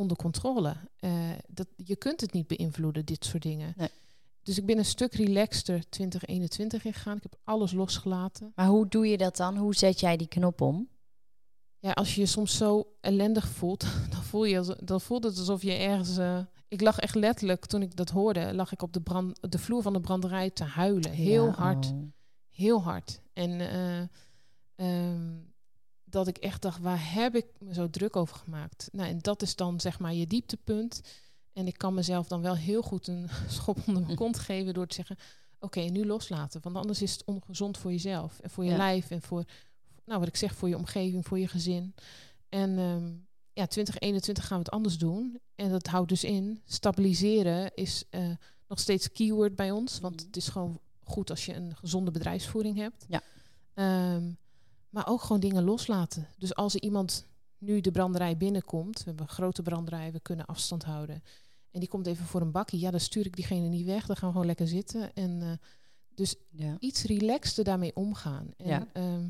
onder 0.00 0.16
controle. 0.16 0.76
Uh, 1.00 1.12
dat, 1.48 1.66
je 1.76 1.96
kunt 1.96 2.20
het 2.20 2.32
niet 2.32 2.46
beïnvloeden, 2.46 3.04
dit 3.04 3.24
soort 3.24 3.42
dingen. 3.42 3.74
Nee. 3.76 3.88
Dus 4.42 4.58
ik 4.58 4.66
ben 4.66 4.78
een 4.78 4.84
stuk 4.84 5.14
relaxter 5.14 5.88
2021 5.88 6.84
ingegaan. 6.84 7.16
Ik 7.16 7.22
heb 7.22 7.36
alles 7.44 7.72
losgelaten. 7.72 8.52
Maar 8.54 8.66
hoe 8.66 8.88
doe 8.88 9.08
je 9.08 9.16
dat 9.16 9.36
dan? 9.36 9.56
Hoe 9.56 9.74
zet 9.74 10.00
jij 10.00 10.16
die 10.16 10.28
knop 10.28 10.60
om? 10.60 10.88
Ja, 11.78 11.90
als 11.90 12.14
je 12.14 12.20
je 12.20 12.26
soms 12.26 12.56
zo 12.56 12.92
ellendig 13.00 13.48
voelt, 13.48 13.80
dan 14.12 14.22
voel, 14.22 14.44
je, 14.44 14.76
dan 14.84 15.00
voelt 15.00 15.24
het 15.24 15.38
alsof 15.38 15.62
je 15.62 15.72
ergens... 15.72 16.18
Uh, 16.18 16.38
ik 16.68 16.80
lag 16.80 16.98
echt 16.98 17.14
letterlijk, 17.14 17.66
toen 17.66 17.82
ik 17.82 17.96
dat 17.96 18.10
hoorde, 18.10 18.54
lag 18.54 18.72
ik 18.72 18.82
op 18.82 18.92
de, 18.92 19.00
brand, 19.00 19.52
de 19.52 19.58
vloer 19.58 19.82
van 19.82 19.92
de 19.92 20.00
branderij 20.00 20.50
te 20.50 20.64
huilen. 20.64 21.10
Heel 21.10 21.50
hard. 21.50 21.86
Oh. 21.86 22.02
Heel 22.48 22.82
hard. 22.82 23.20
En 23.32 23.50
uh, 23.50 25.08
um, 25.10 25.49
dat 26.10 26.26
ik 26.26 26.36
echt 26.36 26.62
dacht, 26.62 26.80
waar 26.80 27.12
heb 27.12 27.34
ik 27.34 27.46
me 27.58 27.74
zo 27.74 27.90
druk 27.90 28.16
over 28.16 28.36
gemaakt? 28.36 28.88
Nou, 28.92 29.08
en 29.08 29.18
dat 29.18 29.42
is 29.42 29.56
dan 29.56 29.80
zeg 29.80 29.98
maar 29.98 30.14
je 30.14 30.26
dieptepunt. 30.26 31.00
En 31.52 31.66
ik 31.66 31.78
kan 31.78 31.94
mezelf 31.94 32.28
dan 32.28 32.40
wel 32.40 32.56
heel 32.56 32.82
goed 32.82 33.06
een 33.06 33.28
schop 33.48 33.78
onder 33.86 34.02
mijn 34.02 34.16
kont 34.16 34.38
geven 34.38 34.74
door 34.74 34.86
te 34.86 34.94
zeggen, 34.94 35.16
oké, 35.58 35.80
nu 35.80 36.06
loslaten. 36.06 36.60
Want 36.62 36.76
anders 36.76 37.02
is 37.02 37.12
het 37.12 37.24
ongezond 37.24 37.78
voor 37.78 37.90
jezelf 37.90 38.40
en 38.40 38.50
voor 38.50 38.64
je 38.64 38.76
lijf 38.76 39.10
en 39.10 39.22
voor, 39.22 39.44
nou 40.04 40.18
wat 40.18 40.28
ik 40.28 40.36
zeg, 40.36 40.54
voor 40.54 40.68
je 40.68 40.76
omgeving, 40.76 41.26
voor 41.26 41.38
je 41.38 41.48
gezin. 41.48 41.94
En 42.48 42.78
um, 42.78 43.26
ja, 43.52 43.66
2021 43.66 44.46
gaan 44.46 44.58
we 44.58 44.64
het 44.64 44.72
anders 44.72 44.98
doen. 44.98 45.40
En 45.54 45.70
dat 45.70 45.86
houdt 45.86 46.08
dus 46.08 46.24
in, 46.24 46.62
stabiliseren 46.64 47.74
is 47.74 48.04
uh, 48.10 48.30
nog 48.68 48.78
steeds 48.78 49.12
keyword 49.12 49.56
bij 49.56 49.70
ons. 49.70 50.00
Want 50.00 50.16
mhm. 50.16 50.26
het 50.26 50.36
is 50.36 50.48
gewoon 50.48 50.80
goed 51.02 51.30
als 51.30 51.46
je 51.46 51.54
een 51.54 51.76
gezonde 51.76 52.10
bedrijfsvoering 52.10 52.76
hebt. 52.76 53.06
Ja. 53.08 53.22
Um, 54.14 54.38
maar 54.90 55.08
ook 55.08 55.20
gewoon 55.22 55.40
dingen 55.40 55.64
loslaten. 55.64 56.28
Dus 56.38 56.54
als 56.54 56.74
er 56.74 56.82
iemand 56.82 57.26
nu 57.58 57.80
de 57.80 57.90
branderij 57.90 58.36
binnenkomt, 58.36 58.98
we 58.98 59.04
hebben 59.04 59.24
een 59.24 59.32
grote 59.32 59.62
branderij, 59.62 60.12
we 60.12 60.20
kunnen 60.20 60.46
afstand 60.46 60.84
houden. 60.84 61.22
En 61.70 61.80
die 61.80 61.88
komt 61.88 62.06
even 62.06 62.24
voor 62.24 62.40
een 62.40 62.50
bakje, 62.50 62.78
ja, 62.78 62.90
dan 62.90 63.00
stuur 63.00 63.26
ik 63.26 63.36
diegene 63.36 63.68
niet 63.68 63.86
weg. 63.86 64.06
Dan 64.06 64.16
gaan 64.16 64.26
we 64.28 64.32
gewoon 64.32 64.46
lekker 64.46 64.68
zitten. 64.68 65.14
En 65.14 65.40
uh, 65.40 65.52
dus 66.14 66.34
ja. 66.50 66.76
iets 66.78 67.02
relaxter 67.02 67.64
daarmee 67.64 67.96
omgaan. 67.96 68.50
En 68.56 68.68
ja. 68.68 68.86
Uh, 68.92 69.26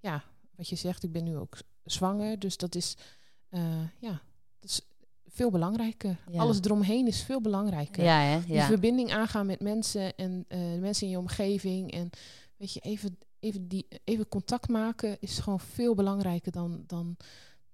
ja, 0.00 0.24
wat 0.56 0.68
je 0.68 0.76
zegt, 0.76 1.02
ik 1.02 1.12
ben 1.12 1.24
nu 1.24 1.36
ook 1.36 1.58
zwanger. 1.84 2.38
Dus 2.38 2.56
dat 2.56 2.74
is, 2.74 2.96
uh, 3.50 3.82
ja, 3.98 4.22
dat 4.60 4.70
is 4.70 4.80
veel 5.26 5.50
belangrijker. 5.50 6.18
Ja. 6.30 6.40
Alles 6.40 6.60
eromheen 6.60 7.06
is 7.06 7.22
veel 7.22 7.40
belangrijker. 7.40 8.04
Ja, 8.04 8.20
hè? 8.20 8.40
Die 8.44 8.60
verbinding 8.60 9.12
aangaan 9.12 9.46
met 9.46 9.60
mensen 9.60 10.16
en 10.16 10.44
uh, 10.48 10.80
mensen 10.80 11.06
in 11.06 11.12
je 11.12 11.18
omgeving. 11.18 11.92
En 11.92 12.10
weet 12.56 12.72
je, 12.72 12.80
even 12.80 13.18
even, 13.42 13.68
die, 13.68 13.86
even 14.04 14.28
contact 14.28 14.68
maken 14.68 15.16
is 15.20 15.38
gewoon 15.38 15.60
veel 15.60 15.94
belangrijker 15.94 16.52
dan, 16.52 16.84
dan, 16.86 17.16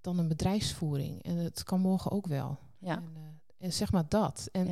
dan 0.00 0.18
een 0.18 0.28
bedrijfsvoering. 0.28 1.22
En 1.22 1.36
het 1.36 1.62
kan 1.62 1.80
morgen 1.80 2.10
ook 2.10 2.26
wel. 2.26 2.58
Ja. 2.78 2.96
En, 2.96 3.12
uh, 3.16 3.22
en 3.58 3.72
zeg 3.72 3.92
maar 3.92 4.08
dat. 4.08 4.48
En 4.52 4.68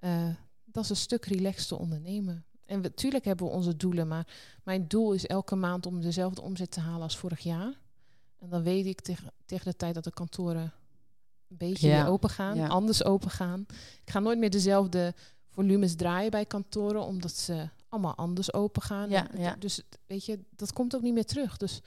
uh, 0.00 0.34
dat 0.64 0.84
is 0.84 0.90
een 0.90 0.96
stuk 0.96 1.24
relaxed 1.24 1.72
ondernemen. 1.72 2.44
En 2.66 2.80
natuurlijk 2.80 3.24
hebben 3.24 3.46
we 3.46 3.52
onze 3.52 3.76
doelen, 3.76 4.08
maar 4.08 4.26
mijn 4.64 4.88
doel 4.88 5.12
is 5.12 5.26
elke 5.26 5.54
maand 5.54 5.86
om 5.86 6.00
dezelfde 6.00 6.42
omzet 6.42 6.70
te 6.70 6.80
halen 6.80 7.02
als 7.02 7.16
vorig 7.16 7.40
jaar. 7.40 7.80
En 8.38 8.48
dan 8.48 8.62
weet 8.62 8.86
ik 8.86 9.00
tegen, 9.00 9.32
tegen 9.44 9.70
de 9.70 9.76
tijd 9.76 9.94
dat 9.94 10.04
de 10.04 10.10
kantoren 10.10 10.72
een 11.48 11.56
beetje 11.56 11.88
ja. 11.88 12.06
open 12.06 12.30
gaan, 12.30 12.56
ja. 12.56 12.66
anders 12.66 13.04
open 13.04 13.30
gaan. 13.30 13.66
Ik 14.04 14.10
ga 14.10 14.20
nooit 14.20 14.38
meer 14.38 14.50
dezelfde 14.50 15.14
volumes 15.48 15.94
draaien 15.94 16.30
bij 16.30 16.46
kantoren, 16.46 17.02
omdat 17.02 17.32
ze 17.32 17.68
allemaal 17.96 18.26
anders 18.26 18.52
open 18.52 18.82
gaan. 18.82 19.10
Ja, 19.10 19.28
ja. 19.36 19.56
Dus 19.58 19.82
weet 20.06 20.24
je, 20.24 20.38
dat 20.50 20.72
komt 20.72 20.96
ook 20.96 21.02
niet 21.02 21.14
meer 21.14 21.24
terug. 21.24 21.56
Dus 21.56 21.80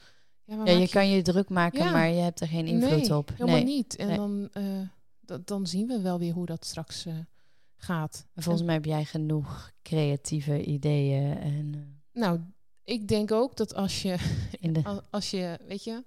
ja, 0.44 0.64
ja 0.64 0.72
je, 0.72 0.88
kan 0.88 1.08
je 1.08 1.22
druk 1.22 1.48
maken, 1.48 1.92
maar 1.92 2.08
je 2.08 2.20
hebt 2.20 2.40
er 2.40 2.48
geen 2.48 2.66
invloed 2.66 3.08
nee, 3.08 3.16
op. 3.16 3.30
Helemaal 3.30 3.54
nee. 3.54 3.64
niet. 3.64 3.96
En 3.96 4.16
dan, 4.16 4.48
uh, 4.54 5.38
dan 5.44 5.66
zien 5.66 5.86
we 5.86 6.00
wel 6.00 6.18
weer 6.18 6.32
hoe 6.32 6.46
dat 6.46 6.64
straks 6.64 7.06
uh, 7.06 7.14
gaat. 7.76 8.26
En 8.34 8.42
volgens 8.42 8.64
mij 8.64 8.74
heb 8.74 8.84
jij 8.84 9.04
genoeg 9.04 9.70
creatieve 9.82 10.64
ideeën. 10.64 11.38
En, 11.38 11.72
uh... 11.74 11.80
Nou, 12.12 12.40
ik 12.84 13.08
denk 13.08 13.32
ook 13.32 13.56
dat 13.56 13.74
als 13.74 14.02
je, 14.02 14.16
de... 14.60 15.02
als 15.10 15.30
je, 15.30 15.58
weet 15.66 15.84
je, 15.84 16.04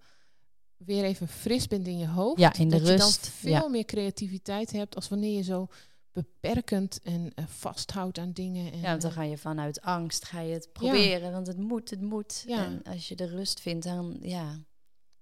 weer 0.77 1.03
even 1.03 1.27
fris 1.27 1.67
bent 1.67 1.87
in 1.87 1.97
je 1.97 2.07
hoofd, 2.07 2.39
ja, 2.39 2.53
in 2.53 2.69
de 2.69 2.77
dat 2.77 2.87
rust. 2.87 3.25
je 3.41 3.49
dan 3.49 3.59
veel 3.59 3.69
meer 3.69 3.85
creativiteit 3.85 4.71
hebt 4.71 4.95
als 4.95 5.09
wanneer 5.09 5.35
je 5.35 5.43
zo 5.43 5.67
beperkend 6.13 7.01
en 7.01 7.31
uh, 7.35 7.45
vasthoudt 7.47 8.17
aan 8.17 8.31
dingen. 8.31 8.71
En, 8.71 8.79
ja, 8.79 8.89
want 8.89 9.01
dan 9.01 9.11
ga 9.11 9.23
je 9.23 9.37
vanuit 9.37 9.81
angst 9.81 10.25
ga 10.25 10.39
je 10.39 10.53
het 10.53 10.69
proberen, 10.73 11.31
want 11.31 11.47
het 11.47 11.57
moet, 11.57 11.89
het 11.89 12.01
moet. 12.01 12.43
Ja. 12.47 12.65
En 12.65 12.81
als 12.83 13.07
je 13.07 13.15
de 13.15 13.25
rust 13.25 13.59
vindt, 13.59 13.85
dan 13.85 14.17
ja. 14.21 14.59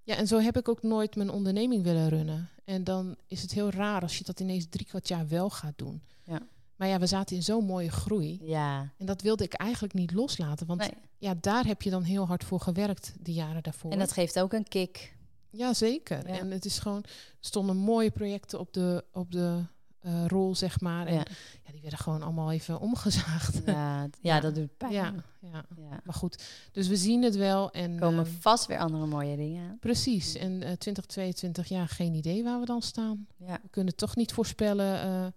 Ja, 0.03 0.15
en 0.15 0.27
zo 0.27 0.39
heb 0.39 0.57
ik 0.57 0.69
ook 0.69 0.83
nooit 0.83 1.15
mijn 1.15 1.29
onderneming 1.29 1.83
willen 1.83 2.09
runnen. 2.09 2.49
En 2.63 2.83
dan 2.83 3.15
is 3.27 3.41
het 3.41 3.51
heel 3.51 3.69
raar 3.69 4.01
als 4.01 4.17
je 4.17 4.23
dat 4.23 4.39
ineens 4.39 4.65
drie 4.69 4.85
kwart 4.85 5.07
jaar 5.07 5.27
wel 5.27 5.49
gaat 5.49 5.77
doen. 5.77 6.01
Ja. 6.23 6.47
Maar 6.75 6.87
ja, 6.87 6.99
we 6.99 7.05
zaten 7.05 7.35
in 7.35 7.43
zo'n 7.43 7.65
mooie 7.65 7.91
groei. 7.91 8.39
Ja. 8.43 8.93
En 8.97 9.05
dat 9.05 9.21
wilde 9.21 9.43
ik 9.43 9.53
eigenlijk 9.53 9.93
niet 9.93 10.13
loslaten. 10.13 10.67
Want 10.67 10.89
ja, 11.17 11.35
daar 11.41 11.65
heb 11.65 11.81
je 11.81 11.89
dan 11.89 12.03
heel 12.03 12.27
hard 12.27 12.43
voor 12.43 12.59
gewerkt 12.59 13.13
de 13.19 13.33
jaren 13.33 13.63
daarvoor. 13.63 13.91
En 13.91 13.99
dat 13.99 14.11
geeft 14.11 14.39
ook 14.39 14.53
een 14.53 14.67
kick. 14.67 15.15
Ja, 15.49 15.73
zeker. 15.73 16.25
En 16.25 16.51
het 16.51 16.65
is 16.65 16.79
gewoon, 16.79 17.03
er 17.03 17.09
stonden 17.39 17.77
mooie 17.77 18.11
projecten 18.11 18.59
op 18.59 18.73
de, 18.73 19.05
op 19.11 19.31
de 19.31 19.65
uh, 20.01 20.25
rol, 20.27 20.55
zeg 20.55 20.79
maar. 20.79 21.07
En 21.07 21.13
ja. 21.13 21.25
ja. 21.65 21.71
die 21.71 21.81
werden 21.81 21.99
gewoon 21.99 22.21
allemaal 22.21 22.51
even 22.51 22.79
omgezaagd. 22.79 23.61
Ja, 23.65 24.09
ja, 24.21 24.39
dat 24.39 24.55
doet 24.55 24.77
pijn. 24.77 24.91
Ja, 24.91 25.13
ja, 25.41 26.01
maar 26.03 26.13
goed. 26.13 26.43
Dus 26.71 26.87
we 26.87 26.95
zien 26.95 27.23
het 27.23 27.35
wel. 27.35 27.71
En, 27.71 27.93
er 27.93 27.99
komen 27.99 28.25
uh, 28.25 28.31
vast 28.39 28.65
weer 28.65 28.77
andere 28.77 29.05
mooie 29.05 29.35
dingen. 29.35 29.77
Precies. 29.79 30.35
En 30.35 30.51
uh, 30.51 30.59
2022, 30.59 31.67
ja, 31.67 31.85
geen 31.85 32.13
idee 32.13 32.43
waar 32.43 32.59
we 32.59 32.65
dan 32.65 32.81
staan. 32.81 33.27
We 33.37 33.59
kunnen 33.69 33.95
toch 33.95 34.15
niet 34.15 34.33
voorspellen 34.33 35.05
uh, 35.05 35.27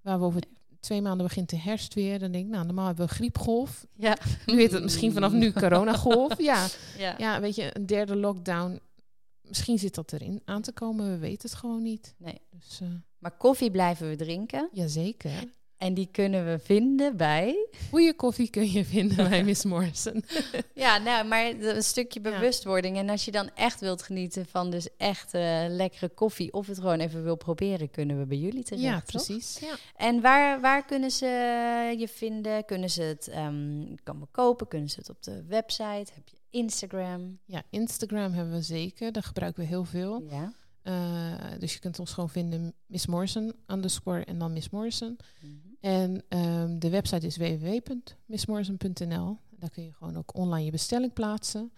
waar 0.00 0.18
we 0.18 0.24
over 0.24 0.42
twee 0.80 1.02
maanden 1.02 1.26
begint 1.26 1.50
de 1.50 1.58
herfst 1.58 1.94
weer. 1.94 2.18
Dan 2.18 2.32
denk 2.32 2.44
ik, 2.44 2.50
nou, 2.50 2.64
normaal 2.64 2.86
hebben 2.86 3.06
we 3.06 3.14
griepgolf. 3.14 3.86
Ja. 3.96 4.18
Nu 4.46 4.54
heet 4.54 4.72
het 4.72 4.82
misschien 4.82 5.12
vanaf 5.12 5.32
nu 5.32 5.52
coronagolf. 5.62 6.42
ja. 6.42 6.66
ja. 6.98 7.14
Ja, 7.18 7.40
weet 7.40 7.54
je, 7.54 7.76
een 7.76 7.86
derde 7.86 8.16
lockdown 8.16 8.80
misschien 9.42 9.78
zit 9.78 9.94
dat 9.94 10.12
erin 10.12 10.42
aan 10.44 10.62
te 10.62 10.72
komen, 10.72 11.10
we 11.10 11.18
weten 11.18 11.48
het 11.50 11.58
gewoon 11.58 11.82
niet. 11.82 12.14
Nee. 12.18 12.40
Dus, 12.50 12.80
maar 13.22 13.36
koffie 13.36 13.70
blijven 13.70 14.08
we 14.08 14.16
drinken. 14.16 14.68
Jazeker. 14.72 15.30
En 15.76 15.94
die 15.94 16.08
kunnen 16.12 16.44
we 16.44 16.58
vinden 16.58 17.16
bij. 17.16 17.68
Goeie 17.90 18.14
koffie 18.14 18.50
kun 18.50 18.70
je 18.70 18.84
vinden 18.84 19.28
bij 19.28 19.44
Miss 19.44 19.64
Morrison. 19.64 20.24
ja, 20.74 20.98
nou, 20.98 21.26
maar 21.26 21.46
een 21.46 21.82
stukje 21.82 22.20
bewustwording. 22.20 22.96
En 22.96 23.08
als 23.08 23.24
je 23.24 23.30
dan 23.30 23.50
echt 23.54 23.80
wilt 23.80 24.02
genieten 24.02 24.46
van 24.46 24.70
dus 24.70 24.88
echt 24.96 25.34
uh, 25.34 25.64
lekkere 25.68 26.08
koffie, 26.08 26.52
of 26.52 26.66
het 26.66 26.78
gewoon 26.78 26.98
even 26.98 27.22
wil 27.22 27.36
proberen, 27.36 27.90
kunnen 27.90 28.18
we 28.18 28.26
bij 28.26 28.36
jullie 28.36 28.62
terecht. 28.62 28.84
Ja, 28.84 29.02
precies. 29.06 29.58
Ja. 29.58 29.74
En 29.96 30.20
waar, 30.20 30.60
waar 30.60 30.84
kunnen 30.84 31.10
ze 31.10 31.26
je 31.98 32.08
vinden? 32.08 32.64
Kunnen 32.64 32.90
ze 32.90 33.02
het 33.02 33.32
um, 33.36 33.94
kan 34.02 34.28
kopen? 34.30 34.68
Kunnen 34.68 34.88
ze 34.88 34.98
het 34.98 35.10
op 35.10 35.22
de 35.22 35.44
website? 35.48 36.12
Heb 36.14 36.28
je 36.28 36.36
Instagram? 36.50 37.38
Ja, 37.44 37.62
Instagram 37.70 38.32
hebben 38.32 38.54
we 38.54 38.62
zeker. 38.62 39.12
Daar 39.12 39.22
gebruiken 39.22 39.62
we 39.62 39.68
heel 39.68 39.84
veel. 39.84 40.24
Ja. 40.30 40.52
Uh, 40.84 41.34
dus 41.58 41.72
je 41.72 41.78
kunt 41.78 41.98
ons 41.98 42.12
gewoon 42.12 42.30
vinden 42.30 42.74
Miss 42.86 43.06
Morrison 43.06 43.52
underscore 43.66 44.24
en 44.24 44.38
dan 44.38 44.52
Miss 44.52 44.70
Morrison. 44.70 45.16
Mhm. 45.40 45.50
En 45.80 46.22
um, 46.28 46.78
de 46.78 46.90
website 46.90 47.26
is 47.26 47.36
www.missmorrison.nl. 47.36 49.38
Daar 49.50 49.70
kun 49.70 49.84
je 49.84 49.92
gewoon 49.92 50.16
ook 50.16 50.34
online 50.36 50.64
je 50.64 50.70
bestelling 50.70 51.12
plaatsen. 51.12 51.72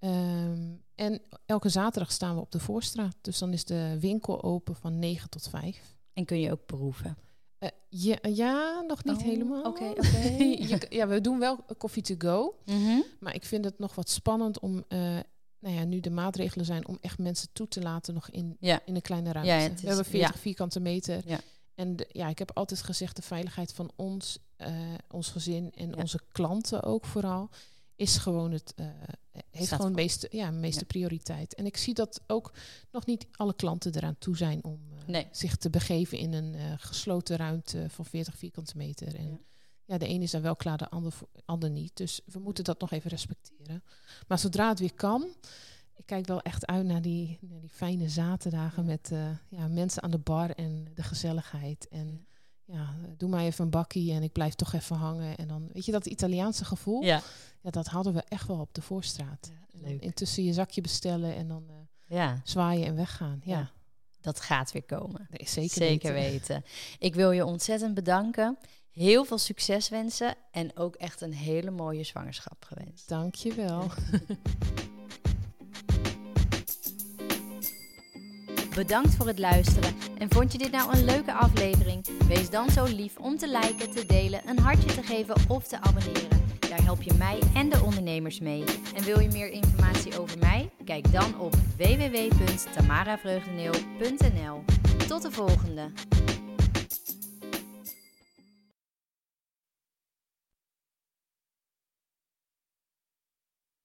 Um, 0.00 0.82
en 0.94 1.20
elke 1.46 1.68
zaterdag 1.68 2.12
staan 2.12 2.34
we 2.34 2.40
op 2.40 2.52
de 2.52 2.58
Voorstraat. 2.60 3.16
Dus 3.20 3.38
dan 3.38 3.52
is 3.52 3.64
de 3.64 3.96
winkel 4.00 4.42
open 4.42 4.76
van 4.76 4.98
9 4.98 5.30
tot 5.30 5.48
5. 5.48 5.96
En 6.12 6.24
kun 6.24 6.40
je 6.40 6.52
ook 6.52 6.66
proeven? 6.66 7.16
Uh, 7.60 7.68
ja, 7.88 8.16
ja, 8.32 8.80
nog 8.86 9.04
niet 9.04 9.16
Oh, 9.16 9.22
helemaal. 9.22 9.62
oké, 9.64 9.92
ja, 10.96 11.08
we 11.08 11.20
doen 11.20 11.38
wel 11.38 11.56
koffie 11.78 12.02
to 12.02 12.14
go. 12.18 12.58
Mhm. 12.64 13.00
Maar 13.20 13.34
ik 13.34 13.44
vind 13.44 13.64
het 13.64 13.78
nog 13.78 13.94
wat 13.94 14.10
spannend 14.10 14.58
om, 14.58 14.84
eh, 14.88 15.18
nou 15.60 15.74
ja, 15.74 15.84
nu 15.84 16.00
de 16.00 16.10
maatregelen 16.10 16.66
zijn, 16.66 16.88
om 16.88 16.98
echt 17.00 17.18
mensen 17.18 17.48
toe 17.52 17.68
te 17.68 17.80
laten 17.80 18.14
nog 18.14 18.30
in, 18.30 18.56
Ja. 18.60 18.80
in 18.84 18.94
een 18.94 19.00
kleine 19.02 19.32
ruimte. 19.32 19.50
Ja, 19.52 19.58
is- 19.58 19.80
we 19.80 19.86
hebben 19.86 20.04
40 20.04 20.32
ja. 20.34 20.40
vierkante 20.40 20.80
meter. 20.80 21.22
Ja. 21.28 21.40
En 21.74 21.96
de- 21.96 22.08
ja, 22.12 22.28
ik 22.28 22.38
heb 22.38 22.50
altijd 22.54 22.82
gezegd, 22.82 23.16
de 23.16 23.22
veiligheid 23.22 23.72
van 23.72 23.90
ons, 23.96 24.38
eh, 24.56 24.76
ons 25.10 25.28
gezin 25.28 25.72
en 25.74 25.96
onze 25.96 26.20
klanten 26.32 26.82
ook 26.82 27.04
vooral, 27.04 27.50
is 27.96 28.16
gewoon 28.16 28.52
het, 28.52 28.72
eh, 28.76 28.86
heeft 29.50 29.66
Staat 29.66 29.68
gewoon 29.68 29.86
voor. 29.92 30.00
meeste, 30.00 30.28
ja, 30.30 30.50
meeste 30.50 30.84
prioriteit. 30.84 31.54
En 31.54 31.66
ik 31.66 31.76
zie 31.76 31.94
dat 31.94 32.20
ook 32.26 32.52
nog 32.92 33.06
niet 33.06 33.26
alle 33.32 33.54
klanten 33.54 33.94
eraan 33.96 34.18
toe 34.18 34.36
zijn 34.36 34.64
om 34.64 34.80
eh, 34.98 35.06
Nee. 35.06 35.26
zich 35.30 35.56
te 35.56 35.70
begeven 35.70 36.18
in 36.18 36.32
een 36.32 36.78
gesloten 36.78 37.36
ruimte 37.36 37.86
van 37.88 38.04
40 38.04 38.36
vierkante 38.36 38.76
meter. 38.76 39.14
En 39.14 39.40
Ja. 39.88 39.98
de 39.98 40.08
een 40.08 40.22
is 40.22 40.30
daar 40.30 40.42
wel 40.42 40.56
klaar, 40.56 40.78
de 40.78 40.88
ander, 40.90 41.14
ander 41.44 41.70
niet. 41.70 41.96
Dus 41.96 42.20
we 42.26 42.38
moeten 42.38 42.64
dat 42.64 42.80
nog 42.80 42.90
even 42.90 43.10
respecteren. 43.10 43.82
Maar 44.28 44.38
zodra 44.38 44.68
het 44.68 44.78
weer 44.78 44.94
kan, 44.94 45.26
ik 45.96 46.06
kijk 46.06 46.26
wel 46.26 46.40
echt 46.40 46.66
uit 46.66 46.86
naar 46.86 47.02
die, 47.02 47.38
naar 47.40 47.60
die 47.60 47.70
fijne 47.70 48.08
zaterdagen 48.08 48.82
Ja. 48.82 48.88
met 48.88 49.10
eh, 49.12 49.28
ja, 49.48 49.68
mensen 49.68 50.02
aan 50.02 50.10
de 50.10 50.18
bar 50.18 50.50
en 50.50 50.86
de 50.94 51.02
gezelligheid. 51.02 51.88
En 51.88 52.26
ja, 52.64 52.94
doe 53.16 53.28
maar 53.28 53.44
even 53.44 53.64
een 53.64 53.70
bakkie 53.70 54.12
en 54.12 54.22
ik 54.22 54.32
blijf 54.32 54.54
toch 54.54 54.72
even 54.72 54.96
hangen. 54.96 55.36
En 55.36 55.48
dan, 55.48 55.68
weet 55.72 55.84
je, 55.84 55.92
dat 55.92 56.06
Italiaanse 56.06 56.64
gevoel, 56.64 57.02
ja. 57.02 57.22
Ja. 57.62 57.70
dat 57.70 57.86
hadden 57.86 58.14
we 58.14 58.22
echt 58.28 58.46
wel 58.46 58.60
op 58.60 58.74
de 58.74 58.82
voorstraat. 58.82 59.50
En 59.72 59.80
dan 59.82 60.00
intussen 60.00 60.44
je 60.44 60.52
zakje 60.52 60.80
bestellen 60.80 61.34
en 61.34 61.48
dan 61.48 61.66
Ja, 62.06 62.40
zwaaien 62.44 62.86
en 62.86 62.94
weggaan. 62.94 63.40
Ja, 63.44 63.70
dat 64.20 64.40
gaat 64.40 64.72
weer 64.72 64.82
komen. 64.84 65.26
Nee, 65.30 65.48
zeker, 65.48 65.70
Zeker 65.76 66.12
weten. 66.12 66.64
Ik 66.98 67.14
wil 67.14 67.30
je 67.30 67.44
ontzettend 67.44 67.94
bedanken. 67.94 68.58
Heel 68.92 69.24
veel 69.24 69.38
succes 69.38 69.88
wensen. 69.88 70.34
En 70.50 70.76
ook 70.76 70.94
echt 70.94 71.20
een 71.20 71.34
hele 71.34 71.70
mooie 71.70 72.04
zwangerschap 72.04 72.64
gewenst. 72.64 73.08
Dank 73.08 73.34
je 73.34 73.54
wel. 73.54 73.90
Bedankt 78.74 79.14
voor 79.14 79.26
het 79.26 79.38
luisteren. 79.38 79.94
En 80.18 80.30
vond 80.30 80.52
je 80.52 80.58
dit 80.58 80.70
nou 80.70 80.96
een 80.96 81.04
leuke 81.04 81.32
aflevering? 81.32 82.06
Wees 82.26 82.50
dan 82.50 82.70
zo 82.70 82.84
lief 82.84 83.16
om 83.16 83.36
te 83.36 83.48
liken, 83.48 83.90
te 83.90 84.06
delen, 84.06 84.48
een 84.48 84.58
hartje 84.58 84.94
te 84.94 85.02
geven 85.02 85.34
of 85.48 85.66
te 85.66 85.80
abonneren. 85.80 86.46
Daar 86.68 86.82
help 86.82 87.02
je 87.02 87.14
mij 87.14 87.38
en 87.54 87.68
de 87.68 87.80
ondernemers 87.84 88.40
mee. 88.40 88.64
En 88.94 89.04
wil 89.04 89.20
je 89.20 89.28
meer 89.28 89.50
informatie 89.50 90.20
over 90.20 90.38
mij? 90.38 90.70
Kijk 90.84 91.12
dan 91.12 91.40
op 91.40 91.54
www.tamaravreugdeneel.nl. 91.76 94.64
Tot 95.08 95.22
de 95.22 95.30
volgende! 95.30 95.90